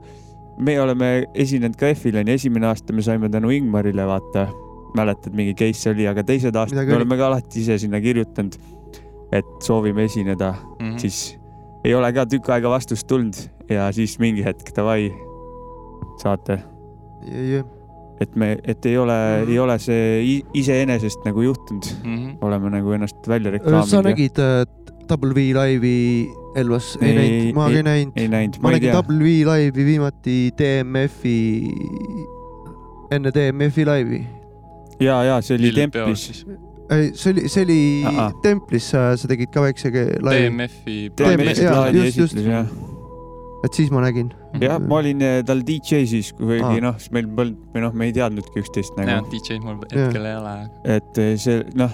me 0.60 0.76
oleme 0.82 1.26
esinenud 1.34 1.78
ka 1.80 1.94
F-il 1.96 2.18
onju, 2.22 2.34
esimene 2.34 2.68
aasta 2.68 2.94
me 2.94 3.02
saime 3.02 3.30
tänu 3.30 3.50
Ingmarile, 3.50 4.06
vaata, 4.06 4.48
mäletad, 4.98 5.34
mingi 5.34 5.56
case 5.56 5.90
oli, 5.90 6.08
aga 6.08 6.24
teised 6.28 6.56
aastad 6.56 6.86
me 6.86 6.96
oleme 6.96 7.18
ka 7.18 7.28
alati 7.32 7.62
ise 7.64 7.78
sinna 7.80 8.02
kirjutanud, 8.04 8.58
et 9.32 9.46
soovime 9.64 10.04
esineda 10.04 10.52
mm 10.52 10.86
-hmm. 10.90 10.98
siis 11.00 11.40
ei 11.84 11.96
ole 11.96 12.14
ka 12.14 12.26
tükk 12.26 12.50
aega 12.50 12.70
vastust 12.70 13.08
tulnud 13.08 13.34
ja 13.70 13.92
siis 13.92 14.20
mingi 14.20 14.44
hetk 14.44 14.76
davai, 14.76 15.12
saate, 16.22 16.60
et 18.22 18.36
me, 18.36 18.58
et 18.64 18.86
ei 18.86 18.98
ole 18.98 19.14
mm. 19.14 19.46
-hmm. 19.46 19.50
ei 19.52 19.60
ole 19.60 19.80
see 19.80 20.42
iseenesest 20.54 21.26
nagu 21.26 21.42
juhtunud, 21.42 21.84
Mm 22.04 22.16
-hmm. 22.18 22.38
oleme 22.42 22.70
nagu 22.70 22.92
ennast 22.92 23.28
välja 23.28 23.52
sa 23.52 23.58
reklaaminud. 23.58 24.04
nägid 24.04 24.38
äh, 24.40 24.66
Double 25.10 25.34
V 25.36 25.56
laivi 25.56 26.30
Elvas 26.56 26.98
ei, 27.02 27.14
näinud, 27.16 27.54
ma 27.56 27.66
ka 27.70 27.76
ei- 27.78 27.84
näinud. 27.84 28.14
ei 28.16 28.28
näinud, 28.28 28.56
ma 28.58 28.62
ma 28.62 28.70
ei 28.70 28.80
nägin 28.80 28.92
tea. 28.92 28.94
Double 29.02 29.20
V 29.26 29.46
laivi 29.46 29.86
viimati 29.86 30.52
DMF-i, 30.58 31.68
enne 33.12 33.32
DMF-i 33.36 33.86
laivi. 33.86 34.28
ja, 35.00 35.24
ja 35.24 35.42
see 35.42 35.56
oli 35.58 35.72
templis. 35.72 36.46
ei, 36.92 37.12
see 37.14 37.32
oli, 37.34 37.50
see 37.50 37.64
oli 37.64 38.04
Ahah. 38.06 38.34
templis, 38.42 38.90
sa 38.92 39.28
tegid 39.28 39.50
ka 39.54 39.62
väikse 39.62 39.92
ke- 39.92 40.18
laivi, 40.22 40.50
DMF-i 40.50 41.12
just, 41.94 42.18
just. 42.18 42.36
jah. 43.62 43.68
et 43.68 43.78
siis 43.78 43.92
ma 43.94 44.02
nägin. 44.04 44.32
jah, 44.62 44.80
ma 44.80 45.00
olin 45.00 45.22
eh, 45.22 45.42
tal 45.48 45.64
DJ 45.66 46.06
siis, 46.10 46.32
kuigi 46.38 46.62
Aa. 46.64 46.80
noh, 46.84 46.98
siis 47.00 47.12
meil 47.16 47.28
polnud 47.38 47.74
või 47.74 47.84
noh, 47.86 47.98
me 47.98 48.08
ei 48.10 48.16
teadnudki 48.16 48.64
üksteist 48.64 48.98
jah, 48.98 49.10
nagu, 49.10 49.30
DJ-d 49.32 49.62
mul 49.66 49.82
hetkel 49.88 50.30
ei 50.30 50.38
ole. 50.38 50.56
et 50.98 51.22
eh, 51.22 51.34
see 51.42 51.62
noh, 51.80 51.92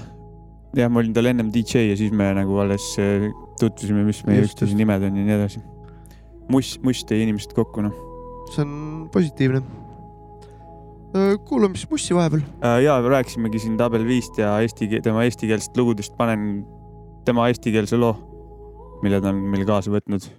jah, 0.78 0.92
ma 0.92 1.04
olin 1.04 1.16
tal 1.16 1.32
ennem 1.32 1.52
DJ 1.54 1.90
ja 1.92 1.98
siis 2.00 2.14
me 2.16 2.30
nagu 2.38 2.62
alles 2.64 2.94
eh, 3.04 3.28
tutvusime, 3.60 4.06
mis 4.08 4.24
meie 4.28 4.46
üksteise 4.46 4.78
nimed 4.78 5.04
on 5.08 5.18
ja 5.18 5.26
nii 5.28 5.38
edasi. 5.40 5.64
Muss, 6.52 6.78
Muss 6.84 7.04
tõi 7.04 7.20
inimesed 7.26 7.52
kokku 7.58 7.84
noh. 7.84 7.96
see 8.54 8.64
on 8.64 8.72
positiivne. 9.12 9.60
kuulame 11.48 11.76
siis 11.76 11.90
bussi 11.90 12.16
vahepeal. 12.16 12.44
ja 12.84 13.00
rääkisimegi 13.04 13.60
siin 13.64 13.78
Double 13.80 14.06
Vist 14.08 14.38
ja 14.40 14.58
eesti, 14.64 14.90
tema 15.04 15.26
eestikeelsest 15.28 15.78
lugudest, 15.80 16.16
panen 16.20 16.66
tema 17.28 17.50
eestikeelse 17.52 18.00
loo, 18.00 18.14
mille 19.04 19.20
ta 19.20 19.34
on 19.34 19.42
meil 19.52 19.66
kaasa 19.68 19.92
võtnud. 19.92 20.30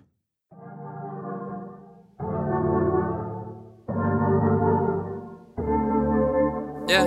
jah. 6.88 7.06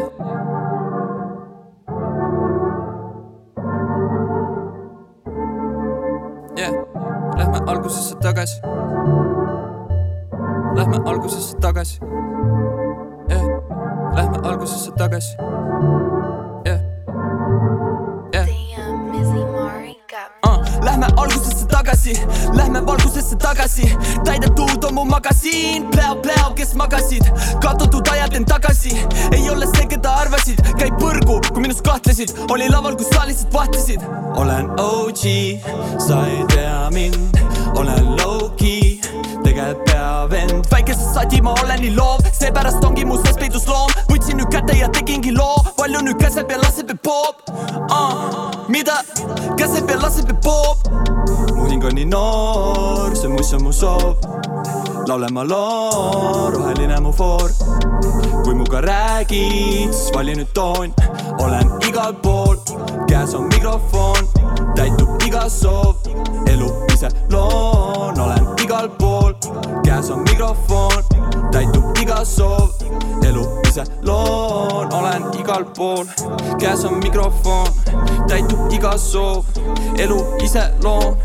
jah, 6.55 6.73
lähme 7.37 7.59
algusesse 7.67 8.15
tagasi. 8.21 8.61
Lähme 10.75 10.97
algusesse 11.05 11.57
tagasi. 11.57 11.99
jah, 13.29 13.45
lähme 14.15 14.37
algusesse 14.43 14.91
tagasi. 14.91 15.37
tagasi, 22.01 22.27
lähme 22.53 22.85
valgusesse 22.85 23.35
tagasi, 23.35 23.97
täidetud 24.25 24.83
on 24.83 24.93
mu 24.93 25.05
magasiin, 25.05 25.87
pläo, 25.91 26.15
pläo, 26.15 26.53
kes 26.55 26.73
magasid, 26.75 27.23
kaotatud 27.61 28.07
ajad 28.11 28.33
end 28.33 28.45
tagasi, 28.45 28.95
ei 29.31 29.49
ole 29.49 29.67
see, 29.75 29.85
keda 29.87 30.13
arvasid, 30.23 30.61
käib 30.79 30.97
põrgu, 30.97 31.39
kui 31.53 31.61
minust 31.61 31.81
kahtlesid, 31.85 32.33
oli 32.49 32.69
laval, 32.69 32.95
kus 32.97 33.09
sa 33.13 33.25
lihtsalt 33.27 33.53
vahtlesid. 33.53 34.01
olen 34.35 34.69
OG, 34.79 35.23
sa 35.99 36.25
ei 36.25 36.45
tea 36.55 36.89
mind, 36.91 37.37
olen 37.75 38.15
low-key, 38.17 38.40
tegelikult 40.21 40.29
peavend, 40.29 40.65
väikese 40.71 41.13
sadi 41.13 41.41
ma 41.41 41.53
olen 41.63 41.81
nii 41.81 41.95
loov, 41.95 42.21
seepärast 42.31 42.83
ongi 42.85 43.05
mu 43.05 43.17
sees 43.23 43.37
peidus 43.37 43.65
loom, 43.67 43.89
võtsin 44.09 44.37
nüüd 44.37 44.49
kätte 44.51 44.75
ja 44.77 44.89
tegingi 44.89 45.31
loo, 45.33 45.63
palju 45.77 46.01
nüüd 46.05 46.19
käseb 46.21 46.51
ja 46.51 46.57
laseb 46.61 46.89
ja 46.89 46.95
poob? 47.03 47.41
Uh,. 47.89 48.51
mida? 48.69 49.01
Käseb 49.57 49.89
ja 49.89 49.97
laseb 50.01 50.29
ja 50.29 50.35
poob, 50.43 50.85
mu 51.55 51.69
hing 51.69 51.83
on 51.85 51.95
nii 51.95 52.05
noor, 52.05 53.15
see 53.15 53.31
muss 53.31 53.53
on 53.53 53.63
mu 53.65 53.73
soov, 53.73 54.21
laulen 55.07 55.33
ma 55.33 55.45
loo, 55.47 56.49
roheline 56.53 56.99
mu 57.01 57.13
foor, 57.13 57.51
kui 58.43 58.55
muga 58.55 58.83
räägid, 58.85 59.89
siis 59.89 60.11
vali 60.15 60.37
nüüd 60.37 60.53
toon, 60.53 60.93
olen 61.39 61.77
igal 61.89 62.15
pool, 62.21 62.57
käes 63.09 63.35
on 63.37 63.49
mikrofon, 63.49 64.40
täitub 64.75 65.23
iga 65.27 65.49
soov, 65.49 65.95
elu 66.49 66.69
ise 66.93 67.09
loon, 67.31 68.19
olen 68.19 68.45
igal 68.63 68.89
pool, 68.99 69.33
käes 69.85 70.09
on 70.11 70.23
mikrofon, 70.27 71.03
täitub 71.51 71.97
iga 72.01 72.21
soov, 72.25 72.69
elu 73.27 73.45
ise 73.69 73.85
loon, 74.07 74.93
olen 74.93 75.27
igal 75.39 75.65
pool, 75.75 76.05
käes 76.59 76.85
on 76.85 76.99
mikrofon, 77.03 77.67
täitub 78.27 78.71
iga 78.73 78.95
soov, 78.97 79.45
elu 79.99 80.19
ise 80.43 80.67
loon, 80.83 81.17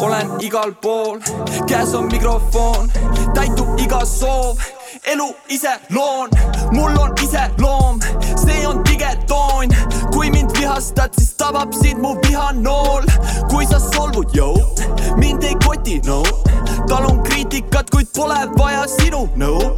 olen 0.00 0.38
igal 0.40 0.72
pool, 0.80 1.20
käes 1.68 1.94
on 1.94 2.08
mikrofon, 2.12 2.90
täitub 3.34 3.78
iga 3.78 4.04
soov. 4.06 4.58
Elu 5.04 5.26
ise 5.52 5.68
loon, 5.92 6.30
mul 6.72 6.94
on 6.96 7.12
iseloom, 7.20 7.98
see 8.40 8.64
on 8.66 8.80
kui 9.64 9.68
mind 9.68 9.93
vihastad, 10.64 11.12
siis 11.18 11.34
tabab 11.36 11.72
sind 11.74 12.00
mu 12.00 12.14
vihanool, 12.24 13.04
kui 13.50 13.66
sa 13.68 13.78
solvud, 13.80 14.32
jõu, 14.32 14.56
mind 15.20 15.44
ei 15.44 15.56
koti, 15.64 15.98
no, 16.06 16.22
talun 16.88 17.20
kriitikat, 17.26 17.90
kuid 17.92 18.08
pole 18.16 18.38
vaja 18.56 18.86
sinu 18.88 19.26
nõu, 19.40 19.74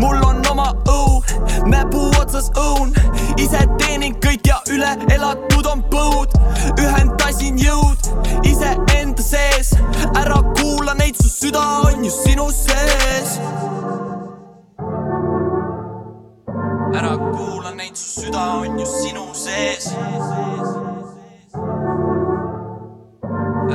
mul 0.00 0.24
on 0.24 0.40
oma 0.50 0.70
õu, 0.88 1.20
näpu 1.68 2.06
otsas 2.20 2.48
õun, 2.56 2.94
ise 3.36 3.66
teenin 3.82 4.16
kõik 4.24 4.48
ja 4.48 4.60
üle 4.72 4.94
elatud 5.12 5.68
on 5.68 5.84
põud, 5.92 6.36
ühendasin 6.80 7.60
jõud 7.60 8.12
iseenda 8.48 9.24
sees, 9.24 9.74
ära 10.16 10.40
kuula 10.54 10.96
neid, 10.96 11.20
su 11.20 11.28
süda 11.28 11.66
on 11.84 12.06
ju 12.06 12.14
sinu 12.22 12.48
sees 12.54 13.36
ära 16.94 17.16
kuula 17.16 17.70
neid, 17.70 17.96
su 17.96 18.20
süda 18.20 18.44
on 18.54 18.78
ju 18.78 18.86
sinu 18.86 19.26
sees. 19.34 19.86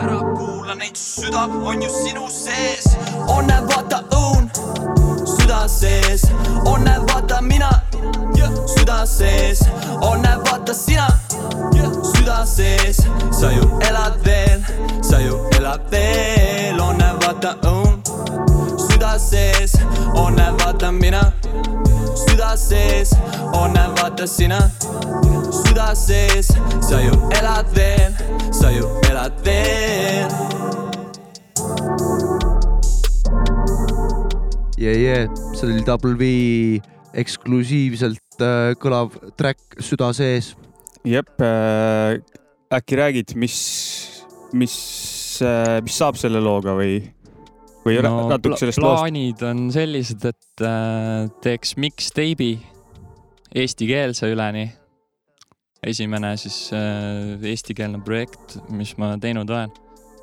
ära 0.01 0.19
kuula 0.35 0.75
neid, 0.75 0.95
su 0.97 1.21
süda 1.21 1.43
on 1.65 1.81
ju 1.81 1.89
sinu 1.89 2.27
sees. 2.29 2.85
onne 3.27 3.59
vaata 3.69 4.01
õun, 4.11 4.49
süda 5.25 5.67
sees, 5.67 6.25
onne 6.65 6.97
vaata 7.07 7.41
mina, 7.41 7.69
süda 8.75 9.05
sees, 9.05 9.63
onne 10.01 10.35
vaata 10.45 10.73
sina, 10.73 11.07
süda 12.03 12.45
sees, 12.45 12.97
sa 13.31 13.51
ju 13.51 13.79
elad 13.89 14.19
veel, 14.25 14.61
sa 15.01 15.19
ju 15.19 15.39
elad 15.59 15.87
veel, 15.91 16.79
onne 16.81 17.13
vaata 17.23 17.55
õun, 17.63 18.01
süda 18.89 19.17
sees, 19.19 19.79
onne 20.15 20.51
vaata 20.59 20.91
mina 20.91 21.31
süda 22.15 22.55
sees, 22.57 23.13
onne 23.53 23.87
vaata 23.99 24.27
sina, 24.27 24.59
süda 25.63 25.93
sees, 25.95 26.51
sa 26.89 27.01
ju 27.03 27.15
elad 27.39 27.71
veel, 27.75 28.15
sa 28.51 28.71
ju 28.71 28.87
elad 29.11 29.39
veel. 29.45 30.55
yeah,. 34.77 34.97
Yeah. 34.97 35.35
see 35.55 35.67
oli 35.67 35.83
Double 35.85 36.15
V 36.19 36.25
eksklusiivselt 37.15 38.43
äh, 38.43 38.73
kõlav 38.79 39.15
track 39.39 39.79
Süda 39.79 40.11
sees. 40.15 40.53
jep 41.05 41.29
äh,, 41.41 42.17
äkki 42.73 42.97
räägid, 42.97 43.35
mis, 43.39 43.57
mis 44.53 44.75
äh,, 45.41 45.79
mis 45.85 45.95
saab 45.95 46.19
selle 46.19 46.41
looga 46.43 46.75
või, 46.77 46.99
või 47.85 47.99
no, 48.01 48.15
natuke 48.31 48.53
pla 48.55 48.61
sellest 48.61 48.81
loost? 48.81 49.03
plaanid 49.03 49.43
on 49.45 49.67
sellised, 49.73 50.25
et 50.31 50.65
äh, 50.65 51.27
teeks 51.45 51.75
mixtape'i 51.81 52.57
eestikeelse 53.55 54.29
üleni. 54.33 54.67
esimene 55.85 56.35
siis 56.41 56.69
äh, 56.73 57.35
eestikeelne 57.45 58.01
projekt, 58.03 58.57
mis 58.73 58.95
ma 58.97 59.15
teinud 59.21 59.49
olen 59.49 59.73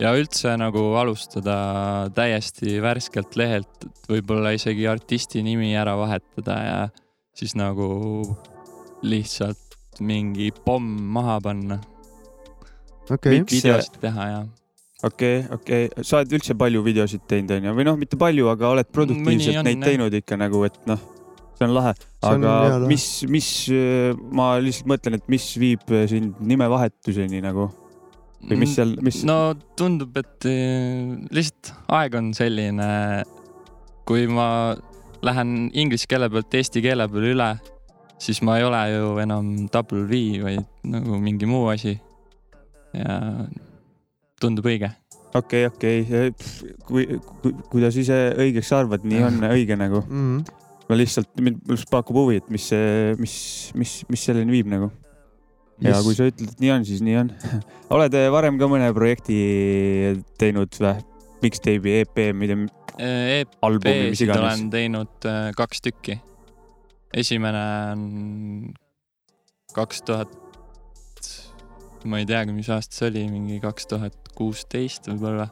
ja 0.03 0.12
üldse 0.18 0.55
nagu 0.59 0.83
alustada 0.98 2.09
täiesti 2.16 2.81
värskelt 2.83 3.37
lehelt, 3.38 3.87
et 3.87 4.11
võib-olla 4.11 4.55
isegi 4.57 4.88
artisti 4.90 5.42
nimi 5.46 5.72
ära 5.79 5.94
vahetada 5.98 6.57
ja 6.66 6.81
siis 7.37 7.55
nagu 7.59 8.25
lihtsalt 9.07 10.01
mingi 10.03 10.51
pomm 10.64 10.88
maha 11.14 11.38
panna, 11.44 11.79
okei, 13.11 13.42
Miks- 13.42 13.59
videosid 13.59 14.01
teha 14.03 14.29
ja 14.31 14.42
okei, 15.08 15.42
okei, 15.56 15.88
sa 16.00 16.20
oled 16.20 16.36
üldse 16.38 16.56
palju 16.58 16.84
videosid 16.86 17.26
teinud, 17.30 17.56
onju, 17.58 17.74
või 17.78 17.88
noh, 17.88 17.98
mitte 18.00 18.18
palju, 18.20 18.48
aga 18.52 18.70
oled 18.76 18.92
produktiivselt 18.94 19.60
on, 19.60 19.68
neid 19.68 19.80
jah. 19.80 19.90
teinud 19.90 20.16
ikka 20.22 20.38
nagu, 20.40 20.62
et 20.68 20.78
noh, 20.90 21.02
see 21.58 21.66
on 21.66 21.76
lahe. 21.76 21.94
On 22.22 22.38
aga 22.38 22.56
lahe. 22.76 22.90
mis, 22.90 23.06
mis, 23.30 23.52
ma 24.34 24.54
lihtsalt 24.62 24.90
mõtlen, 24.94 25.18
et 25.18 25.30
mis 25.32 25.48
viib 25.60 25.94
sind 26.10 26.38
nimevahetuseni 26.52 27.42
nagu 27.44 27.70
või 28.42 28.58
mis 28.64 28.72
seal, 28.74 28.96
mis 29.04 29.20
no 29.28 29.54
tundub, 29.78 30.16
et 30.18 30.46
eh, 30.50 31.12
lihtsalt 31.34 31.72
aeg 31.94 32.16
on 32.18 32.32
selline, 32.34 32.88
kui 34.08 34.26
ma 34.30 34.74
lähen 35.22 35.70
inglise 35.78 36.08
keele 36.10 36.26
pealt 36.32 36.56
eesti 36.58 36.82
keele 36.82 37.06
peale 37.10 37.34
üle, 37.36 37.50
siis 38.22 38.42
ma 38.46 38.58
ei 38.58 38.66
ole 38.66 38.80
ju 38.90 39.12
enam 39.22 39.52
double 39.72 40.06
V, 40.10 40.22
vaid 40.42 40.64
nagu 40.90 41.20
mingi 41.22 41.46
muu 41.46 41.68
asi. 41.72 41.98
ja 42.92 43.20
tundub 44.42 44.66
õige. 44.68 44.90
okei, 45.38 45.66
okei, 45.70 46.33
kui, 46.88 47.07
kui, 47.42 47.55
kuidas 47.72 47.96
ise 48.00 48.18
õigeks 48.42 48.72
arvad, 48.76 49.07
nii 49.09 49.22
on 49.28 49.46
õige 49.52 49.78
nagu. 49.81 50.02
mm. 50.09 50.42
ma 50.90 50.98
lihtsalt, 50.98 51.31
mind 51.40 51.62
just 51.72 51.90
pakub 51.92 52.18
huvi, 52.22 52.42
et 52.42 52.50
mis 52.52 52.66
see, 52.72 53.14
mis, 53.22 53.37
mis, 53.78 54.00
mis 54.12 54.26
selleni 54.28 54.59
viib 54.59 54.70
nagu. 54.72 54.90
ja 55.83 55.96
Yes. 55.96 56.05
kui 56.07 56.14
sa 56.14 56.28
ütled, 56.31 56.52
et 56.52 56.61
nii 56.62 56.70
on, 56.74 56.85
siis 56.87 57.00
nii 57.02 57.16
on. 57.24 57.33
oled 57.94 58.14
eh, 58.14 58.28
varem 58.31 58.61
ka 58.61 58.68
mõne 58.70 58.92
projekti 58.94 59.38
teinud 60.38 60.78
või? 60.78 61.00
mixtape'i, 61.42 62.05
EP, 62.05 62.18
mida, 62.38 62.55
albumi, 63.66 64.12
mis 64.12 64.20
EP-sid 64.20 64.31
olen. 64.37 64.68
teinud 64.70 65.26
äh, 65.26 65.48
kaks 65.59 65.83
tükki. 65.83 66.20
esimene 67.12 67.62
on 67.92 68.74
kaks 69.74 70.02
tuhat, 70.07 70.33
ma 72.08 72.20
ei 72.22 72.26
teagi, 72.28 72.54
mis 72.54 72.70
aasta 72.72 72.96
see 72.96 73.10
oli, 73.10 73.26
mingi 73.30 73.58
kaks 73.62 73.88
tuhat 73.90 74.32
kuusteist 74.38 75.08
võib-olla. 75.10 75.48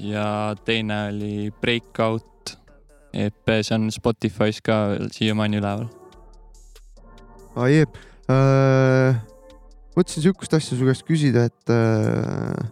ja 0.00 0.56
teine 0.64 1.00
oli 1.10 1.50
Breakout 1.60 2.56
EP, 3.12 3.54
see 3.60 3.74
on 3.76 3.90
Spotify's 3.94 4.60
ka 4.64 4.80
veel 4.94 5.10
siiamaani 5.14 5.60
üleval. 5.60 5.88
aa 7.56 7.70
jee 7.70 7.86
äh,. 8.30 9.18
mõtlesin 9.96 10.26
sihukest 10.26 10.54
asja 10.58 10.78
su 10.78 10.86
käest 10.88 11.06
küsida, 11.08 11.48
et 11.50 11.74
äh, 11.74 12.70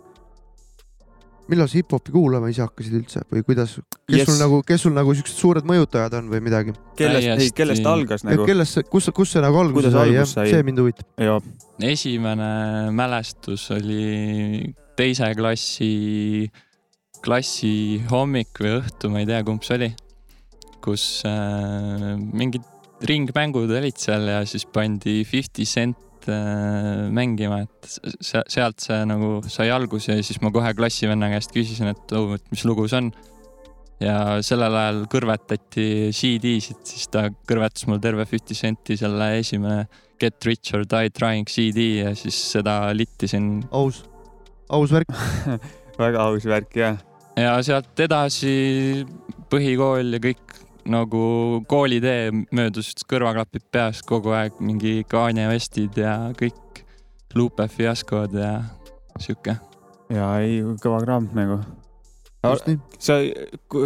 millal 1.48 1.68
sa 1.70 1.78
hip-hopi 1.78 2.12
kuulama 2.14 2.50
ise 2.52 2.62
hakkasid 2.64 2.94
üldse 3.00 3.22
või 3.32 3.42
kuidas, 3.46 3.76
kes 4.08 4.20
Yes. 4.20 4.28
sul 4.28 4.38
nagu, 4.40 4.60
kes 4.66 4.84
sul 4.84 4.94
nagu 4.96 5.14
siuksed 5.16 5.36
suured 5.36 5.68
mõjutajad 5.68 6.16
on 6.20 6.30
või 6.32 6.40
midagi? 6.44 6.74
kellest, 6.98 7.44
ei 7.44 7.50
kellest 7.56 7.86
algas 7.88 8.24
nagu? 8.26 8.46
kellest, 8.48 8.82
kus, 8.92 9.08
kus 9.16 9.32
see 9.34 9.42
nagu 9.44 9.60
alguse 9.60 9.92
sai, 9.94 10.12
jah, 10.14 10.28
see 10.28 10.62
mind 10.66 10.82
huvitab. 10.82 11.06
ja 11.20 11.38
esimene 11.88 12.90
mälestus 12.96 13.68
oli 13.74 14.74
teise 14.98 15.30
klassi, 15.38 16.48
klassi 17.24 18.02
hommik 18.10 18.58
või 18.60 18.78
õhtu, 18.80 19.12
ma 19.12 19.22
ei 19.22 19.28
tea, 19.30 19.44
kumb 19.46 19.64
see 19.66 19.78
oli, 19.78 19.92
kus 20.84 21.22
äh, 21.28 22.16
mingid 22.18 22.66
ringmängud 23.08 23.70
olid 23.78 23.98
seal 23.98 24.26
ja 24.26 24.42
siis 24.48 24.64
pandi 24.74 25.20
Fifty 25.28 25.64
Cent 25.68 25.96
äh, 26.32 27.06
mängima, 27.14 27.62
et 27.64 27.88
se- 28.24 28.44
sealt 28.50 28.82
see 28.84 28.98
nagu 29.08 29.38
sai 29.48 29.70
alguse 29.74 30.16
ja 30.16 30.24
siis 30.24 30.40
ma 30.44 30.52
kohe 30.54 30.72
klassivenna 30.76 31.30
käest 31.32 31.54
küsisin, 31.54 31.92
et 31.94 32.14
oh, 32.16 32.34
et 32.36 32.44
mis 32.52 32.64
lugu 32.68 32.86
see 32.88 33.02
on. 33.02 33.10
ja 33.98 34.38
sellel 34.46 34.76
ajal 34.78 35.00
kõrvetati 35.10 35.86
CD-sid, 36.14 36.84
siis 36.86 37.08
ta 37.10 37.24
kõrvetas 37.48 37.88
mul 37.90 37.98
terve 38.02 38.26
Fifty 38.30 38.54
Centi 38.54 38.96
selle 39.00 39.32
esimene 39.40 39.88
Get 40.18 40.44
Rich 40.46 40.74
or 40.74 40.84
Die 40.86 41.10
Trying 41.14 41.50
CD 41.50 42.04
ja 42.04 42.14
siis 42.18 42.38
seda 42.52 42.92
littisin 42.94 43.64
aus, 43.70 44.04
aus 44.70 44.94
värk. 44.94 45.10
väga 46.02 46.28
aus 46.30 46.46
värk 46.46 46.78
ja. 46.78 46.94
ja 47.38 47.58
sealt 47.66 47.98
edasi 48.06 49.04
põhikool 49.50 50.14
ja 50.14 50.22
kõik 50.22 50.58
nagu 50.88 51.62
koolitee 51.68 52.30
möödus 52.54 52.94
kõrvaklapid 53.08 53.64
peas 53.72 54.02
kogu 54.06 54.32
aeg 54.36 54.58
mingi 54.64 55.02
Kanye 55.08 55.48
Westid 55.52 55.96
ja 56.00 56.30
kõik 56.38 56.82
Lupe 57.36 57.66
fiaskod 57.68 58.32
ja 58.38 58.54
sihuke. 59.20 59.58
ja 60.10 60.28
ei, 60.40 60.62
kõva 60.82 61.02
kraam 61.04 61.28
nagu. 61.36 61.58
sa 62.98 63.18
ku- 63.68 63.82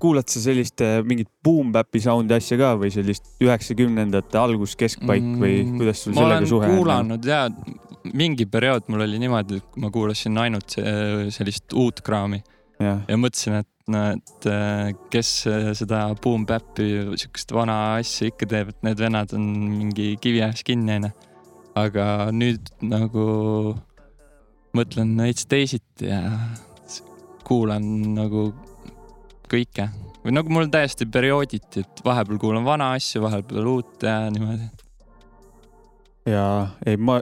kuulad 0.00 0.28
sa 0.28 0.40
sellist 0.44 0.80
mingit 1.08 1.28
boom-bap'i 1.44 2.00
sound'i 2.04 2.36
asja 2.36 2.58
ka 2.60 2.74
või 2.78 2.90
sellist 2.92 3.24
üheksakümnendate 3.42 4.38
algus, 4.38 4.76
keskpaik 4.76 5.24
või 5.40 5.56
kuidas 5.78 6.04
sul 6.04 6.12
Mm, 6.12 6.18
sellega 6.20 6.46
suhe 6.46 6.68
on? 6.68 6.76
kuulanud 6.76 7.24
ja 7.24 7.48
mingi 8.12 8.44
periood 8.46 8.84
mul 8.92 9.00
oli 9.06 9.18
niimoodi, 9.18 9.56
et 9.56 9.76
ma 9.80 9.90
kuulasin 9.90 10.36
ainult 10.38 10.68
se- 10.76 11.30
sellist 11.30 11.72
uut 11.72 12.02
kraami 12.04 12.42
jah, 12.78 13.00
ja 13.08 13.16
mõtlesin, 13.16 13.58
et 13.64 13.68
no, 13.92 14.02
et 14.14 14.46
äh, 14.48 14.92
kes 15.12 15.30
äh, 15.50 15.70
seda 15.76 16.06
boom 16.22 16.46
bap'i, 16.48 16.88
siukest 17.20 17.52
vana 17.54 17.78
asja 17.98 18.30
ikka 18.30 18.48
teeb, 18.50 18.72
et 18.72 18.86
need 18.86 19.02
vennad 19.02 19.34
on 19.36 19.48
mingi 19.74 20.14
kivi 20.22 20.42
ees 20.44 20.64
kinni 20.66 20.98
onju. 20.98 21.12
aga 21.74 22.06
nüüd 22.30 22.70
nagu 22.86 23.26
mõtlen 24.74 25.16
veits 25.18 25.48
teisiti 25.50 26.06
ja 26.06 26.22
kuulan 27.44 27.84
nagu 28.14 28.52
kõike 29.50 29.88
või 30.24 30.32
nagu 30.38 30.54
mul 30.54 30.70
täiesti 30.72 31.06
periooditi, 31.10 31.84
et 31.84 32.00
vahepeal 32.06 32.40
kuulan 32.40 32.64
vana 32.64 32.94
asja, 32.96 33.20
vahepeal 33.20 33.68
uut 33.68 34.06
ja 34.06 34.30
niimoodi. 34.32 34.70
ja 36.30 36.46
ei 36.86 36.96
ma. 36.96 37.20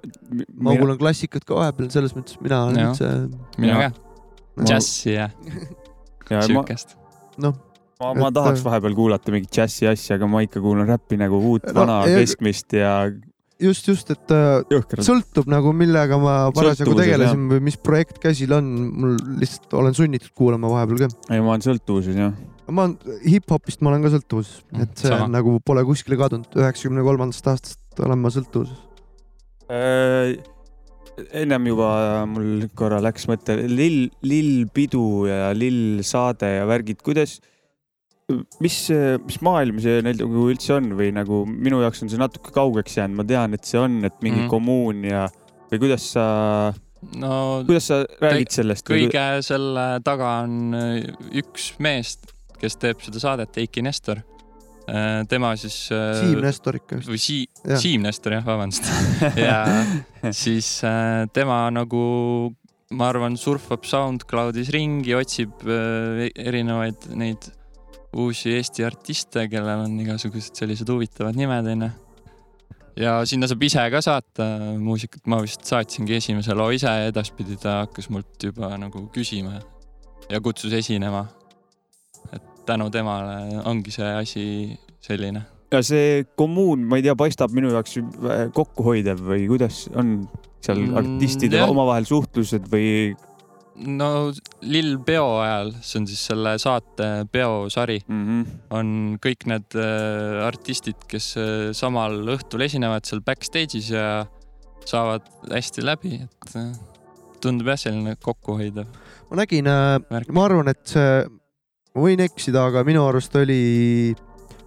ma 0.55 0.77
kuulan 0.79 1.01
klassikat 1.01 1.49
ka 1.49 1.59
vahepeal, 1.59 1.91
selles 1.91 2.15
mõttes 2.15 2.39
mina 2.45 2.65
olen 2.69 2.83
üldse, 2.87 3.13
mina 3.59 3.81
ka, 3.81 3.91
džässi 4.63 5.17
ja 5.17 5.27
ja 5.27 5.31
ma, 5.33 5.71
siukest. 6.47 6.97
noh, 7.43 7.55
ma, 8.01 8.15
ma 8.15 8.29
et, 8.31 8.35
tahaks 8.39 8.61
äh, 8.63 8.65
vahepeal 8.71 8.95
kuulata 8.97 9.35
mingit 9.35 9.53
džässi 9.53 9.87
asja, 9.91 10.17
aga 10.17 10.29
ma 10.31 10.43
ikka 10.47 10.63
kuulan 10.65 10.89
räppi 10.89 11.19
nagu 11.21 11.39
uut 11.53 11.69
No, 11.69 11.81
vana, 11.83 12.01
ja- 12.09 12.23
keskmist 12.23 12.73
ja 12.79 12.95
just, 13.63 13.87
just, 13.89 14.11
et 14.11 14.33
äh, 14.35 14.63
jõhkralt. 14.73 15.05
sõltub 15.07 15.51
nagu, 15.51 15.73
millega 15.77 16.19
ma 16.19 16.37
parasjagu 16.55 16.97
tegelesin 16.99 17.45
või 17.51 17.61
mis 17.69 17.77
projekt 17.79 18.19
käsil 18.23 18.53
on, 18.57 18.71
mul 18.91 19.19
lihtsalt 19.43 19.77
olen 19.79 19.95
sunnitud 19.95 20.33
kuulama 20.39 20.71
vahepeal 20.73 21.05
ka. 21.05 21.11
ei, 21.31 21.39
ma 21.41 21.55
olen 21.55 21.67
sõltuvuses 21.69 22.19
jah. 22.19 22.33
ma 22.73 22.89
olen 22.89 23.21
hip-hopist, 23.27 23.83
ma 23.85 23.93
olen 23.93 24.07
ka 24.07 24.15
sõltuvuses, 24.17 24.63
et 24.83 24.97
see 24.99 25.13
Sama. 25.13 25.29
on 25.29 25.37
nagu 25.39 25.59
pole 25.65 25.85
kuskile 25.87 26.19
kadunud, 26.21 26.49
üheksakümne 26.59 27.05
kolmandast 27.07 27.53
aastast 27.53 28.03
olen 28.03 28.19
ma 28.19 28.33
sõltuvuses. 28.35 28.81
Äh, 29.73 30.35
ennem 31.33 31.71
juba 31.73 31.93
mul 32.31 32.67
korra 32.79 33.01
läks 33.05 33.27
mõte 33.31 33.57
lill, 33.69 34.07
lill 34.25 34.67
pidu 34.73 35.27
ja 35.29 35.51
lill 35.57 36.03
saade 36.07 36.49
ja 36.57 36.69
värgid, 36.69 37.03
kuidas, 37.05 37.39
mis, 38.63 38.77
mis 39.27 39.41
maailm 39.45 39.81
see 39.83 40.01
neil 40.05 40.23
nagu 40.23 40.47
üldse 40.53 40.77
on 40.79 40.93
või 40.99 41.11
nagu 41.15 41.43
minu 41.49 41.83
jaoks 41.83 42.05
on 42.05 42.13
see 42.13 42.21
natuke 42.21 42.55
kaugeks 42.55 42.97
jäänud, 42.99 43.19
ma 43.21 43.29
tean, 43.29 43.57
et 43.57 43.69
see 43.69 43.81
on, 43.81 44.01
et 44.07 44.17
mingi 44.21 44.41
mm. 44.41 44.47
-hmm. 44.47 44.53
kommuun 44.53 45.05
ja 45.09 45.27
või 45.73 45.83
kuidas 45.87 46.09
sa, 46.15 46.27
no 47.17 47.33
kuidas 47.69 47.89
sa 47.91 48.03
räägid 48.21 48.53
sellest? 48.55 48.87
kõige 48.89 49.27
selle 49.47 49.87
taga 50.05 50.35
on 50.47 50.77
äh, 50.77 50.99
üks 51.43 51.73
mees, 51.83 52.19
kes 52.61 52.79
teeb 52.81 53.01
seda 53.05 53.23
saadet, 53.23 53.59
Eiki 53.59 53.85
Nestor. 53.85 54.23
Tema 55.31 55.53
siis. 55.61 55.77
Siim 55.91 56.41
Nestor 56.43 56.79
ikka 56.81 56.99
vist. 56.99 57.11
või 57.11 57.21
Sii-. 57.23 57.79
Siim 57.81 58.03
Nestor 58.07 58.37
jah, 58.39 58.45
vabandust. 58.47 58.89
ja 59.49 59.63
siis 60.43 60.69
äh, 60.87 61.25
tema 61.35 61.65
nagu, 61.75 62.03
ma 62.97 63.09
arvan, 63.13 63.39
surfab 63.41 63.87
SoundCloudis 63.89 64.73
ringi, 64.75 65.15
otsib 65.19 65.65
äh, 65.67 66.29
erinevaid 66.35 67.11
neid 67.19 67.51
uusi 68.13 68.53
Eesti 68.59 68.85
artiste, 68.85 69.47
kellel 69.49 69.87
on 69.87 70.01
igasugused 70.03 70.59
sellised 70.59 70.89
huvitavad 70.93 71.37
nimed 71.39 71.69
onju. 71.73 71.91
ja 73.01 73.15
sinna 73.25 73.49
saab 73.49 73.63
ise 73.65 73.85
ka 73.93 74.03
saata 74.05 74.47
muusikat, 74.77 75.25
ma 75.33 75.41
vist 75.41 75.65
saatsingi 75.65 76.19
esimese 76.19 76.53
loo 76.57 76.69
ise 76.77 76.91
ja 76.91 77.09
edaspidi 77.09 77.57
ta 77.61 77.81
hakkas 77.87 78.11
mult 78.13 78.37
juba 78.45 78.69
nagu 78.77 79.07
küsima 79.15 79.63
ja 80.29 80.41
kutsus 80.41 80.73
esinema. 80.77 81.25
Tänu 82.67 82.91
temale 82.95 83.63
ongi 83.69 83.95
see 83.95 84.13
asi 84.21 84.47
selline. 85.03 85.43
ja 85.73 85.83
see 85.83 86.25
kommuun, 86.37 86.85
ma 86.89 87.01
ei 87.01 87.07
tea, 87.07 87.17
paistab 87.19 87.55
minu 87.57 87.73
jaoks 87.73 87.99
äh, 87.99 88.47
kokkuhoidev 88.55 89.23
või 89.33 89.47
kuidas 89.51 89.87
on 89.97 90.23
seal 90.63 90.79
Mm, 90.79 90.97
artistide 91.01 91.59
jah. 91.59 91.71
omavahel 91.73 92.07
suhtlused 92.07 92.69
või 92.71 93.15
no 93.89 94.31
Lill 94.69 94.99
peo 95.03 95.41
ajal, 95.43 95.73
see 95.81 96.03
on 96.03 96.07
siis 96.11 96.23
selle 96.29 96.53
saate 96.63 97.09
peosari, 97.33 97.99
mm? 98.05 98.23
-hmm. 98.27 98.61
on 98.79 98.93
kõik 99.23 99.49
need 99.51 99.79
äh, 99.81 100.45
artistid, 100.47 101.01
kes 101.11 101.33
äh, 101.41 101.73
samal 101.77 102.21
õhtul 102.37 102.67
esinevad 102.69 103.09
seal 103.09 103.25
backstage'is 103.27 103.91
ja 103.95 104.07
saavad 104.87 105.27
hästi 105.51 105.85
läbi, 105.87 106.21
et 106.23 106.57
tundub 107.43 107.73
jah, 107.73 107.81
selline 107.81 108.17
kokkuhoidev 108.23 108.87
ma 109.31 109.41
nägin 109.41 109.67
ma 109.67 110.45
arvan, 110.45 110.71
et 110.71 110.85
see, 110.87 111.23
võin 111.99 112.23
eksida, 112.25 112.67
aga 112.71 112.85
minu 112.87 113.05
arust 113.07 113.35
oli 113.41 114.15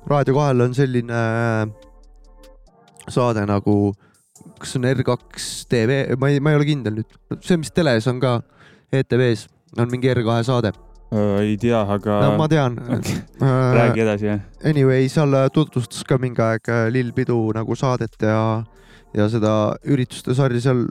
Raadio 0.05 0.36
kahel 0.38 0.61
on 0.67 0.76
selline 0.78 1.19
äh, 1.19 1.67
saade 3.09 3.45
nagu, 3.49 3.93
kas 4.61 4.76
on 4.78 4.86
R2 4.89 5.15
tv, 5.69 6.01
ma 6.21 6.30
ei, 6.30 6.41
ma 6.43 6.53
ei 6.53 6.59
ole 6.59 6.67
kindel 6.67 6.99
nüüd, 6.99 7.15
see, 7.41 7.57
mis 7.61 7.73
teles 7.73 8.05
on 8.11 8.21
ka 8.21 8.38
ETV-s 8.93 9.47
on 9.82 9.89
mingi 9.91 10.11
R2 10.13 10.38
saade, 10.47 10.73
ei 11.41 11.55
tea, 11.61 11.80
aga 11.80 12.19
no 12.21 12.36
ma 12.39 12.47
tean 12.51 12.78
okay. 12.82 13.17
äh,. 13.39 13.73
räägi 13.80 14.05
edasi 14.05 14.30
jah. 14.30 14.45
Anyway, 14.65 15.09
seal 15.09 15.34
tutvustas 15.53 16.05
ka 16.07 16.19
mingi 16.21 16.41
aeg 16.43 16.69
äh, 16.69 16.86
Lill 16.93 17.13
Pidu 17.15 17.39
nagu 17.55 17.78
saadet 17.80 18.17
ja, 18.21 18.61
ja 19.15 19.28
seda 19.32 19.55
ürituste 19.86 20.38
sarja 20.38 20.61
seal 20.67 20.86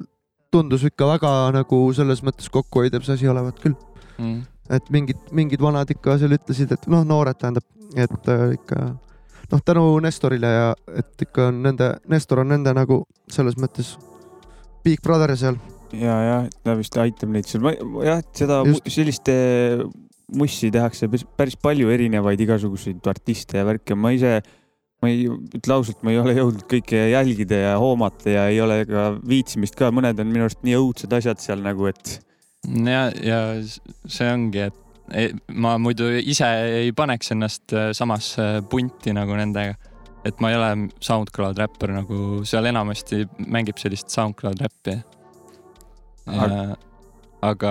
tundus 0.55 0.87
ikka 0.87 1.09
väga 1.16 1.32
nagu 1.55 1.80
selles 1.95 2.22
mõttes 2.26 2.51
kokkuhoidev 2.51 3.07
see 3.07 3.18
asi 3.18 3.30
olevat 3.30 3.62
küll, 3.62 3.78
Mm. 4.14 4.45
Et 4.73 4.91
mingid, 4.95 5.21
mingid 5.37 5.61
vanad 5.61 5.91
ikka 5.93 6.17
seal 6.21 6.37
ütlesid, 6.37 6.73
et 6.73 6.87
noh, 6.93 7.05
noored 7.09 7.37
tähendab, 7.41 7.67
et 7.95 8.31
äh, 8.33 8.55
ikka 8.57 8.81
noh, 9.53 9.61
tänu 9.65 9.85
Nestorile 10.05 10.51
ja 10.51 10.73
et 10.97 11.27
ikka 11.27 11.51
on 11.51 11.61
nende, 11.67 11.91
Nestor 12.11 12.43
on 12.45 12.53
nende 12.55 12.73
nagu 12.77 13.03
selles 13.33 13.59
mõttes 13.61 13.95
Big 14.85 15.03
Brother 15.05 15.35
seal. 15.37 15.59
ja, 15.93 16.17
ja 16.25 16.39
ta 16.65 16.75
vist 16.79 16.97
aitab 17.01 17.31
neid 17.33 17.49
seal, 17.49 17.65
jah, 18.05 18.25
seda 18.35 18.62
Just. 18.65 18.81
mu- 18.85 18.93
sellist 18.97 19.31
eh, 19.33 19.85
mussi 20.35 20.71
tehakse 20.73 21.09
päris 21.37 21.57
palju 21.61 21.93
erinevaid 21.93 22.41
igasuguseid 22.41 23.05
artiste 23.12 23.61
ja 23.61 23.65
värke, 23.69 23.95
ma 23.95 24.11
ise, 24.17 24.39
ma 25.05 25.11
ei, 25.12 25.29
ütle 25.29 25.77
ausalt, 25.77 26.01
ma 26.03 26.15
ei 26.15 26.19
ole 26.19 26.35
jõudnud 26.39 26.65
kõike 26.71 27.05
jälgida 27.12 27.61
ja 27.61 27.75
hoomata 27.79 28.33
ja 28.33 28.47
ei 28.51 28.61
ole 28.65 28.81
ka 28.89 29.11
viitsimist 29.29 29.77
ka, 29.79 29.93
mõned 29.95 30.19
on 30.21 30.33
minu 30.33 30.49
arust 30.49 30.65
nii 30.65 30.79
õudsed 30.81 31.12
asjad 31.21 31.45
seal 31.45 31.61
nagu, 31.65 31.87
et 31.93 32.17
ja, 32.65 33.09
ja 33.23 33.41
see 34.09 34.29
ongi, 34.33 34.69
et 34.69 35.43
ma 35.53 35.75
muidu 35.79 36.07
ise 36.21 36.47
ei 36.81 36.93
paneks 36.97 37.35
ennast 37.35 37.75
äh, 37.77 37.91
samasse 37.97 38.62
punti 38.71 39.12
nagu 39.17 39.37
nendega 39.37 39.75
et 40.25 40.39
ma 40.41 40.49
ei 40.49 40.57
ole 40.57 40.71
SoundCloud 41.05 41.59
räppar 41.61 41.93
nagu 41.93 42.41
seal 42.49 42.65
enamasti 42.71 43.27
mängib 43.53 43.77
sellist 43.81 44.09
SoundCloud 44.15 44.62
räppi. 44.65 44.95
Aga- 46.25 46.77
aga 47.45 47.71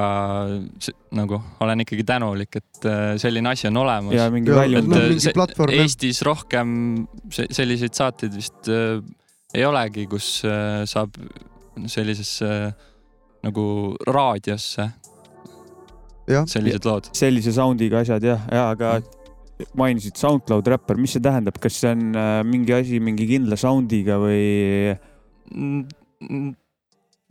see, 0.78 0.94
nagu 1.18 1.40
olen 1.66 1.82
ikkagi 1.82 2.04
tänulik, 2.06 2.60
et 2.60 2.86
äh, 2.86 3.16
selline 3.18 3.50
asi 3.50 3.66
on 3.72 3.80
olemas. 3.82 4.14
ja 4.14 4.28
mingi 4.30 4.54
väljund 4.54 4.92
no 4.92 5.00
äh, 5.00 5.08
mingi 5.10 5.24
see- 5.26 5.34
platvorm, 5.34 5.74
jah. 5.74 5.82
Eestis 5.88 6.22
rohkem 6.22 6.76
se- 7.34 7.48
selliseid 7.50 7.98
saateid 7.98 8.36
vist 8.38 8.70
äh, 8.70 9.02
ei 9.58 9.66
olegi, 9.66 10.06
kus 10.12 10.44
äh, 10.46 10.84
saab 10.86 11.18
sellisesse 11.90 12.52
äh, 12.68 12.93
nagu 13.44 13.66
raadiosse 14.08 14.90
sellised 16.48 16.86
lood. 16.88 17.10
sellise 17.16 17.52
sound'iga 17.56 18.04
asjad 18.04 18.24
jah, 18.24 18.46
ja 18.52 18.70
aga 18.72 18.98
mainisid 19.78 20.18
SoundCloud 20.18 20.68
räppar, 20.72 20.98
mis 21.00 21.14
see 21.16 21.24
tähendab, 21.24 21.60
kas 21.62 21.78
see 21.84 21.92
on 21.94 22.16
äh, 22.18 22.38
mingi 22.48 22.74
asi 22.76 23.00
mingi 23.04 23.28
kindla 23.30 23.60
sound'iga 23.60 24.20
või 24.22 24.44
Mm, 25.54 26.54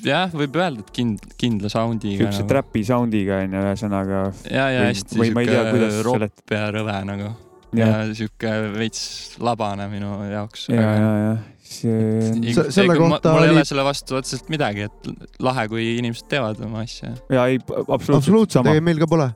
jah, 0.04 0.32
võib 0.36 0.56
öelda, 0.60 0.84
et 0.84 0.90
kind, 0.94 1.22
kindla 1.40 1.70
sound'iga 1.72 2.26
siukse 2.26 2.42
nagu. 2.42 2.50
trapi 2.50 2.82
sound'iga 2.86 3.40
onju, 3.46 3.62
ühesõnaga. 3.70 4.20
ja, 4.50 4.66
ja 4.74 4.84
hästi 4.90 5.16
seletada. 5.16 5.88
ropp 6.06 6.54
ja 6.54 6.66
rõve 6.74 6.98
nagu 7.08 7.30
ja, 7.72 7.88
ja, 7.88 8.02
sihuke 8.16 8.52
veits 8.76 9.02
labane 9.42 9.88
minu 9.92 10.18
jaoks. 10.28 10.68
ja, 10.72 10.82
ja, 10.82 11.12
ja 11.24 11.32
see, 11.72 12.52
Se- 12.56 12.68
selle 12.74 12.96
kohta 12.98 13.34
mul 13.34 13.46
ei 13.46 13.54
ole 13.54 13.64
selle 13.68 13.86
vastu 13.86 14.18
otseselt 14.18 14.50
midagi, 14.52 14.88
et 14.88 15.42
lahe, 15.42 15.66
kui 15.72 15.86
inimesed 15.98 16.28
teevad 16.30 16.60
oma 16.66 16.84
asja. 16.86 17.14
ja 17.32 17.48
ei, 17.50 17.60
absoluutselt 17.62 18.16
absoluutselt, 18.20 18.70
ei. 18.72 18.84
meil 18.84 19.02
ka 19.02 19.10
pole. 19.10 19.28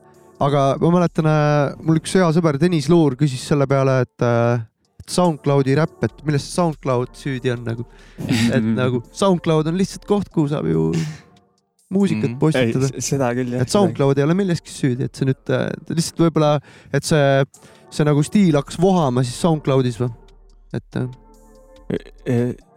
aga 0.46 0.68
ma 0.82 0.94
mäletan, 0.98 1.30
mul 1.82 2.00
üks 2.02 2.16
hea 2.18 2.30
sõber 2.36 2.60
Tõnis 2.62 2.90
Luur 2.92 3.16
küsis 3.20 3.44
selle 3.48 3.68
peale, 3.70 4.00
et 4.06 4.26
äh, 4.26 4.64
et 5.06 5.14
SoundCloudi 5.14 5.76
räpp, 5.78 6.02
et 6.02 6.24
milles 6.26 6.46
SoundCloud 6.50 7.14
süüdi 7.14 7.52
on 7.54 7.62
nagu, 7.66 7.86
et 8.26 8.72
nagu 8.82 9.02
SoundCloud 9.14 9.70
on 9.70 9.78
lihtsalt 9.78 10.06
koht, 10.08 10.32
kuhu 10.34 10.50
saab 10.50 10.66
ju 10.70 10.90
muusikat 11.94 12.32
ei 12.32 12.38
postitada., 12.40 12.90
seda 13.04 13.30
küll 13.38 13.54
jah. 13.54 13.62
et 13.62 13.72
SoundCloud 13.72 14.18
ei 14.18 14.26
ole 14.26 14.36
milleski 14.38 14.72
süüdi, 14.72 15.06
et 15.06 15.18
see 15.18 15.28
nüüd 15.28 15.54
äh, 15.54 15.68
lihtsalt 15.92 16.24
võib-olla, 16.26 16.56
et 16.94 17.06
see, 17.06 17.44
see 17.94 18.08
nagu 18.08 18.24
stiil 18.26 18.58
hakkas 18.58 18.80
vohama 18.82 19.22
siis 19.26 19.38
SoundCloudis 19.44 20.00
või? 20.02 20.10
et 20.74 20.98
äh, 20.98 21.06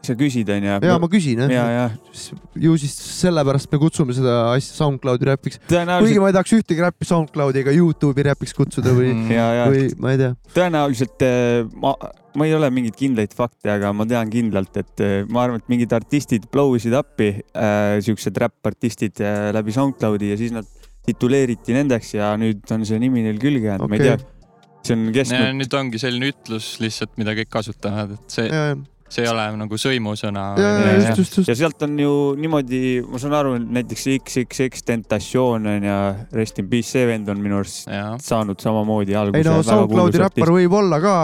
sa 0.05 0.15
küsid 0.15 0.49
onju. 0.53 0.77
ja 0.85 0.95
ma 1.01 1.09
küsin 1.11 1.41
ja, 1.43 1.49
jah, 1.49 1.69
ja 1.73 2.61
ju 2.61 2.75
siis 2.79 2.93
sellepärast 3.19 3.71
me 3.73 3.79
kutsume 3.81 4.15
seda 4.15 4.35
asja 4.53 4.77
SoundCloudi 4.77 5.27
räpiks, 5.31 5.59
kuigi 5.59 5.73
tõenäoliselt 5.73 6.21
ma 6.23 6.29
ei 6.29 6.37
tahaks 6.37 6.55
ühtegi 6.59 6.85
räppi 6.85 7.09
SoundCloudi 7.09 7.63
ega 7.63 7.73
Youtube'i 7.75 8.25
räpiks 8.29 8.55
kutsuda 8.57 8.93
või, 8.95 9.09
Mm. 9.09 9.31
ja, 9.33 9.47
ja 9.57 9.67
või 9.73 9.89
ma 9.99 10.13
ei 10.13 10.21
tea. 10.21 10.31
tõenäoliselt 10.55 11.25
eh, 11.25 11.65
ma, 11.81 11.95
ma 12.37 12.47
ei 12.47 12.53
ole 12.55 12.69
mingeid 12.73 12.97
kindlaid 12.99 13.33
fakte, 13.35 13.71
aga 13.73 13.91
ma 13.95 14.05
tean 14.09 14.29
kindlalt, 14.31 14.77
et 14.79 15.05
ma 15.33 15.43
arvan, 15.47 15.63
et 15.63 15.71
mingid 15.73 15.93
artistid 15.97 16.45
blow 16.53 16.75
isid 16.77 16.93
appi 16.95 17.31
äh,, 17.39 17.97
siuksed 18.05 18.37
räppartistid 18.45 19.23
äh, 19.25 19.49
läbi 19.57 19.73
SoundCloudi 19.75 20.31
ja 20.31 20.37
siis 20.39 20.53
nad 20.55 20.69
tituleeriti 21.09 21.73
nendeks 21.75 22.13
ja 22.17 22.35
nüüd 22.39 22.61
on 22.75 22.85
see 22.87 23.01
nimi 23.01 23.25
neil 23.25 23.41
külge 23.41 23.71
jäänud, 23.71 23.89
ma 23.89 23.97
ei 23.97 24.05
tea. 24.11 24.19
see 24.85 24.95
on 24.95 25.09
kestnud, 25.15 25.49
nüüd 25.59 25.75
ongi 25.81 26.01
selline 26.01 26.31
ütlus 26.31 26.77
lihtsalt, 26.83 27.17
mida 27.19 27.33
kõik 27.41 27.51
kasutavad, 27.51 28.15
et 28.15 28.37
see, 28.37 28.47
ja, 28.47 28.77
see 29.09 29.23
ei 29.25 29.29
ole 29.31 29.45
nagu 29.57 29.77
sõimusõna. 29.81 30.43
ja, 30.59 30.69
ja 30.79 30.91
ja, 31.09 31.13
ja 31.47 31.55
sealt 31.57 31.81
on 31.85 31.95
ju 31.99 32.11
niimoodi, 32.39 32.81
ma 33.09 33.21
saan 33.21 33.33
aru, 33.39 33.55
näiteks 33.59 34.05
XXX 34.19 34.85
Tentatsioon 34.85 35.65
on 35.71 35.87
ja 35.89 35.97
Rest 36.35 36.59
in 36.61 36.69
Peace, 36.69 36.91
see 36.93 37.05
vend 37.09 37.29
on 37.33 37.41
minu 37.41 37.57
arust 37.59 37.89
jah, 37.89 38.13
saanud 38.21 38.61
samamoodi 38.61 39.15
alguse. 39.17 39.41
ei 39.41 39.47
no 39.47 39.57
SoundCloudi 39.65 40.21
räppar 40.23 40.53
võib 40.53 40.77
olla 40.81 41.01
ka 41.03 41.15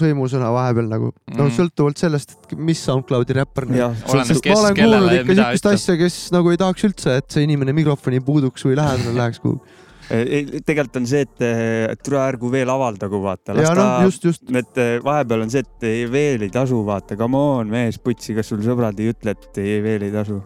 sõimusõna 0.00 0.50
vahepeal 0.56 0.88
nagu, 0.90 1.12
no 1.34 1.44
Mhm. 1.44 1.54
sõltuvalt 1.58 2.00
sellest, 2.00 2.36
et 2.52 2.58
mis 2.58 2.80
SoundCloudi 2.84 3.36
räppar 3.40 3.68
nagu. 3.68 3.92
ma 4.08 4.12
olen 4.14 4.76
kuulnud 4.80 5.12
ikka 5.20 5.52
ütleb. 5.54 5.72
asja, 5.74 5.96
kes 6.00 6.18
nagu 6.32 6.50
ei 6.50 6.56
tahaks 6.60 6.84
üldse, 6.88 7.16
et 7.20 7.28
see 7.30 7.44
inimene 7.44 7.72
mikrofoni 7.76 8.20
puuduks 8.24 8.64
või 8.64 8.76
lähedale 8.80 9.14
läheks 9.20 9.40
kuhugi. 9.44 9.60
Tegelikult 10.08 10.98
on 11.00 11.06
see, 11.08 11.24
et 11.24 11.44
eh, 11.44 11.92
tule 12.04 12.20
ärgu 12.20 12.50
veel 12.52 12.70
avaldagu, 12.70 13.20
vaata. 13.24 13.56
ja 13.56 13.74
noh, 13.76 13.92
just, 14.04 14.24
just. 14.24 14.48
et 14.50 14.80
eh, 14.80 14.96
vahepeal 15.04 15.44
on 15.46 15.52
see, 15.52 15.64
et 15.64 15.86
ei, 15.88 16.04
veel 16.10 16.44
ei 16.46 16.52
tasu, 16.52 16.80
vaata, 16.86 17.16
come 17.20 17.40
on, 17.40 17.70
mees, 17.72 17.98
putsi, 18.02 18.36
kas 18.36 18.50
sul 18.52 18.62
sõbrad 18.64 18.98
ei 19.00 19.12
ütle, 19.14 19.36
et 19.36 19.62
ei, 19.62 19.78
veel 19.84 20.08
ei 20.08 20.12
tasu? 20.14 20.40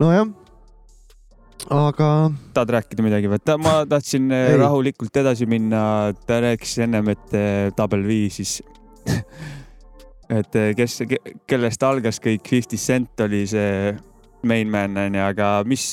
nojah. 0.00 0.30
aga 1.72 2.08
tahad 2.56 2.76
rääkida 2.78 3.04
midagi 3.06 3.30
või? 3.30 3.42
ma 3.62 3.74
tahtsin 3.88 4.32
Ei. 4.34 4.56
rahulikult 4.60 5.22
edasi 5.22 5.46
minna, 5.50 5.82
ta 6.26 6.40
rääkis 6.42 6.78
ennem, 6.86 7.12
et 7.12 7.36
eh, 7.36 7.68
Double 7.76 8.02
V 8.06 8.22
siis, 8.32 8.60
et 10.40 10.58
kes, 10.78 11.02
kellest 11.46 11.84
algas 11.84 12.22
kõik, 12.22 12.48
Fifty 12.48 12.80
Cent 12.80 13.20
oli 13.26 13.44
see 13.50 13.92
main 14.48 14.70
man 14.70 14.96
onju, 14.98 15.22
aga 15.22 15.54
mis, 15.68 15.92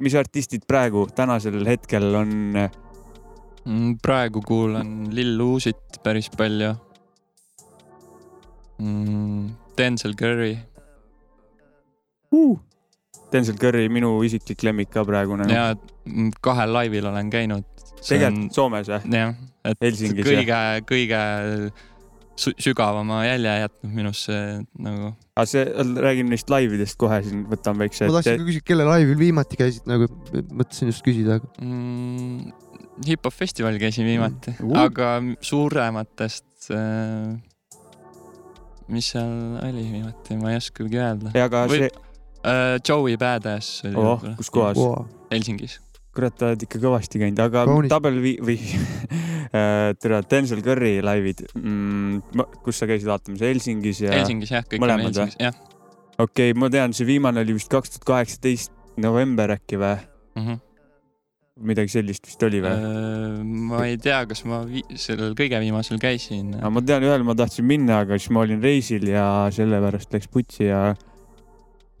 mis 0.00 0.14
artistid 0.16 0.64
praegu 0.68 1.06
tänasel 1.14 1.64
hetkel 1.68 2.14
on 2.14 2.32
Mm, 3.68 3.98
praegu 4.00 4.40
kuulan 4.40 5.10
Lil 5.12 5.36
Uzi't 5.44 6.00
päris 6.02 6.30
palju 6.32 6.72
mm,. 8.80 9.50
Denzel 9.76 10.14
Curry, 10.16 10.56
uh. 12.32 12.56
Denzel 13.32 13.56
Curry, 13.60 13.88
minu 13.92 14.14
isiklik 14.24 14.64
lemmik 14.64 14.90
ka 14.92 15.04
praegu 15.04 15.36
nagu. 15.36 15.52
ja 15.52 15.74
mm, 16.04 16.32
kahel 16.40 16.72
laivil 16.72 17.06
olen 17.12 17.30
käinud. 17.30 17.68
tegelikult 18.00 18.56
Soomes 18.56 18.88
või? 18.88 19.12
jah, 19.12 19.36
et 19.64 19.84
Helsingis, 19.84 20.24
kõige, 20.24 20.60
kõige 20.88 21.20
sügavama 22.40 23.20
jälje 23.26 23.54
jätnud 23.64 23.92
minusse 23.94 24.38
nagu. 24.78 25.12
aga 25.36 25.46
see, 25.48 25.64
räägin 26.06 26.30
neist 26.32 26.50
laividest 26.52 26.98
kohe 27.00 27.20
siin, 27.26 27.44
võtan 27.50 27.78
väikse 27.80 28.08
ma 28.08 28.18
tahtsin 28.18 28.40
ka 28.40 28.48
küsida, 28.48 28.66
kelle 28.72 28.88
laivil 28.88 29.18
viimati 29.20 29.60
käisid 29.60 29.88
nagu, 29.90 30.08
mõtlesin 30.32 30.92
just 30.92 31.04
küsida, 31.06 31.38
aga 31.40 31.50
mm,. 31.62 32.52
hip-hop 33.08 33.36
festivalil 33.36 33.80
käisin 33.82 34.08
viimati 34.08 34.56
Uh. 34.58 34.66
mm., 34.72 34.82
aga 34.86 35.14
suurematest 35.52 36.70
äh,. 36.76 37.38
mis 38.90 39.12
seal 39.14 39.58
oli 39.62 39.86
viimati, 39.86 40.38
ma 40.40 40.54
ei 40.54 40.60
oskagi 40.60 40.98
öelda. 41.02 41.34
ja 41.36 41.50
aga 41.50 41.66
Või- 41.70 41.84
see, 41.86 42.06
Uh, 42.40 42.78
Joey 42.80 43.18
Badass 43.20 43.82
oli 43.84 43.96
oh 44.00 44.22
kus 44.38 44.48
kohas 44.48 44.78
oh., 44.80 44.94
wow. 44.94 45.08
Helsingis. 45.28 45.74
kurat, 46.16 46.36
sa 46.38 46.50
oled 46.50 46.64
ikka 46.66 46.80
kõvasti 46.82 47.20
käinud, 47.22 47.40
aga 47.44 47.64
Kaunis. 47.68 47.90
Double 47.92 48.22
V 48.22 48.36
või 48.44 48.58
äh, 49.56 49.90
tere, 50.00 50.22
Denzel 50.30 50.62
Curry 50.66 50.98
laivid 51.04 51.44
mm,, 51.54 52.46
kus 52.64 52.82
sa 52.82 52.88
käisid 52.90 53.10
vaatamas, 53.10 53.44
Helsingis 53.44 54.02
ja? 54.06 54.14
Helsingis 54.18 54.54
jah, 54.56 54.66
kõik 54.66 54.86
on 54.86 54.96
Helsingis, 54.96 55.38
jah 55.40 55.54
okei 56.20 56.50
okay,, 56.50 56.58
ma 56.58 56.70
tean, 56.72 56.94
see 56.96 57.08
viimane 57.08 57.44
oli 57.44 57.56
vist 57.56 57.70
kaks 57.72 57.94
tuhat 57.94 58.08
kaheksateist 58.10 58.74
november 59.00 59.54
äkki 59.56 59.78
või? 59.80 59.94
mm. 60.36 60.46
-hmm. 60.46 60.58
midagi 61.70 61.94
sellist 61.94 62.26
vist 62.28 62.42
oli 62.46 62.62
või? 62.64 62.74
Uh, 62.74 63.44
ma 63.70 63.84
ei 63.86 63.98
tea, 64.00 64.22
kas 64.30 64.44
ma 64.48 64.62
sellel 64.96 65.36
kõige 65.38 65.60
viimasel 65.62 66.00
käisin. 66.02 66.56
ma 66.58 66.82
tean, 66.82 67.06
ühel 67.06 67.24
ma 67.26 67.36
tahtsin 67.38 67.66
minna, 67.68 68.02
aga 68.04 68.18
siis 68.18 68.34
ma 68.34 68.44
olin 68.44 68.62
reisil 68.62 69.06
ja 69.08 69.24
sellepärast 69.54 70.12
läks 70.16 70.28
putsi 70.32 70.68
ja 70.68 70.90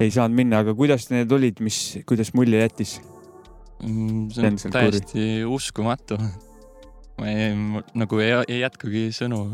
ei 0.00 0.10
saanud 0.10 0.36
minna, 0.36 0.64
aga 0.64 0.74
kuidas 0.74 1.10
need 1.12 1.32
olid, 1.32 1.60
mis, 1.64 2.00
kuidas 2.08 2.34
mulje 2.34 2.60
jättis? 2.62 2.98
Mm, 3.80 4.28
see 4.32 4.42
on 4.42 4.48
Denzel 4.50 4.72
täiesti 4.74 5.26
uskumatu. 5.48 6.18
ma 7.20 7.28
ei, 7.28 7.54
nagu 8.00 8.20
ei, 8.20 8.34
ei 8.48 8.60
jätkugi 8.62 9.08
sõnu. 9.16 9.44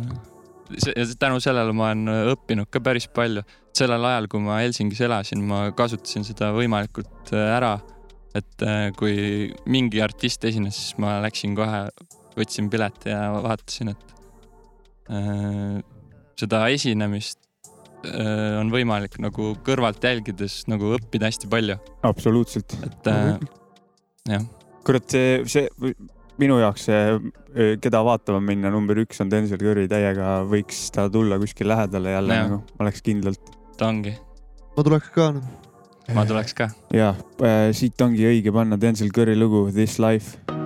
tänu 1.19 1.39
sellele 1.43 1.73
ma 1.77 1.93
olen 1.93 2.33
õppinud 2.35 2.71
ka 2.71 2.83
päris 2.83 3.07
palju. 3.09 3.45
sellel 3.77 4.05
ajal, 4.09 4.27
kui 4.33 4.41
ma 4.41 4.61
Helsingis 4.63 5.03
elasin, 5.05 5.43
ma 5.45 5.71
kasutasin 5.77 6.25
seda 6.25 6.51
võimalikult 6.57 7.33
äh, 7.33 7.57
ära. 7.57 7.79
et 8.35 8.63
äh, 8.63 8.91
kui 8.99 9.53
mingi 9.67 10.03
artist 10.03 10.45
esines, 10.45 10.77
siis 10.77 10.99
ma 10.99 11.21
läksin 11.25 11.55
kohe, 11.57 11.87
võtsin 12.37 12.71
pileti 12.71 13.13
ja 13.13 13.31
vaatasin, 13.45 13.95
et 13.95 14.17
äh, 15.11 15.79
seda 16.37 16.67
esinemist 16.75 17.39
äh, 18.05 18.59
on 18.61 18.73
võimalik 18.75 19.21
nagu 19.23 19.55
kõrvalt 19.67 20.03
jälgides 20.05 20.65
nagu 20.71 20.97
õppida 20.99 21.31
hästi 21.31 21.49
palju, 21.53 21.79
absoluutselt. 22.07 22.77
et 22.85 23.13
äh, 23.13 23.39
jah 24.29 24.47
kurat, 24.87 25.11
see, 25.11 25.43
see 25.51 25.95
minu 26.41 26.59
jaoks 26.61 26.87
see, 26.89 27.19
keda 27.83 28.03
vaatama 28.07 28.41
minna, 28.45 28.71
number 28.73 28.99
üks 29.03 29.23
on 29.25 29.31
Denzel 29.33 29.61
Curry, 29.63 29.87
täiega 29.91 30.41
võiks 30.49 30.87
ta 30.95 31.09
tulla 31.13 31.41
kuskil 31.43 31.71
lähedale 31.73 32.17
jälle 32.17 32.41
Jah. 32.41 32.51
nagu, 32.51 32.61
ma 32.77 32.87
oleks 32.87 33.03
kindlalt. 33.07 33.55
ta 33.81 33.91
ongi, 33.91 34.15
ma 34.77 34.87
tuleks 34.87 35.13
ka 35.15 35.31
noh. 35.39 35.49
ma 36.17 36.27
tuleks 36.29 36.57
ka. 36.59 36.71
ja 36.95 37.15
äh, 37.41 37.71
siit 37.77 38.01
ongi 38.05 38.29
õige 38.29 38.55
panna 38.55 38.79
Denzel 38.81 39.13
Curry 39.15 39.39
lugu 39.39 39.67
This 39.73 39.99
Life. 40.03 40.66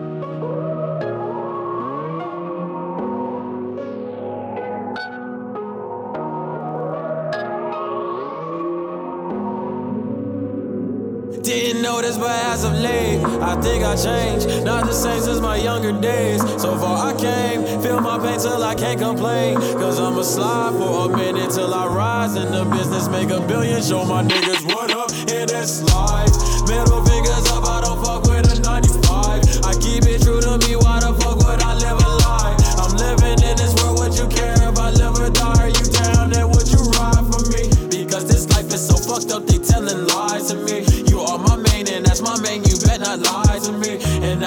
I 13.61 13.63
think 13.63 13.85
I 13.85 13.95
changed. 13.95 14.65
Not 14.65 14.87
the 14.87 14.93
same 14.95 15.21
since 15.21 15.39
my 15.39 15.57
younger 15.57 15.93
days. 15.93 16.41
So 16.63 16.79
far 16.79 17.13
I 17.13 17.15
came, 17.15 17.61
feel 17.83 18.01
my 18.01 18.19
pain 18.19 18.41
till 18.41 18.65
I 18.65 18.75
can't 18.75 18.99
complain. 18.99 19.57
Cause 19.57 20.01
I'ma 20.01 20.23
slide 20.23 20.73
for 20.79 21.13
a 21.13 21.15
minute 21.15 21.51
till 21.51 21.75
I 21.75 21.87
rise 21.87 22.37
in 22.37 22.51
the 22.53 22.65
business, 22.65 23.07
make 23.09 23.29
a 23.29 23.39
billion, 23.39 23.83
show 23.83 24.07
my 24.07 24.23
niggas 24.23 24.65
what 24.65 24.95
up 24.95 25.11
in 25.31 25.47
this 25.47 25.83
life. 25.93 26.33
Middle 26.71 27.10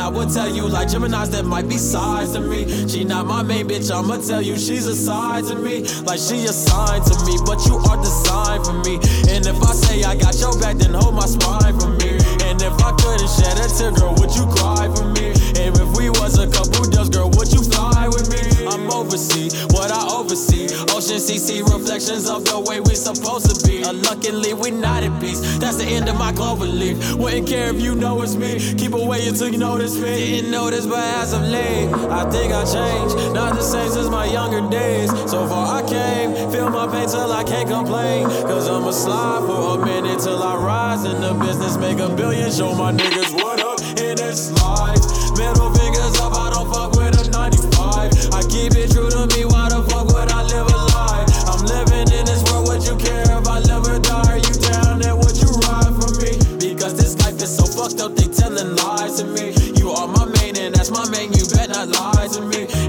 I 0.04 0.10
would 0.10 0.30
tell 0.30 0.54
you, 0.54 0.68
like 0.68 0.90
Gemini's, 0.90 1.30
that 1.30 1.46
might 1.46 1.70
be 1.70 1.78
sides 1.78 2.34
to 2.34 2.42
me. 2.42 2.68
She 2.90 3.06
not 3.06 3.26
my 3.26 3.42
main 3.42 3.70
bitch, 3.70 3.90
I'ma 3.90 4.18
tell 4.18 4.42
you, 4.42 4.60
she's 4.60 4.86
a 4.86 4.94
side 4.94 5.46
to 5.46 5.56
me. 5.56 5.88
Like 6.04 6.20
she 6.20 6.44
a 6.44 6.50
assigned 6.52 7.06
to 7.06 7.16
me, 7.24 7.40
but 7.46 7.66
you 7.66 7.78
are 7.78 7.96
designed 7.96 8.66
for 8.66 8.74
me. 8.84 8.96
And 9.32 9.48
if 9.48 9.64
I 9.64 9.72
say 9.72 10.04
I 10.04 10.18
got 10.18 10.38
your 10.42 10.60
back, 10.60 10.76
then 10.76 10.94
hold 10.94 11.16
my 11.16 11.26
spine 11.26 11.80
for 11.80 11.88
me. 11.88 12.20
And 12.44 12.62
if 12.62 12.76
I 12.84 12.92
couldn't 13.00 13.32
shed 13.32 13.56
a 13.56 13.68
tear, 13.72 13.94
girl, 13.96 14.14
would 14.20 14.36
you 14.36 14.44
cry 14.52 14.92
for 14.94 15.08
me? 15.08 15.32
And 15.64 15.72
if 15.80 15.96
we 15.96 16.10
was 16.10 16.38
a 16.38 16.52
couple 16.52 16.84
deals, 16.84 17.08
girl, 17.08 17.30
would 17.30 17.54
you 17.54 17.64
fly? 17.64 17.83
I'm 19.14 19.20
what 19.70 19.92
I 19.92 20.08
oversee. 20.12 20.66
Ocean 20.90 21.22
CC 21.22 21.62
reflections 21.62 22.28
of 22.28 22.46
the 22.46 22.60
way 22.60 22.80
we 22.80 22.96
supposed 22.96 23.46
to 23.46 23.68
be. 23.68 23.84
Unluckily, 23.84 24.56
we 24.56 24.72
not 24.72 25.04
at 25.04 25.22
peace. 25.22 25.40
That's 25.60 25.78
the 25.78 25.86
end 25.86 26.10
of 26.10 26.18
my 26.18 26.34
clover 26.34 26.66
leaf. 26.66 27.14
Wouldn't 27.14 27.48
care 27.48 27.70
if 27.70 27.80
you 27.80 27.94
know 27.94 28.24
it's 28.24 28.34
me. 28.34 28.58
Keep 28.74 28.94
away 28.94 29.28
until 29.28 29.50
you 29.50 29.60
notice 29.60 30.00
me. 30.00 30.18
Didn't 30.18 30.50
notice, 30.50 30.88
but 30.88 30.98
as 31.22 31.32
of 31.34 31.44
late, 31.44 31.94
I 32.10 32.28
think 32.32 32.54
I 32.54 32.66
changed. 32.66 33.36
Not 33.36 33.54
the 33.54 33.62
same 33.62 33.92
since 33.92 34.10
my 34.10 34.26
younger 34.26 34.68
days. 34.68 35.12
So 35.30 35.48
far 35.48 35.84
I 35.84 35.88
came, 35.88 36.34
feel 36.52 36.72
my 36.72 36.88
pain 36.88 37.08
till 37.08 37.32
I 37.32 37.44
can't 37.44 37.70
complain. 37.70 38.26
Cause 38.50 38.68
I'ma 38.68 38.90
slide 38.90 39.46
for 39.46 39.78
a 39.80 39.86
minute 39.86 40.22
till 40.22 40.42
I 40.42 40.56
rise 40.56 41.06
in 41.06 41.22
the 41.22 41.34
business, 41.36 41.78
make 41.78 42.00
a 42.00 42.10
billion, 42.10 42.52
show 42.52 42.74
my 42.74 42.92
niggas 42.92 43.32
what 43.36 43.60
up 43.60 43.80
in 44.02 44.16
this 44.18 44.50
life. 44.64 44.98
Middle 45.38 45.70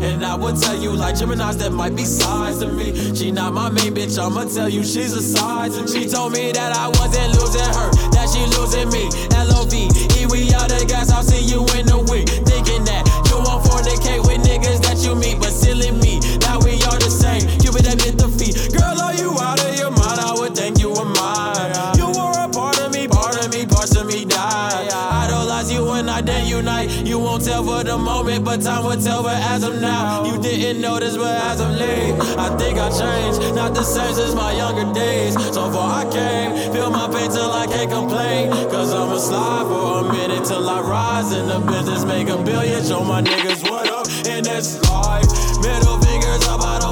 And 0.03 0.25
I 0.25 0.35
would 0.35 0.57
tell 0.61 0.77
you, 0.77 0.93
like 0.93 1.17
Gemini's, 1.17 1.57
that 1.59 1.73
might 1.73 1.97
be 1.97 2.05
sides 2.05 2.59
to 2.61 2.69
me. 2.69 3.15
She 3.15 3.31
not 3.31 3.53
my 3.53 3.71
main 3.71 3.95
bitch, 3.95 4.19
I'ma 4.19 4.45
tell 4.45 4.69
you, 4.69 4.85
she's 4.85 5.13
a 5.15 5.23
me. 5.23 5.87
She 5.87 6.09
told 6.09 6.33
me 6.33 6.53
that 6.53 6.77
I 6.77 6.89
wasn't 7.01 7.33
losing 7.41 7.71
her, 7.79 7.89
that 8.13 8.29
she 8.29 8.45
losing 8.59 8.89
me. 8.93 9.09
L-O-V, 9.35 9.89
E, 10.21 10.27
we 10.27 10.53
out 10.53 10.69
the 10.69 10.85
gas, 10.87 11.11
I'll 11.11 11.23
see 11.23 11.41
you 11.41 11.65
in 11.79 11.89
a 11.89 11.99
week. 12.11 12.29
Thinking 12.45 12.85
that 12.85 13.05
you 13.31 13.41
won't 13.41 13.65
fornicate 13.65 14.21
with 14.27 14.45
niggas 14.45 14.81
that 14.85 15.01
you 15.05 15.15
meet, 15.15 15.41
but 15.41 15.51
silly 15.51 15.91
me, 15.91 16.04
time 28.59 28.85
will 28.85 29.01
tell. 29.01 29.23
But 29.23 29.41
as 29.43 29.63
of 29.63 29.81
now, 29.81 30.25
you 30.25 30.41
didn't 30.41 30.81
notice, 30.81 31.17
but 31.17 31.37
as 31.51 31.61
of 31.61 31.71
late, 31.71 32.15
I 32.39 32.57
think 32.57 32.79
I 32.79 32.89
changed. 32.91 33.55
Not 33.55 33.75
the 33.75 33.83
same 33.83 34.15
since 34.15 34.35
my 34.35 34.53
younger 34.53 34.93
days. 34.93 35.35
So 35.55 35.71
far 35.71 36.05
I 36.05 36.11
came, 36.11 36.73
feel 36.73 36.91
my 36.91 37.09
pain 37.09 37.31
till 37.31 37.51
I 37.51 37.67
can't 37.67 37.91
complain. 37.91 38.51
Cause 38.71 38.93
I'ma 38.93 39.19
slide 39.19 39.67
for 39.67 40.07
a 40.07 40.13
minute 40.13 40.45
till 40.45 40.69
I 40.69 40.81
rise 40.81 41.33
in 41.33 41.47
the 41.49 41.61
business, 41.61 42.05
make 42.05 42.29
a 42.29 42.37
billion, 42.43 42.85
show 42.85 43.03
my 43.05 43.23
niggas 43.23 43.63
what 43.69 43.89
up 43.91 44.07
in 44.27 44.45
this 44.45 44.81
life. 44.91 45.27
Middle 45.63 45.99
fingers 46.01 46.47
up, 46.49 46.61
I 46.61 46.84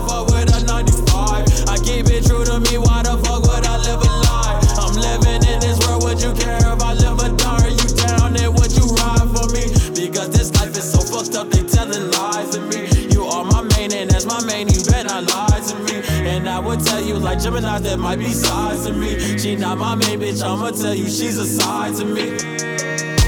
like 17.33 17.43
Gemini, 17.43 17.79
that 17.79 17.99
might 17.99 18.19
be 18.19 18.31
sides 18.31 18.87
to 18.87 18.93
me. 18.93 19.39
She 19.39 19.57
not 19.57 19.79
my 19.79 19.95
main 19.95 20.21
bitch, 20.21 20.43
I'ma 20.43 20.71
tell 20.71 20.95
you, 20.95 21.05
she's 21.05 21.39
a 21.39 21.47
side 21.47 21.95
to 21.97 22.05
me. 22.05 23.22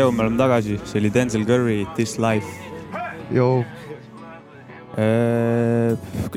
Jeo, 0.00 0.08
me 0.16 0.22
oleme 0.24 0.38
tagasi, 0.40 0.78
see 0.88 1.00
oli 1.02 1.10
Denzel 1.12 1.42
Curry 1.44 1.82
This 1.94 2.16
Life. 2.16 2.48
joo, 3.30 3.60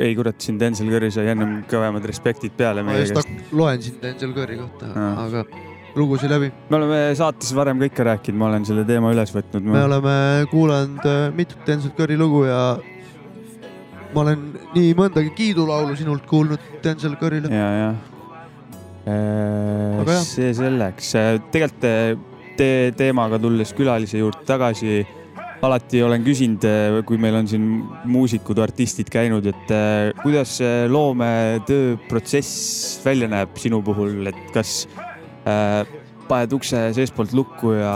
ei 0.04 0.16
kurat, 0.18 0.36
siin 0.44 0.58
Denzel 0.60 0.90
Curry 0.92 1.12
sai 1.16 1.30
ennem 1.32 1.62
kõvemad 1.72 2.04
respektid 2.06 2.52
peale 2.58 2.84
ma 2.84 2.98
just 2.98 3.16
käest. 3.16 3.54
loen 3.56 3.80
siin 3.86 4.02
Denzel 4.02 4.34
Curry 4.36 4.58
kohta, 4.60 4.90
Aa. 4.92 5.14
aga 5.24 5.46
lugusid 5.96 6.34
läbi. 6.34 6.50
me 6.70 6.78
oleme 6.80 6.98
saates 7.16 7.54
varem 7.56 7.80
ka 7.80 7.88
ikka 7.88 8.08
rääkinud, 8.10 8.40
ma 8.42 8.50
olen 8.50 8.68
selle 8.68 8.84
teema 8.90 9.14
üles 9.16 9.32
võtnud. 9.32 9.64
me 9.78 9.86
oleme 9.86 10.18
kuulanud 10.52 11.08
äh, 11.08 11.24
mitut 11.40 11.64
Denzel 11.68 11.96
Curry 11.96 12.20
lugu 12.20 12.44
ja 12.50 12.60
ma 14.12 14.26
olen 14.26 14.44
nii 14.76 14.92
mõndagi 15.00 15.32
kiidulaulu 15.40 15.96
sinult 16.04 16.28
kuulnud 16.28 16.68
Denzel 16.84 17.16
Curry'le. 17.22 17.54
ja, 17.54 17.72
ja. 17.80 17.90
Jah. 19.08 20.22
see 20.28 20.52
selleks, 20.56 21.16
tegelikult 21.56 22.32
eh, 22.62 22.92
te 22.92 22.98
teemaga 22.98 23.40
tulles 23.42 23.74
külalise 23.78 24.22
juurde 24.22 24.44
tagasi, 24.48 25.04
alati 25.64 26.02
olen 26.04 26.26
küsinud, 26.26 26.66
kui 27.08 27.20
meil 27.22 27.38
on 27.40 27.48
siin 27.48 27.68
muusikud, 28.12 28.60
artistid 28.60 29.08
käinud, 29.12 29.46
et 29.48 29.74
eh, 29.74 30.12
kuidas 30.24 30.58
see 30.60 30.88
loometööprotsess 30.92 33.04
välja 33.06 33.30
näeb 33.32 33.56
sinu 33.62 33.80
puhul, 33.86 34.26
et 34.28 34.42
kas 34.56 34.84
äh, 35.48 35.84
paned 36.28 36.56
ukse 36.56 36.80
seestpoolt 36.96 37.34
lukku 37.36 37.76
ja 37.78 37.94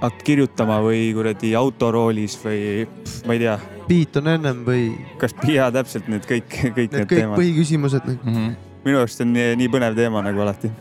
hakkad 0.00 0.24
kirjutama 0.26 0.80
või 0.84 1.06
kuradi 1.16 1.54
autoroolis 1.56 2.36
või 2.42 2.60
pff, 2.88 3.22
ma 3.28 3.36
ei 3.36 3.44
tea, 3.44 3.54
beat 3.88 4.18
on 4.20 4.30
ennem 4.34 4.64
või 4.66 4.88
kas 5.20 5.36
ja 5.48 5.70
täpselt 5.74 6.10
need 6.12 6.26
kõik, 6.28 6.48
kõik 6.50 6.76
need 6.76 6.98
need 6.98 7.08
kõik 7.08 7.22
teemad. 7.22 7.40
põhiküsimused. 7.40 8.10
mm. 8.10 8.34
-hmm. 8.34 8.58
minu 8.84 9.00
arust 9.00 9.24
on 9.24 9.32
nii, 9.32 9.54
nii 9.60 9.70
põnev 9.72 9.96
teema 9.96 10.24
nagu 10.24 10.44
alati, 10.44 10.72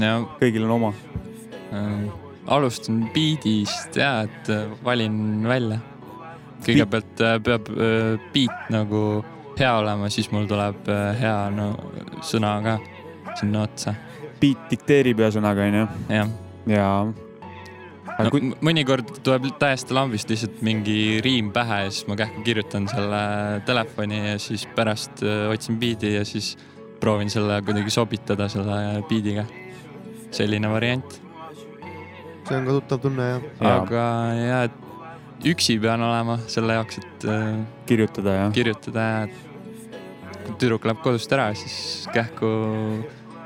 ja 0.00 0.16
kõigil 0.40 0.64
on 0.68 0.76
oma. 0.78 0.94
Äh, 1.72 2.04
alustan 2.52 3.06
beat'ist 3.14 3.96
ja, 3.98 4.22
et 4.26 4.50
äh, 4.52 4.70
valin 4.84 5.46
välja. 5.48 5.80
kõigepealt 6.62 7.20
äh, 7.24 7.36
peab 7.42 7.68
beat 8.34 8.70
nagu 8.70 9.24
hea 9.58 9.72
olema, 9.80 10.08
siis 10.10 10.30
mul 10.32 10.46
tuleb 10.50 10.86
hea 11.18 11.36
no 11.54 11.72
sõna 12.24 12.54
ka 12.64 12.78
sinna 13.38 13.66
otsa, 13.66 13.94
beat 14.40 14.70
dikteerib 14.70 15.20
ühesõnaga 15.22 15.66
onju 15.66 15.84
jah. 16.12 16.32
ja. 16.70 16.86
no, 17.10 18.30
kui.... 18.30 18.52
mõnikord 18.64 19.10
tuleb 19.26 19.50
täiesti 19.60 19.96
lambist 19.96 20.30
lihtsalt 20.30 20.62
mingi 20.64 21.20
riim 21.24 21.50
pähe 21.54 21.84
ja 21.86 21.90
siis 21.90 22.08
ma 22.08 22.16
kähku 22.20 22.44
kirjutan 22.46 22.88
selle 22.90 23.22
telefoni 23.66 24.22
ja 24.30 24.36
siis 24.42 24.68
pärast 24.76 25.24
otsin 25.52 25.80
biidi 25.82 26.14
ja 26.16 26.24
siis 26.28 26.54
proovin 27.02 27.30
selle 27.30 27.58
kuidagi 27.66 27.90
sobitada 27.90 28.46
selle 28.52 29.02
biidiga. 29.10 29.44
selline 30.32 30.68
variant, 30.70 31.18
see 32.48 32.58
on 32.58 32.68
ka 32.68 32.76
tuttav 32.80 33.02
tunne 33.06 33.28
jah. 33.28 33.46
Ja. 33.60 33.72
aga 33.76 34.04
ja, 34.38 34.58
et 34.68 35.48
üksi 35.52 35.78
pean 35.82 36.02
olema 36.04 36.38
selle 36.50 36.76
jaoks, 36.78 37.00
et 37.02 37.26
äh, 37.30 37.48
kirjutada 37.88 38.36
ja. 38.38 38.44
kirjutada 38.54 39.06
ja 39.08 39.24
et 39.28 39.40
kui 40.42 40.58
tüdruk 40.58 40.86
läheb 40.88 41.02
kodust 41.04 41.32
ära, 41.34 41.50
siis 41.58 42.08
kähku 42.14 42.52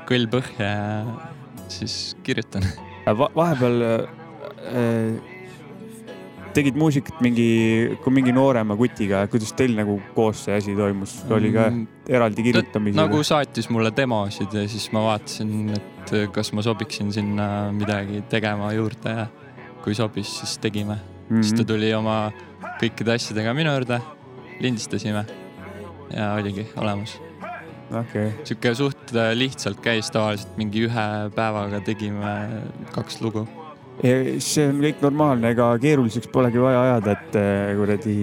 kõll 0.09 0.29
põhja 0.31 0.69
ja 0.69 1.17
siis 1.71 2.15
kirjutan. 2.25 2.65
Va 3.07 3.29
vahepeal 3.35 3.83
äh, 3.87 5.35
tegid 6.53 6.77
muusikat 6.79 7.21
mingi, 7.21 7.47
kui 8.03 8.13
mingi 8.13 8.33
noorema 8.35 8.75
kutiga, 8.79 9.23
kuidas 9.31 9.53
teil 9.57 9.75
nagu 9.77 9.97
koos 10.15 10.45
see 10.47 10.55
asi 10.57 10.75
toimus, 10.77 11.19
oli 11.33 11.51
ka 11.55 11.67
Mm, 11.69 11.87
eraldi 12.09 12.43
kirjutamisi? 12.43 12.97
nagu 12.97 13.23
saatis 13.23 13.69
mulle 13.69 13.91
demosid 13.95 14.53
ja 14.53 14.63
siis 14.69 14.89
ma 14.95 15.03
vaatasin, 15.07 15.73
et 15.75 16.13
kas 16.33 16.53
ma 16.53 16.63
sobiksin 16.65 17.11
sinna 17.13 17.71
midagi 17.75 18.23
tegema 18.29 18.71
juurde 18.73 19.09
ja 19.09 19.27
kui 19.83 19.95
sobis, 19.95 20.39
siis 20.39 20.57
tegime 20.57 20.95
mm. 20.95 21.01
Mhm. 21.01 21.35
-hmm. 21.35 21.43
siis 21.43 21.53
ta 21.59 21.63
tuli 21.63 21.93
oma 21.93 22.31
kõikide 22.81 23.15
asjadega 23.15 23.53
minu 23.53 23.73
juurde, 23.73 24.01
lindistasime 24.59 25.25
ja 26.13 26.33
oligi 26.33 26.67
olemas. 26.77 27.19
okei, 27.99 28.31
sihuke 28.43 28.75
suht 28.75 29.11
lihtsalt 29.33 29.79
käis 29.81 30.11
tavaliselt 30.11 30.57
mingi 30.57 30.87
ühe 30.87 31.07
päevaga 31.35 31.79
tegime 31.79 32.61
kaks 32.91 33.21
lugu. 33.21 33.47
See 34.03 34.67
on 34.69 34.81
kõik 34.83 35.01
normaalne, 35.01 35.53
ega 35.55 35.71
keeruliseks 35.81 36.29
polegi 36.33 36.61
vaja 36.61 36.83
ajada, 36.83 37.15
et 37.17 37.37
eh, 37.39 37.71
kuradi 37.79 38.17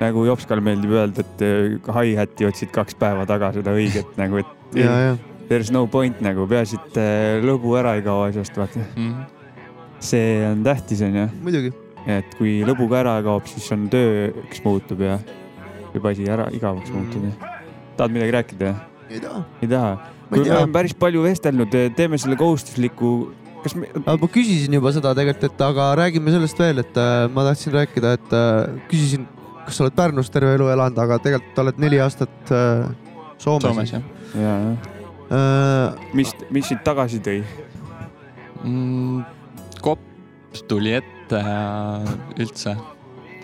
nagu 0.00 0.26
Jopskal 0.28 0.60
meeldib 0.64 0.92
öelda, 0.92 1.24
et 1.24 1.44
eh, 1.46 1.94
hi-hat'i 1.96 2.48
otsid 2.48 2.72
kaks 2.74 2.98
päeva 3.00 3.24
taga 3.28 3.52
seda 3.56 3.72
õiget 3.76 4.12
nagu, 4.20 4.42
et 4.42 4.76
ja, 4.76 4.98
ja 5.06 5.16
there's 5.48 5.70
no 5.72 5.86
point 5.86 6.20
nagu, 6.24 6.44
peaasi, 6.50 6.76
et 6.80 7.00
eh, 7.00 7.38
lõbu 7.46 7.76
ära 7.80 7.96
ei 7.96 8.04
kao 8.04 8.26
asjast, 8.26 8.56
vaata. 8.58 8.84
Mm. 8.96 9.24
see 10.04 10.42
on 10.50 10.60
tähtis, 10.66 11.00
onju, 11.06 11.28
muidugi. 11.42 11.72
et 12.06 12.36
kui 12.36 12.58
lõbu 12.66 12.90
ka 12.90 13.00
ära 13.00 13.16
kaob, 13.24 13.48
siis 13.48 13.70
on 13.72 13.88
tööks 13.92 14.60
muutub 14.66 15.00
ja 15.06 15.16
võib 15.94 16.10
asi 16.12 16.28
ära 16.28 16.50
igavaks 16.52 16.92
Mm. 16.92 17.06
muutuda. 17.06 17.54
tahad 17.96 18.12
midagi 18.12 18.36
rääkida? 18.36 18.74
ei 19.08 19.20
taha. 19.24 19.42
ei 19.62 19.68
taha? 19.72 19.96
kui 20.28 20.42
me 20.44 20.50
oleme 20.58 20.72
päris 20.74 20.92
palju 20.98 21.22
vestelnud, 21.24 21.72
teeme 21.96 22.18
selle 22.18 22.36
kohustusliku, 22.36 23.32
kas 23.66 23.74
me, 23.78 23.90
ma 24.06 24.30
küsisin 24.30 24.76
juba 24.78 24.92
seda 24.94 25.12
tegelikult, 25.16 25.48
et 25.50 25.64
aga 25.66 25.90
räägime 25.98 26.34
sellest 26.34 26.60
veel, 26.62 26.82
et 26.84 27.00
äh, 27.02 27.26
ma 27.34 27.46
tahtsin 27.48 27.74
rääkida, 27.74 28.12
et 28.18 28.36
äh, 28.36 28.82
küsisin, 28.90 29.26
kas 29.66 29.78
sa 29.78 29.86
oled 29.86 29.96
Pärnus 29.98 30.30
terve 30.32 30.54
elu 30.56 30.70
elanud, 30.74 30.98
aga 31.02 31.18
tegelikult 31.24 31.62
oled 31.64 31.80
neli 31.82 32.00
aastat 32.02 32.52
äh, 32.54 32.86
Soomes, 33.42 33.66
Soomes 33.66 33.94
jah 33.96 34.04
ja, 34.36 34.52
jah, 34.52 34.90
äh,. 35.30 36.10
mis, 36.16 36.34
mis 36.54 36.70
sind 36.70 36.84
tagasi 36.86 37.20
tõi? 37.24 37.40
mm,. 38.62 39.24
kopp 39.84 40.62
tuli 40.70 40.94
ette 40.96 41.42
ja 41.42 41.62
üldse 42.38 42.76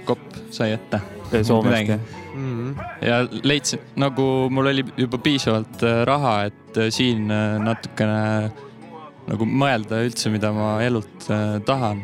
kopp 0.07 0.43
sai 0.55 0.73
ette 0.79 1.03
Soomest 1.43 1.95
jah? 1.95 2.11
Mm, 2.33 2.77
ja 3.05 3.18
leidsin, 3.45 3.83
nagu 4.01 4.25
mul 4.49 4.70
oli 4.70 4.87
juba 4.97 5.18
piisavalt 5.20 5.83
raha, 6.09 6.47
et 6.49 6.79
siin 6.95 7.27
äh, 7.29 7.59
natukene 7.61 8.70
nagu 9.29 9.47
mõelda 9.47 10.03
üldse, 10.07 10.31
mida 10.35 10.51
ma 10.55 10.75
elult 10.85 11.29
äh, 11.31 11.59
tahan. 11.66 12.03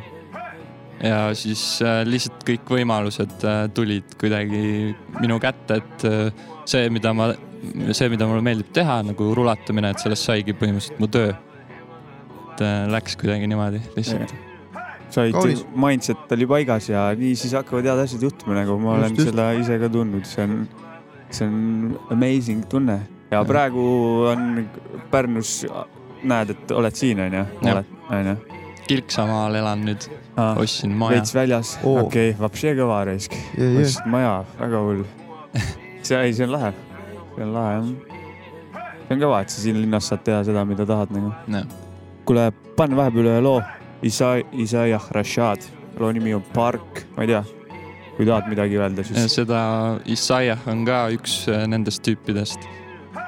ja 1.03 1.29
siis 1.39 1.63
äh, 1.85 2.01
lihtsalt 2.07 2.43
kõik 2.47 2.71
võimalused 2.75 3.45
äh, 3.47 3.61
tulid 3.75 4.17
kuidagi 4.21 4.95
minu 5.21 5.39
kätte, 5.43 5.79
et 5.83 6.07
see, 6.69 6.89
mida 6.95 7.13
ma, 7.15 7.31
see, 7.93 8.09
mida 8.11 8.27
mulle 8.27 8.43
meeldib 8.47 8.73
teha 8.75 9.01
nagu 9.07 9.33
rulatamine, 9.39 9.93
et 9.95 10.03
sellest 10.03 10.27
saigi 10.31 10.55
põhimõtteliselt 10.59 11.01
mu 11.03 11.11
töö. 11.11 11.35
et 12.59 12.63
läks 12.91 13.15
kuidagi 13.21 13.47
niimoodi 13.47 13.79
lihtsalt. 13.97 14.33
said 15.11 15.33
Kaunis., 15.33 15.63
mindset 15.75 16.33
oli 16.35 16.47
paigas 16.47 16.89
ja 16.91 17.09
nii 17.17 17.37
siis 17.39 17.55
hakkavad 17.57 17.87
head 17.87 18.03
asjad 18.03 18.23
juhtuma, 18.27 18.57
nagu 18.59 18.79
ma 18.83 18.97
olen 18.99 19.15
Just, 19.15 19.21
just. 19.23 19.31
seda 19.31 19.53
ise 19.57 19.79
ka 19.81 19.89
tundnud, 19.89 20.27
see 20.27 20.43
on, 20.45 20.57
see 21.31 21.47
on 21.47 21.99
amazing 22.11 22.65
tunne 22.69 22.99
ja 23.31 23.39
Ja. 23.39 23.45
praegu 23.45 23.85
on 24.33 24.69
Pärnus, 25.11 25.63
näed, 26.23 26.55
et 26.55 26.73
oled 26.75 26.99
siin 26.99 27.21
onju, 27.27 27.45
oled 27.63 27.97
onju. 28.11 28.37
Kilksamaal 28.89 29.59
elan 29.59 29.85
nüüd, 29.85 30.07
ostsin 30.57 30.95
maja 30.97 31.19
veits. 31.19 31.35
väljas, 31.37 31.75
Oo. 31.83 32.07
okei 32.07 32.31
okay,, 32.31 32.41
vapšee 32.41 32.75
kõva 32.79 33.03
raisk, 33.09 33.35
ja, 33.57 33.65
ja, 33.65 33.83
ostsid 33.83 34.07
maja, 34.11 34.37
väga 34.61 34.85
hull. 34.87 35.03
see, 36.07 36.17
ei, 36.17 36.33
see 36.33 36.47
on 36.47 36.55
lahe, 36.55 36.73
see 37.35 37.45
on 37.45 37.53
lahe 37.57 37.75
jah. 37.75 37.91
see 39.03 39.17
on 39.17 39.23
kõva, 39.27 39.43
et 39.45 39.53
sa 39.53 39.65
siin 39.65 39.83
linnas 39.83 40.09
saad 40.09 40.25
teha 40.27 40.41
seda, 40.49 40.65
mida 40.69 40.87
tahad 40.89 41.13
nagu. 41.15 41.35
kuule, 42.29 42.49
pane 42.79 42.97
vahepeal 42.99 43.31
ühe 43.35 43.45
loo, 43.45 43.61
Isa-, 44.07 44.41
Isaiah 44.55 45.13
Rashad, 45.13 45.69
loo 45.99 46.13
nimi 46.15 46.35
on 46.37 46.45
Park, 46.55 47.05
ma 47.17 47.27
ei 47.27 47.33
tea, 47.35 47.45
kui 48.17 48.27
tahad 48.27 48.49
midagi 48.51 48.81
öelda, 48.81 49.05
siis 49.07 49.37
seda 49.37 49.61
Isaiah 50.09 50.65
on 50.71 50.85
ka 50.89 51.05
üks 51.15 51.43
äh, 51.53 51.67
nendest 51.71 52.05
tüüpidest, 52.07 52.65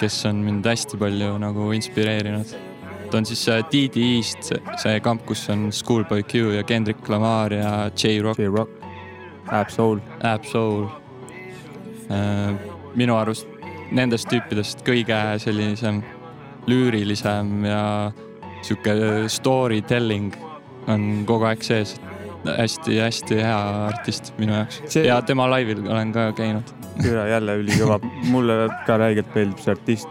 kes 0.01 0.25
on 0.31 0.41
mind 0.47 0.67
hästi 0.67 0.99
palju 1.01 1.37
nagu 1.43 1.71
inspireerinud. 1.77 2.70
Ta 3.11 3.19
on 3.19 3.27
siis 3.27 3.43
äh, 3.49 3.63
DD-st, 3.73 4.53
see 4.83 5.01
kamp, 5.05 5.25
kus 5.27 5.49
on 5.51 5.69
Schoolboy 5.75 6.23
Q 6.23 6.55
ja 6.57 6.63
Kendrick 6.67 7.09
Lamar 7.09 7.53
ja 7.53 7.91
J-Rock, 7.91 8.39
J-Rock, 8.39 8.71
Ab 9.51 9.71
Soul, 9.71 9.99
Ab 10.23 10.45
Soul. 10.45 10.87
minu 12.99 13.15
arust 13.15 13.47
nendest 13.95 14.27
tüüpidest 14.31 14.81
kõige 14.83 15.15
sellisem 15.39 16.01
lüürilisem 16.67 17.65
ja 17.69 17.83
sihuke 18.67 19.29
story 19.31 19.79
telling 19.87 20.35
on 20.91 21.25
kogu 21.29 21.47
aeg 21.51 21.63
sees. 21.63 21.99
hästi-hästi 22.41 23.37
hea 23.37 23.57
artist 23.91 24.31
minu 24.39 24.55
jaoks 24.55 24.79
See- 24.89 25.05
ja 25.05 25.19
tema 25.23 25.45
laivil 25.51 25.83
olen 25.87 26.13
ka 26.13 26.33
käinud. 26.33 26.65
üle 27.05 27.29
jälle 27.29 27.57
ülikõva, 27.61 27.99
mulle 28.25 28.69
ka 28.87 28.97
räigelt 28.97 29.35
meeldib 29.35 29.59
see 29.59 29.71
artist. 29.71 30.09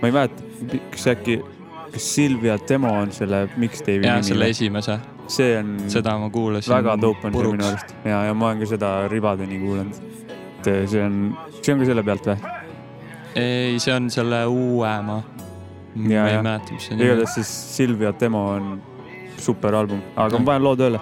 ma 0.00 0.08
ei 0.08 0.12
mäleta, 0.12 0.42
kas 0.90 1.06
äkki, 1.06 1.42
kas 1.96 2.08
Silvia 2.14 2.58
Demo 2.68 2.92
on 3.00 3.12
selle 3.12 3.46
mixtape'i 3.56 4.04
ja 4.04 4.18
selle 4.22 4.44
nimi? 4.44 4.56
esimese, 4.56 4.98
see 5.32 5.54
on 5.58 5.76
seda 5.92 6.16
ma 6.20 6.28
kuulasin. 6.30 6.74
väga 6.74 6.96
dope 7.00 7.30
on 7.30 7.38
see 7.38 7.52
minu 7.54 7.68
arust 7.70 7.94
ja, 8.04 8.22
ja 8.28 8.34
ma 8.36 8.50
olen 8.50 8.60
ka 8.60 8.68
seda 8.74 8.92
ribadeni 9.12 9.60
kuulanud. 9.62 10.02
et 10.60 10.70
eh, 10.72 10.82
see 10.90 11.04
on, 11.04 11.20
see 11.62 11.74
on 11.74 11.80
ka 11.80 11.88
selle 11.92 12.04
pealt 12.06 12.28
või? 12.28 12.52
ei, 13.36 13.78
see 13.82 13.94
on 13.96 14.10
selle 14.12 14.42
uuema. 14.52 15.22
ma 15.96 16.26
ei 16.28 16.42
mäleta, 16.42 16.76
mis 16.76 16.90
see 16.90 16.98
nimi 16.98 17.08
on. 17.08 17.14
igatahes 17.14 17.38
siis 17.40 17.54
Silvia 17.76 18.12
Demo 18.20 18.44
on 18.58 18.74
super 19.40 19.74
album, 19.80 20.04
aga 20.16 20.40
ma 20.40 20.52
panen 20.52 20.68
loo 20.68 20.76
tööle. 20.76 21.00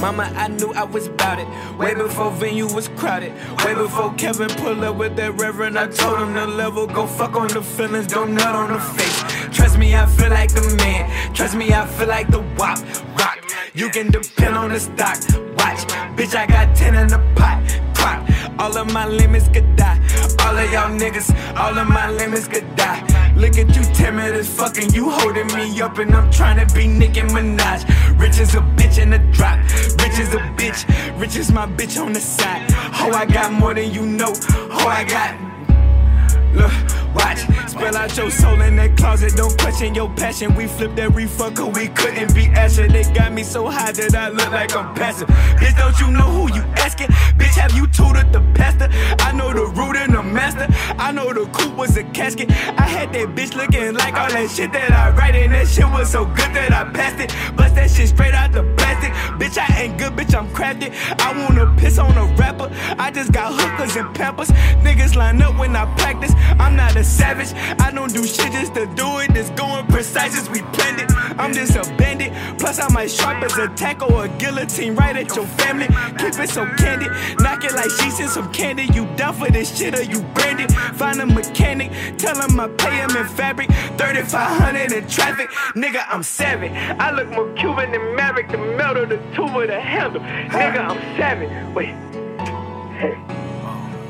Mama, 0.00 0.30
I 0.36 0.48
knew 0.48 0.72
I 0.74 0.84
was 0.84 1.06
about 1.06 1.38
it. 1.38 1.48
Way 1.78 1.94
before 1.94 2.30
venue 2.30 2.72
was 2.72 2.88
crowded. 2.88 3.32
Way 3.64 3.74
before 3.74 4.12
Kevin 4.14 4.48
pulled 4.48 4.84
up 4.84 4.96
with 4.96 5.16
that 5.16 5.40
reverend. 5.40 5.78
I 5.78 5.88
told 5.88 6.18
him 6.20 6.34
the 6.34 6.46
level, 6.46 6.86
go 6.86 7.06
fuck 7.06 7.34
on 7.34 7.48
the 7.48 7.62
feelings, 7.62 8.06
don't 8.06 8.34
nut 8.34 8.54
on 8.54 8.72
the 8.72 8.78
face. 8.78 9.22
Trust 9.56 9.78
me, 9.78 9.96
I 9.96 10.06
feel 10.06 10.30
like 10.30 10.52
the 10.52 10.76
man. 10.76 11.34
Trust 11.34 11.54
me, 11.56 11.72
I 11.72 11.86
feel 11.86 12.08
like 12.08 12.28
the 12.28 12.40
wop. 12.58 12.78
Rock. 13.18 13.42
You 13.74 13.88
can 13.88 14.10
depend 14.10 14.54
on 14.56 14.70
the 14.70 14.80
stock. 14.80 15.18
Watch. 15.58 15.86
Bitch, 16.16 16.34
I 16.34 16.46
got 16.46 16.76
10 16.76 16.94
in 16.94 17.08
the 17.08 17.18
pot. 17.34 17.62
Pop. 17.94 18.60
All 18.60 18.76
of 18.76 18.92
my 18.92 19.06
limits 19.06 19.48
could 19.48 19.76
die. 19.76 20.00
All 20.40 20.56
of 20.56 20.70
y'all 20.72 20.90
niggas, 20.98 21.30
all 21.56 21.76
of 21.76 21.88
my 21.88 22.10
limits 22.10 22.48
could 22.48 22.76
die. 22.76 23.15
Look 23.36 23.58
at 23.58 23.76
you 23.76 23.82
timid 23.94 24.34
as 24.34 24.48
fucking 24.48 24.94
you 24.94 25.10
holding 25.10 25.46
me 25.48 25.78
up 25.82 25.98
and 25.98 26.14
I'm 26.14 26.30
trying 26.30 26.66
to 26.66 26.74
be 26.74 26.86
Nicki 26.86 27.20
Minaj. 27.20 27.84
Rich 28.18 28.38
as 28.38 28.54
a 28.54 28.60
bitch 28.60 28.98
in 28.98 29.10
the 29.10 29.18
drop. 29.30 29.58
Rich 30.02 30.18
as 30.18 30.34
a 30.34 30.40
bitch. 30.56 31.20
Rich 31.20 31.36
as 31.36 31.52
my 31.52 31.66
bitch 31.66 32.00
on 32.00 32.14
the 32.14 32.20
side. 32.20 32.64
Oh, 32.98 33.12
I 33.14 33.26
got 33.26 33.52
more 33.52 33.74
than 33.74 33.92
you 33.92 34.06
know. 34.06 34.32
Oh, 34.72 34.88
I 34.88 35.04
got. 35.04 35.36
Look, 36.54 36.72
watch, 37.16 37.40
spill 37.68 37.96
out 37.96 38.16
your 38.16 38.30
soul 38.30 38.60
in 38.60 38.76
that 38.76 38.96
closet. 38.96 39.34
Don't 39.34 39.58
question 39.58 39.94
your 39.94 40.10
passion. 40.10 40.54
We 40.54 40.66
flipped 40.66 40.98
every 40.98 41.24
fucker, 41.24 41.66
we 41.74 41.88
couldn't 41.88 42.34
be 42.34 42.46
Asher. 42.46 42.88
They 42.88 43.02
got 43.12 43.32
me 43.32 43.42
so 43.42 43.68
high 43.68 43.92
that 43.92 44.14
I 44.14 44.28
look 44.28 44.50
like 44.52 44.76
I'm 44.76 44.94
passive. 44.94 45.28
Bitch, 45.58 45.76
don't 45.76 45.98
you 45.98 46.10
know 46.10 46.28
who 46.36 46.54
you 46.54 46.62
asking? 46.76 47.08
Bitch, 47.38 47.56
have 47.56 47.72
you 47.72 47.86
tutored 47.88 48.32
the 48.32 48.40
pastor? 48.54 48.88
I 49.20 49.32
know 49.32 49.52
the 49.52 49.66
root 49.78 49.96
and 49.96 50.14
the 50.14 50.22
master. 50.22 50.66
I 50.98 51.10
know 51.12 51.32
the 51.32 51.46
coupe 51.52 51.76
was 51.76 51.96
a 51.96 52.04
casket. 52.04 52.50
I 52.50 52.86
had 52.96 53.12
that 53.14 53.34
bitch 53.34 53.56
looking 53.56 53.94
like 53.94 54.14
all 54.14 54.30
that 54.30 54.50
shit 54.50 54.72
that 54.72 54.92
I 54.92 55.10
write, 55.16 55.34
and 55.34 55.52
that 55.52 55.66
shit 55.68 55.86
was 55.86 56.10
so 56.10 56.24
good 56.24 56.52
that 56.54 56.72
I 56.72 56.84
passed 56.92 57.20
it. 57.20 57.56
Bust 57.56 57.74
that 57.74 57.90
shit 57.90 58.08
straight 58.08 58.34
out 58.34 58.52
the 58.52 58.62
plastic. 58.76 59.12
Bitch, 59.40 59.58
I 59.58 59.82
ain't 59.82 59.98
good, 59.98 60.12
bitch, 60.12 60.34
I'm 60.34 60.48
crafted. 60.48 60.92
I 61.20 61.32
wanna 61.40 61.74
piss 61.76 61.98
on 61.98 62.16
a 62.16 62.26
rapper. 62.36 62.70
I 62.98 63.10
just 63.10 63.32
got 63.32 63.52
hookers 63.52 63.96
and 63.96 64.14
pampers. 64.14 64.48
Niggas 64.84 65.16
line 65.16 65.40
up 65.42 65.58
when 65.58 65.74
I 65.74 65.84
practice. 65.96 66.32
I'm 66.58 66.76
not 66.76 66.96
a 66.96 67.04
savage. 67.06 67.52
I 67.80 67.90
don't 67.90 68.12
do 68.12 68.24
shit 68.26 68.52
just 68.52 68.74
to 68.74 68.86
do 68.94 69.18
it. 69.20 69.36
It's 69.36 69.50
going 69.50 69.86
precise 69.86 70.36
as 70.36 70.50
we 70.50 70.60
planned 70.74 71.00
it. 71.00 71.10
I'm 71.38 71.52
just 71.52 71.76
a 71.76 71.82
bandit. 71.96 72.32
Plus, 72.58 72.78
I 72.78 72.88
might 72.88 73.10
sharp 73.10 73.42
as 73.42 73.56
a 73.56 73.68
tackle 73.68 74.12
or 74.12 74.24
a 74.24 74.28
guillotine 74.28 74.94
right 74.94 75.16
at 75.16 75.34
your 75.36 75.46
family. 75.46 75.86
Keep 76.18 76.38
it 76.40 76.50
so 76.50 76.66
candid. 76.76 77.10
Knock 77.38 77.64
it 77.64 77.74
like 77.74 77.90
she's 77.90 78.20
in 78.20 78.28
some 78.28 78.52
candy. 78.52 78.88
You 78.94 79.06
down 79.16 79.34
for 79.34 79.50
this 79.50 79.76
shit 79.76 79.98
or 79.98 80.02
you 80.02 80.20
branded? 80.34 80.72
Find 80.94 81.20
a 81.20 81.26
mechanic. 81.26 81.92
Tell 82.18 82.40
him 82.40 82.58
I 82.58 82.68
pay 82.68 82.96
him 82.96 83.16
in 83.16 83.28
fabric. 83.28 83.70
3500 83.98 84.92
in 84.92 85.08
traffic. 85.08 85.50
Nigga, 85.74 86.04
I'm 86.08 86.22
savage. 86.22 86.72
I 86.72 87.10
look 87.12 87.28
more 87.30 87.52
Cuban 87.54 87.92
than 87.92 88.16
Maverick. 88.16 88.50
The 88.50 88.58
metal, 88.58 89.06
the 89.06 89.18
tube 89.34 89.66
the 89.66 89.80
handle. 89.80 90.22
Nigga, 90.22 90.80
I'm 90.80 91.00
savage. 91.16 91.74
Wait. 91.74 91.94
Hey. 92.96 93.16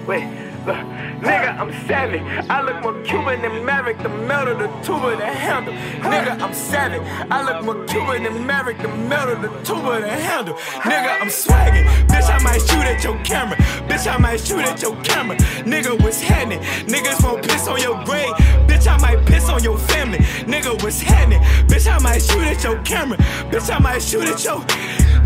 Wait. 0.06 0.45
Nigga, 0.74 1.58
I'm 1.58 1.72
savage. 1.86 2.22
I 2.50 2.62
look 2.62 2.82
more 2.82 3.00
Cuban 3.02 3.40
than 3.42 3.64
Maverick, 3.64 3.98
the 4.02 4.08
metal, 4.08 4.56
the 4.56 4.66
tuba, 4.82 5.16
the 5.16 5.26
handle. 5.26 5.74
Nigga, 6.02 6.40
I'm 6.40 6.52
savage. 6.54 7.02
I 7.30 7.42
look 7.42 7.64
more 7.64 7.84
Cuban 7.86 8.24
than 8.24 8.46
Maverick, 8.46 8.78
the 8.78 8.88
metal, 8.88 9.36
the 9.36 9.48
tuba, 9.64 10.00
the 10.00 10.08
handle. 10.08 10.54
Nigga, 10.54 11.20
I'm 11.20 11.30
swagging. 11.30 11.84
Bitch, 12.08 12.28
I 12.28 12.42
might 12.42 12.60
shoot 12.60 12.84
at 12.84 13.04
your 13.04 13.18
camera. 13.24 13.56
Bitch, 13.88 14.12
I 14.12 14.18
might 14.18 14.40
shoot 14.40 14.60
at 14.60 14.82
your 14.82 14.96
camera. 15.02 15.36
Nigga, 15.36 16.00
what's 16.02 16.20
happening? 16.20 16.60
Niggas 16.86 17.22
won't 17.22 17.42
piss 17.42 17.68
on 17.68 17.80
your 17.80 18.02
grave. 18.04 18.34
Bitch, 18.66 18.86
I 18.86 18.98
might 18.98 19.24
piss 19.26 19.48
on 19.48 19.62
your 19.62 19.78
family. 19.78 20.18
Nigga, 20.18 20.82
what's 20.82 21.00
happening? 21.00 21.40
Bitch, 21.68 21.90
I 21.90 21.98
might 21.98 22.22
shoot 22.22 22.42
at 22.42 22.62
your 22.64 22.78
camera. 22.82 23.18
Bitch, 23.50 23.74
I 23.74 23.78
might 23.78 24.02
shoot 24.02 24.24
at 24.24 24.42
your. 24.44 24.60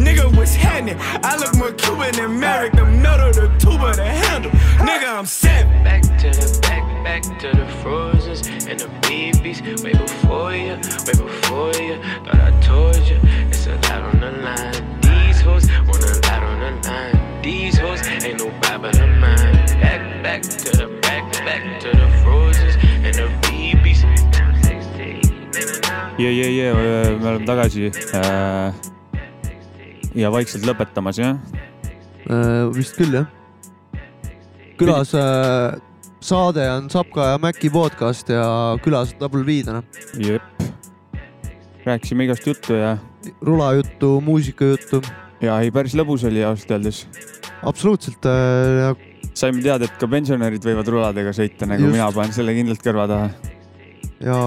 Nigga, 0.00 0.34
what's 0.34 0.54
happening? 0.54 0.96
I 1.22 1.36
look 1.36 1.54
more 1.56 1.72
Cuban 1.72 2.14
than 2.14 2.40
Merrick, 2.40 2.72
the 2.72 2.86
metal, 2.86 3.32
the 3.32 3.48
tuba, 3.58 3.92
the 3.94 4.04
handle. 4.04 4.50
Nigga, 4.78 5.18
I'm 5.18 5.26
savage. 5.30 5.84
Back 5.84 6.02
to 6.02 6.28
the 6.30 6.58
back, 6.62 6.84
back 7.04 7.22
to 7.40 7.48
the 7.54 7.66
frozens 7.80 8.46
and 8.66 8.78
the 8.78 8.90
babies. 9.06 9.62
Way 9.82 9.92
before 9.92 10.54
you, 10.54 10.74
way 11.06 11.16
before 11.26 11.74
you. 11.78 11.96
Thought 12.26 12.40
I 12.40 12.60
told 12.60 13.02
you, 13.06 13.18
it's 13.48 13.66
a 13.66 13.76
lot 13.86 14.02
on 14.10 14.20
the 14.20 14.32
line. 14.42 15.00
These 15.00 15.40
hoes 15.40 15.66
want 15.86 16.02
a 16.02 16.14
lot 16.26 16.42
on 16.42 16.58
the 16.60 16.88
line. 16.88 17.42
These 17.42 17.78
hoes 17.78 18.02
ain't 18.06 18.42
no 18.42 18.50
but 18.60 18.98
of 18.98 19.08
mine. 19.22 19.54
Back, 19.80 20.02
back 20.22 20.42
to 20.42 20.70
the 20.76 20.86
back, 21.00 21.24
back 21.46 21.80
to 21.82 21.88
the 21.94 22.08
frozens 22.22 22.74
and 23.06 23.14
the 23.14 23.28
babies. 23.46 24.04
jee, 26.20 26.34
jee, 26.36 26.50
jee, 26.52 26.72
me 26.74 27.28
oleme 27.30 27.46
tagasi 27.46 27.88
äh,. 27.88 28.74
ja 30.14 30.28
vaikselt 30.32 30.66
lõpetamas 30.68 31.16
jah. 31.16 31.38
Äh, 32.28 32.68
vist 32.76 32.98
küll 32.98 33.14
jah. 33.14 33.39
Külas 34.80 35.12
äh, 35.14 35.76
saade 36.24 36.64
on 36.72 36.88
Sapka 36.90 37.26
ja 37.32 37.38
Mäki 37.38 37.70
podcast 37.72 38.28
ja 38.32 38.44
külas 38.84 39.12
Double 39.20 39.44
V 39.44 39.60
täna. 39.64 39.82
jep. 40.16 40.42
rääkisime 41.84 42.24
igast 42.24 42.46
juttu 42.46 42.74
ja. 42.74 42.96
rulajuttu, 43.42 44.20
muusikajuttu. 44.20 45.02
ja 45.40 45.60
ei, 45.60 45.70
päris 45.70 45.94
lõbus 45.94 46.24
oli 46.28 46.44
ausalt 46.44 46.70
öeldes. 46.70 47.06
absoluutselt 47.62 48.24
äh,. 48.24 48.96
saime 49.34 49.62
teada, 49.62 49.84
et 49.84 50.00
ka 50.00 50.08
pensionärid 50.08 50.64
võivad 50.64 50.88
ruladega 50.88 51.32
sõita, 51.36 51.68
nagu 51.68 51.84
Just. 51.84 51.96
Mina 51.98 52.10
panen 52.16 52.32
selle 52.36 52.56
kindlalt 52.56 52.84
kõrva 52.84 53.08
taha. 53.10 53.30
ja, 54.24 54.40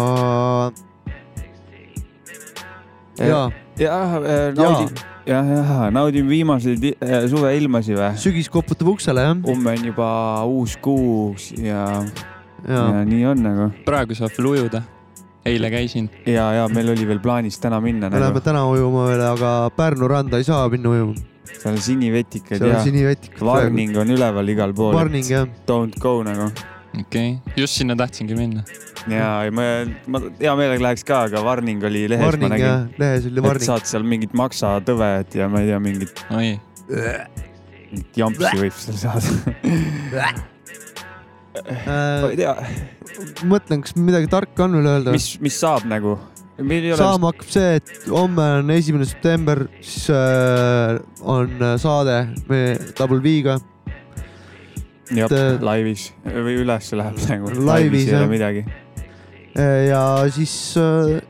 ja 3.21 3.41
jah, 3.77 4.17
naudin, 4.57 5.03
jah, 5.27 5.45
jah, 5.47 5.83
naudin 5.93 6.27
viimaseid 6.29 6.85
äh, 6.93 7.25
suveilmasi 7.31 7.95
või? 7.97 8.09
sügis 8.21 8.49
koputab 8.51 8.93
uksele 8.95 9.23
jah. 9.23 9.37
homme 9.47 9.75
on 9.77 9.85
juba 9.87 10.09
uus 10.49 10.75
kuu 10.83 11.35
ja, 11.57 11.85
ja 12.67 12.81
ja 12.97 13.03
nii 13.07 13.25
on 13.31 13.43
nagu. 13.45 13.69
praegu 13.87 14.17
saab 14.17 14.35
veel 14.37 14.49
ujuda. 14.53 14.83
eile 15.47 15.71
käisin. 15.73 16.09
ja, 16.25 16.49
ja 16.59 16.67
meil 16.71 16.91
oli 16.95 17.07
veel 17.07 17.21
plaanis 17.23 17.59
täna 17.59 17.79
minna 17.83 18.09
me 18.09 18.19
läheme 18.19 18.33
nagu. 18.33 18.45
täna 18.45 18.65
ujuma 18.71 19.07
veel, 19.11 19.25
aga 19.31 19.53
Pärnu 19.77 20.11
randa 20.11 20.41
ei 20.41 20.47
saa 20.47 20.67
minna 20.71 20.91
ujuma. 20.91 21.15
seal 21.53 21.73
on 21.73 21.81
sinivetikad 21.87 22.57
seal 22.57 22.69
on 22.69 22.75
ja 22.75 22.83
sinivetikad. 22.83 23.43
warning 23.47 23.97
on 23.97 24.11
üleval 24.15 24.55
igal 24.55 24.75
pool. 24.75 24.95
Warning 24.95 25.27
jah. 25.29 25.47
Don't 25.69 25.99
go 25.99 26.19
nagu. 26.23 26.51
okei 26.99 27.37
okay., 27.39 27.63
just 27.63 27.79
sinna 27.79 27.95
tahtsingi 27.99 28.35
minna. 28.35 28.67
ja, 29.11 29.29
ma, 29.51 29.67
ma 30.07 30.23
hea 30.39 30.55
meelega 30.59 30.85
läheks 30.87 31.03
ka, 31.07 31.25
aga 31.29 31.43
warning 31.45 31.83
oli 31.89 32.05
lehes, 32.11 32.23
ma 32.23 32.29
Warning 32.31 32.55
jah 32.55 32.79
nägin., 32.85 32.95
lehes 33.03 33.27
oli 33.31 33.43
warning. 33.47 33.67
saad 33.67 33.89
seal 33.89 34.07
mingit 34.07 34.33
maksatõved 34.37 35.37
ja 35.39 35.49
ma 35.51 35.63
ei 35.63 35.71
tea, 35.71 35.79
mingit, 35.83 36.25
oi, 36.31 36.55
mingit 37.91 38.23
jampsi 38.23 38.55
võib 38.63 38.81
seal 38.85 38.99
saada. 39.03 40.33
ma 41.83 42.31
ei 42.31 42.39
tea, 42.39 42.55
Äh, 43.13 43.45
mõtlen, 43.45 43.83
kas 43.85 43.95
midagi 43.99 44.29
tarka 44.31 44.65
on 44.65 44.77
veel 44.79 44.89
öelda? 44.95 45.13
mis, 45.13 45.33
mis 45.43 45.57
saab 45.59 45.85
nagu. 45.89 46.15
meil 46.57 46.85
ei 46.85 46.93
ole 46.93 46.99
saama 47.01 47.31
hakkab 47.31 47.51
see, 47.53 47.75
et 47.79 47.91
homme 48.09 48.47
on 48.59 48.73
esimene 48.73 49.05
september, 49.09 49.65
siis 49.81 50.07
äh, 50.13 50.97
on 51.21 51.53
äh, 51.59 51.75
saade 51.81 52.17
meie 52.49 52.77
Double 52.97 53.21
V-ga. 53.23 53.59
jah 55.13 55.29
et-, 55.29 55.61
laivis 55.61 56.07
või 56.25 56.57
üles 56.63 56.89
läheb 56.97 57.21
nagu. 57.29 57.53
Laivis, 57.69 58.07
ei 58.09 58.17
ole 58.17 58.31
midagi. 58.31 58.65
Ja 59.89 60.03
siis 60.33 60.53
äh, 60.81 61.21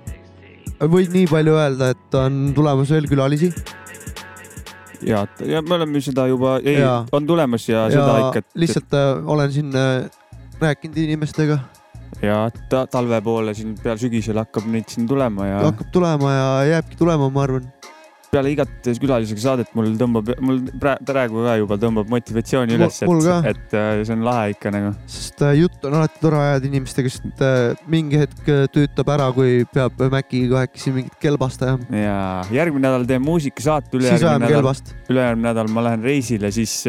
võin 0.89 1.11
nii 1.11 1.27
palju 1.31 1.55
öelda, 1.59 1.91
et 1.93 2.17
on 2.19 2.53
tulemas 2.55 2.91
veel 2.95 3.07
külalisi 3.11 3.51
ja, 5.03 5.25
ja 5.43 5.61
me 5.61 5.77
oleme 5.79 6.01
seda 6.03 6.27
juba, 6.31 6.57
ei 6.63 6.79
on 6.83 7.27
tulemas 7.27 7.67
ja, 7.69 7.87
ja 7.91 7.99
seda 7.99 8.17
ikka. 8.27 8.45
lihtsalt 8.63 8.99
äh, 8.99 9.13
olen 9.35 9.51
siin 9.51 9.71
rääkinud 10.63 10.97
inimestega, 11.03 11.59
ja 12.23 12.37
ta, 12.69 12.85
talve 12.87 13.19
poole 13.21 13.53
siin 13.57 13.75
peale 13.79 13.99
sügisel 14.01 14.39
hakkab 14.41 14.67
neid 14.71 14.87
siin 14.91 15.07
tulema 15.09 15.47
ja 15.49 15.63
hakkab 15.67 15.91
tulema 15.93 16.33
ja 16.33 16.47
jääbki 16.73 16.99
tulema, 16.99 17.29
ma 17.29 17.43
arvan. 17.47 17.67
Peale 18.33 18.53
igat 18.53 18.89
külalisega 19.01 19.43
saadet 19.43 19.73
mul 19.77 19.93
tõmbab, 19.99 20.31
mul 20.43 20.61
pra- 20.81 20.97
praegu 21.05 21.43
ka 21.45 21.55
juba 21.61 21.77
tõmbab 21.81 22.09
motivatsiooni 22.11 22.77
üles, 22.77 22.99
et, 23.05 23.53
et 23.53 23.75
äh, 23.77 24.01
see 24.01 24.15
on 24.15 24.25
lahe 24.25 24.53
ikka 24.55 24.73
nagu. 24.73 24.93
sest 25.09 25.43
äh, 25.45 25.55
jutt 25.61 25.87
on 25.87 25.97
alati 25.99 26.21
tore 26.23 26.41
ajada 26.41 26.69
inimestega, 26.69 27.13
sest 27.13 27.43
äh, 27.45 27.85
mingi 27.91 28.21
hetk 28.23 28.51
töötab 28.73 29.13
ära, 29.15 29.29
kui 29.35 29.63
peab 29.73 30.01
Maciga 30.13 30.57
kahekesi 30.57 30.93
mingit 30.95 31.17
kelbast 31.21 31.63
ajama. 31.65 31.87
ja 32.03 32.17
järgmine 32.53 32.87
nädal 32.87 33.07
teen 33.09 33.23
muusikasaate, 33.25 33.93
ülejärgmine 33.99 34.49
nädal, 34.49 34.83
ülejärgmine 35.13 35.49
nädal 35.51 35.73
ma 35.73 35.87
lähen 35.89 36.05
reisile, 36.05 36.51
siis 36.53 36.81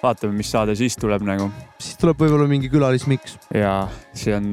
vaatame, 0.00 0.36
mis 0.36 0.50
saade 0.52 0.76
siis 0.78 0.96
tuleb 1.00 1.24
nagu 1.28 1.50
siis 1.80 1.96
tuleb 2.00 2.20
võib-olla 2.20 2.48
mingi 2.50 2.70
külalismiks. 2.72 3.38
ja 3.54 3.74
see 4.12 4.36
on, 4.36 4.52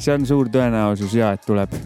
see 0.00 0.16
on 0.16 0.26
suur 0.28 0.52
tõenäosus 0.52 1.16
ja 1.16 1.34
et 1.36 1.44
tuleb. 1.46 1.76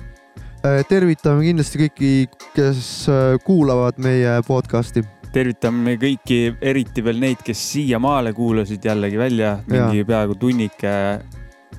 Äh, 0.60 0.82
tervitame 0.84 1.40
kindlasti 1.40 1.78
kõiki, 1.80 2.08
kes 2.52 2.88
äh, 3.08 3.38
kuulavad 3.40 3.96
meie 4.04 4.34
podcast'i. 4.44 5.00
tervitame 5.32 5.94
kõiki, 5.96 6.50
eriti 6.60 7.00
veel 7.00 7.16
neid, 7.22 7.40
kes 7.46 7.62
siiamaale 7.70 8.34
kuulasid 8.36 8.84
jällegi 8.84 9.16
välja, 9.16 9.54
mingi 9.70 10.04
peaaegu 10.04 10.36
tunnike 10.36 10.92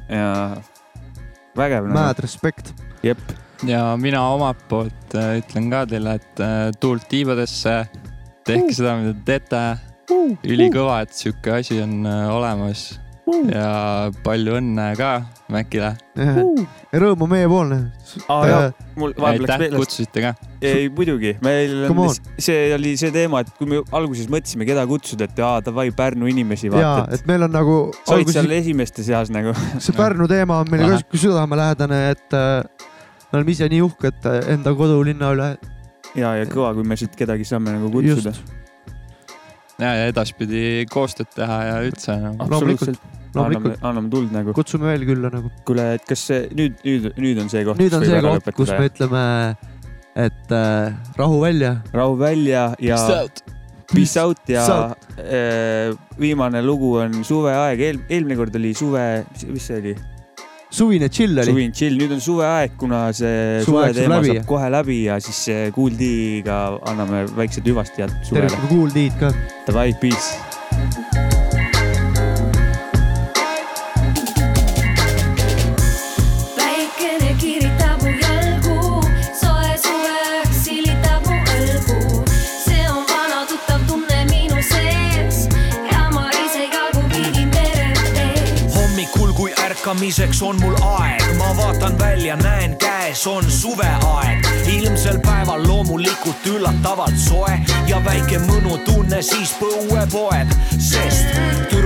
ja 0.09 0.31
vägev. 1.59 1.91
Mad 1.93 2.23
respect. 2.25 2.73
jep, 3.05 3.21
ja 3.69 3.83
mina 4.01 4.23
omalt 4.33 4.65
poolt 4.71 5.13
äh, 5.13 5.37
ütlen 5.43 5.69
ka 5.69 5.83
teile, 5.85 6.17
et 6.17 6.43
tuult 6.81 7.05
tiibadesse, 7.11 7.83
tehke 8.49 8.73
seda, 8.73 8.97
mida 8.97 9.13
te 9.13 9.27
teete. 9.29 9.63
ülikõva, 10.41 11.03
et 11.05 11.13
sihuke 11.13 11.53
asi 11.59 11.77
on 11.85 12.01
olemas 12.09 12.95
ja 13.51 14.11
palju 14.25 14.57
õnne 14.59 14.91
ka 14.99 15.11
Mäkile. 15.51 15.89
rõõm 16.95 17.25
on 17.25 17.29
meiepoolne. 17.31 17.77
Mul 18.99 19.13
vahepeal 19.17 19.43
läks 19.43 19.51
aitäh, 19.51 19.59
meelest, 19.59 19.81
kutsusite 19.81 20.23
ka. 20.23 20.31
ei 20.63 20.87
muidugi, 20.93 21.33
meil 21.43 21.89
on 21.89 22.13
see 22.39 22.69
oli 22.75 22.93
see 22.99 23.11
teema, 23.15 23.41
et 23.43 23.51
kui 23.57 23.67
me 23.71 23.81
alguses 23.97 24.29
mõtlesime, 24.31 24.67
keda 24.69 24.85
kutsuda, 24.87 25.27
et 25.27 25.41
aa 25.43 25.59
davai 25.65 25.89
Pärnu 25.95 26.29
inimesi 26.31 26.69
ja 26.69 26.75
vaata, 26.75 27.17
et 27.17 27.27
meil 27.27 27.47
on 27.47 27.53
nagu 27.55 27.77
sa 28.03 28.15
olid 28.15 28.31
seal 28.31 28.51
esimeste 28.55 29.03
seas 29.07 29.31
nagu. 29.33 29.55
see 29.83 29.95
Pärnu 29.97 30.29
teema 30.31 30.61
on 30.63 30.71
meile 30.71 30.87
ka 30.93 31.01
sihuke 31.01 31.23
südamelähedane, 31.25 32.01
et 32.15 32.37
äh, 32.37 32.87
me 33.31 33.41
oleme 33.41 33.55
ise 33.55 33.69
nii 33.71 33.83
uhked 33.87 34.27
äh, 34.31 34.41
enda 34.55 34.75
kodulinna 34.77 35.35
üle. 35.35 35.53
ja, 36.15 36.35
ja 36.39 36.47
kõva, 36.47 36.73
kui 36.77 36.87
me 36.87 36.99
siit 36.99 37.15
kedagi 37.19 37.47
saame 37.47 37.75
nagu 37.75 37.91
kutsuda. 37.91 38.35
ja, 39.81 39.95
ja 39.99 40.11
edaspidi 40.11 40.85
koostööd 40.91 41.31
teha 41.35 41.63
ja 41.67 41.81
üldse 41.87 42.21
nagu. 42.21 42.39
no.. 42.39 42.53
loomulikult, 42.55 43.11
anname 43.31 43.53
loomulikult, 43.55 43.85
anname 43.87 44.11
tuld 44.11 44.35
nagu. 44.35 44.53
kutsume 44.57 44.91
veel 44.91 45.05
külla 45.07 45.31
nagu. 45.33 45.51
kuule, 45.67 45.87
et 45.97 46.05
kas 46.07 46.27
see 46.31 46.43
nüüd, 46.57 46.77
nüüd, 46.85 47.09
nüüd 47.21 47.41
on 47.43 47.51
see 47.53 47.63
koht. 47.67 47.81
nüüd 47.81 47.95
on 47.97 48.05
see 48.07 48.21
koht, 48.25 48.51
kus 48.57 48.73
me 48.75 48.91
ütleme, 48.91 49.23
et 50.27 50.55
äh, 50.57 50.93
rahu 51.17 51.41
välja. 51.43 51.75
rahu 51.95 52.19
välja 52.19 52.69
ja 52.79 52.99
peace 53.91 54.19
out 54.21 54.47
ja 54.47 54.65
Peace 54.65 55.27
äh, 55.27 55.97
viimane 56.19 56.61
lugu 56.63 56.95
on 57.01 57.23
suveaeg, 57.27 57.79
eel-, 57.79 58.05
eelmine 58.09 58.39
kord 58.39 58.55
oli 58.55 58.73
suve, 58.77 59.05
mis 59.47 59.67
see 59.67 59.81
oli? 59.83 59.95
suvine 60.71 61.09
chill 61.09 61.37
oli. 61.37 61.51
suvine 61.51 61.75
chill, 61.75 61.97
nüüd 61.99 62.15
on 62.15 62.23
suveaeg, 62.23 62.77
kuna 62.79 63.03
see 63.15 63.59
suve 63.67 63.91
teema 63.97 64.21
läbi. 64.21 64.37
saab 64.37 64.47
kohe 64.53 64.71
läbi 64.71 65.01
ja 65.09 65.19
siis 65.23 65.43
see 65.49 65.67
Kool 65.75 65.97
D-ga 65.99 66.61
anname 66.93 67.25
väiksed 67.35 67.67
hüvastijad 67.67 68.15
suvele. 68.23 68.47
tervitada 68.47 68.71
Kool 68.71 68.95
D-d 68.95 69.19
ka. 69.19 69.35
Davai, 69.67 69.91
peace. 70.01 71.30
Ärkamiseks 89.81 90.41
on 90.41 90.59
mul 90.61 90.75
aeg, 90.81 91.23
ma 91.37 91.57
vaatan 91.57 91.99
välja, 91.99 92.35
näen 92.35 92.77
käes 92.77 93.27
on 93.27 93.51
suveaeg, 93.51 94.45
ilmsel 94.69 95.17
päeval 95.25 95.63
loomulikult 95.67 96.45
üllatavalt 96.45 97.17
soe 97.17 97.57
ja 97.89 97.97
väike 98.05 98.37
mõnutunne 98.45 99.23
siis 99.25 99.55
põue 99.57 100.05
poeb, 100.13 100.53
sest 100.77 101.33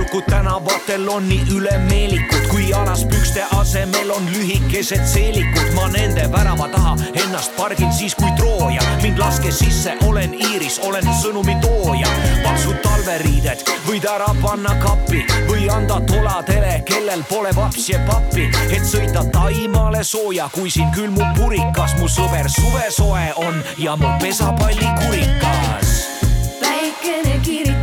tüdrukud 0.06 0.30
tänavatel 0.30 1.08
on 1.08 1.28
nii 1.28 1.44
ülemeelikud, 1.50 2.46
kui 2.50 2.72
alaspükste 2.74 3.44
asemel 3.58 4.10
on 4.10 4.28
lühikesed 4.32 5.06
seelikud, 5.06 5.72
ma 5.74 5.88
nende 5.88 6.32
värava 6.32 6.68
taha 6.68 6.96
ennast 7.14 7.56
pargin 7.56 7.92
siis 7.92 8.14
kui 8.14 8.30
Trooja, 8.36 8.82
mind 9.02 9.18
laske 9.18 9.50
sisse, 9.52 9.96
olen 10.06 10.34
Iiris, 10.34 10.78
olen 10.78 11.08
sõnumi 11.22 11.56
tooja, 11.60 12.08
paksud 12.44 12.78
talveriided 12.82 13.64
võid 13.88 14.06
ära 14.06 14.30
panna 14.42 14.76
kappi 14.82 15.24
või 15.48 15.66
anda 15.70 15.98
toladele, 16.06 16.82
kellel 16.86 17.24
pole 17.28 17.50
vapsi 17.56 17.92
ja 17.92 18.00
pappi, 18.06 18.46
et 18.70 18.86
sõita 18.86 19.24
Taimaale 19.32 20.04
sooja, 20.04 20.48
kui 20.54 20.70
siin 20.70 20.92
külmub 20.94 21.34
purikas, 21.38 21.98
mu 21.98 22.06
sõber 22.08 22.50
suvesoe 22.50 23.32
on 23.42 23.62
ja 23.78 23.96
mu 23.96 24.14
pesapalli 24.22 24.86
kurikas. 25.02 25.96
päikene 26.60 27.40
kiritab 27.42 27.75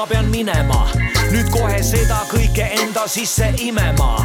ma 0.00 0.06
pean 0.06 0.28
minema 0.32 0.86
nüüd 1.28 1.50
kohe 1.52 1.80
seda 1.84 2.22
kõike 2.30 2.64
enda 2.78 3.02
sisse 3.08 3.50
imema. 3.60 4.22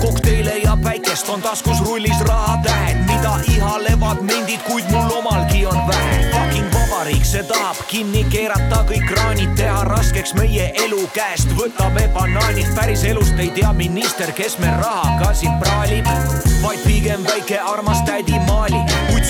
kokteile 0.00 0.54
ja 0.62 0.76
päikest 0.84 1.28
on 1.28 1.42
taskus 1.44 1.82
rullis 1.84 2.20
rahatähed, 2.28 3.02
mida 3.10 3.34
ihalevad 3.52 4.22
mendid, 4.24 4.62
kuid 4.64 4.88
mul 4.92 5.12
omalgi 5.18 5.66
on 5.66 5.76
vähe. 5.88 6.16
Fucking 6.32 6.72
vabariik, 6.72 7.24
see 7.24 7.42
tahab 7.42 7.84
kinni 7.88 8.24
keerata 8.32 8.80
kõik 8.88 9.04
kraanid, 9.12 9.52
teha 9.60 9.84
raskeks 9.90 10.34
meie 10.40 10.72
elu 10.86 11.04
käest, 11.12 11.52
võtame 11.60 12.08
banaanid, 12.16 12.72
päris 12.74 13.04
elust 13.04 13.36
ei 13.38 13.52
tea 13.52 13.72
minister, 13.76 14.32
kes 14.32 14.58
me 14.58 14.72
rahaga 14.80 15.34
siin 15.34 15.60
praalib, 15.60 16.08
vaid 16.64 16.80
pigem 16.88 17.28
väike 17.28 17.60
armas 17.60 18.00
tädi 18.08 18.40
Maali, 18.48 18.80
kuid 19.12 19.24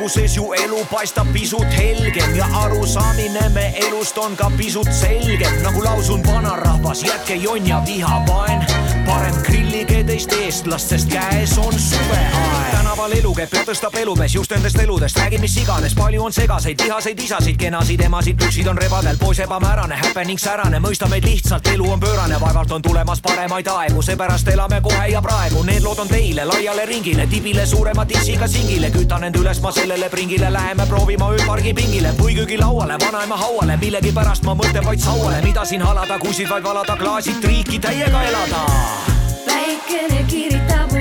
suvevalguses 0.00 0.36
ju 0.36 0.52
elu 0.52 0.84
paistab 0.90 1.26
pisut 1.32 1.66
helgem 1.76 2.36
ja 2.36 2.46
arusaamine 2.54 3.48
me 3.48 3.74
elust 3.76 4.18
on 4.18 4.36
ka 4.36 4.50
pisut 4.56 4.88
selgem, 4.92 5.62
nagu 5.62 5.84
lausun 5.84 6.22
vanarahvas, 6.26 7.02
jätke 7.02 7.34
jonn 7.34 7.66
ja 7.66 7.82
vihapaen, 7.86 8.64
parem 9.06 9.34
grillige 9.42 10.04
teist 10.04 10.32
eestlast, 10.32 10.88
sest 10.88 11.08
käes 11.08 11.58
on 11.58 11.72
suveaeg. 11.72 12.70
tänaval 12.72 13.12
elu 13.12 13.34
käib 13.34 13.54
ja 13.54 13.64
tõstab 13.64 13.98
elumees 14.00 14.34
just 14.34 14.50
nendest 14.50 14.78
eludest, 14.78 15.18
räägib 15.18 15.40
mis 15.40 15.56
iganes, 15.56 15.94
palju 15.94 16.24
on 16.24 16.32
segaseid, 16.32 16.80
vihaseid 16.82 17.20
isasid, 17.20 17.56
kenasid 17.56 18.00
emasid, 18.00 18.36
püksid 18.40 18.68
on 18.68 18.78
rebadel, 18.78 19.18
poiss 19.18 19.40
ebamäärane, 19.44 20.00
happening 20.00 20.40
särane, 20.40 20.80
mõista 20.80 21.08
meid 21.08 21.24
lihtsalt, 21.28 21.66
elu 21.74 21.90
on 21.92 22.00
pöörane, 22.00 22.40
vaevalt 22.40 22.72
on 22.72 22.82
tulemas 22.82 23.20
paremaid 23.20 23.68
aegu, 23.68 24.02
seepärast 24.02 24.48
elame 24.48 24.80
kohe 24.80 25.08
ja 25.12 25.22
praegu, 25.22 25.62
need 25.62 25.84
lood 25.84 25.98
on 25.98 26.08
teile 26.08 26.44
laiale 26.44 26.86
ringile, 26.86 27.26
tibile 27.26 27.66
suurema 27.66 28.08
dissiga 28.08 28.48
singile, 28.48 28.90
kütan 28.90 29.28
end 29.28 29.36
üles 29.36 29.60
ma 29.60 29.72
sellele 29.90 30.08
pringile, 30.08 30.52
läheme 30.52 30.86
proovima 30.86 31.32
ööpargi 31.34 31.72
pingile. 31.74 32.12
Või 32.18 32.36
köögilauale, 32.38 32.94
vanaema 33.02 33.36
hauale, 33.36 33.74
millegipärast 33.82 34.46
ma 34.46 34.54
mõtlen 34.54 34.86
vaid 34.86 35.02
sauale, 35.02 35.40
mida 35.42 35.64
siin 35.66 35.82
halada, 35.82 36.18
kusid 36.22 36.46
vaid 36.50 36.62
valada, 36.62 36.94
klaasid 36.96 37.42
triiki 37.42 37.82
täiega 37.82 38.22
elada. 38.30 38.62
Päikene 39.48 40.22
kiritab 40.30 40.94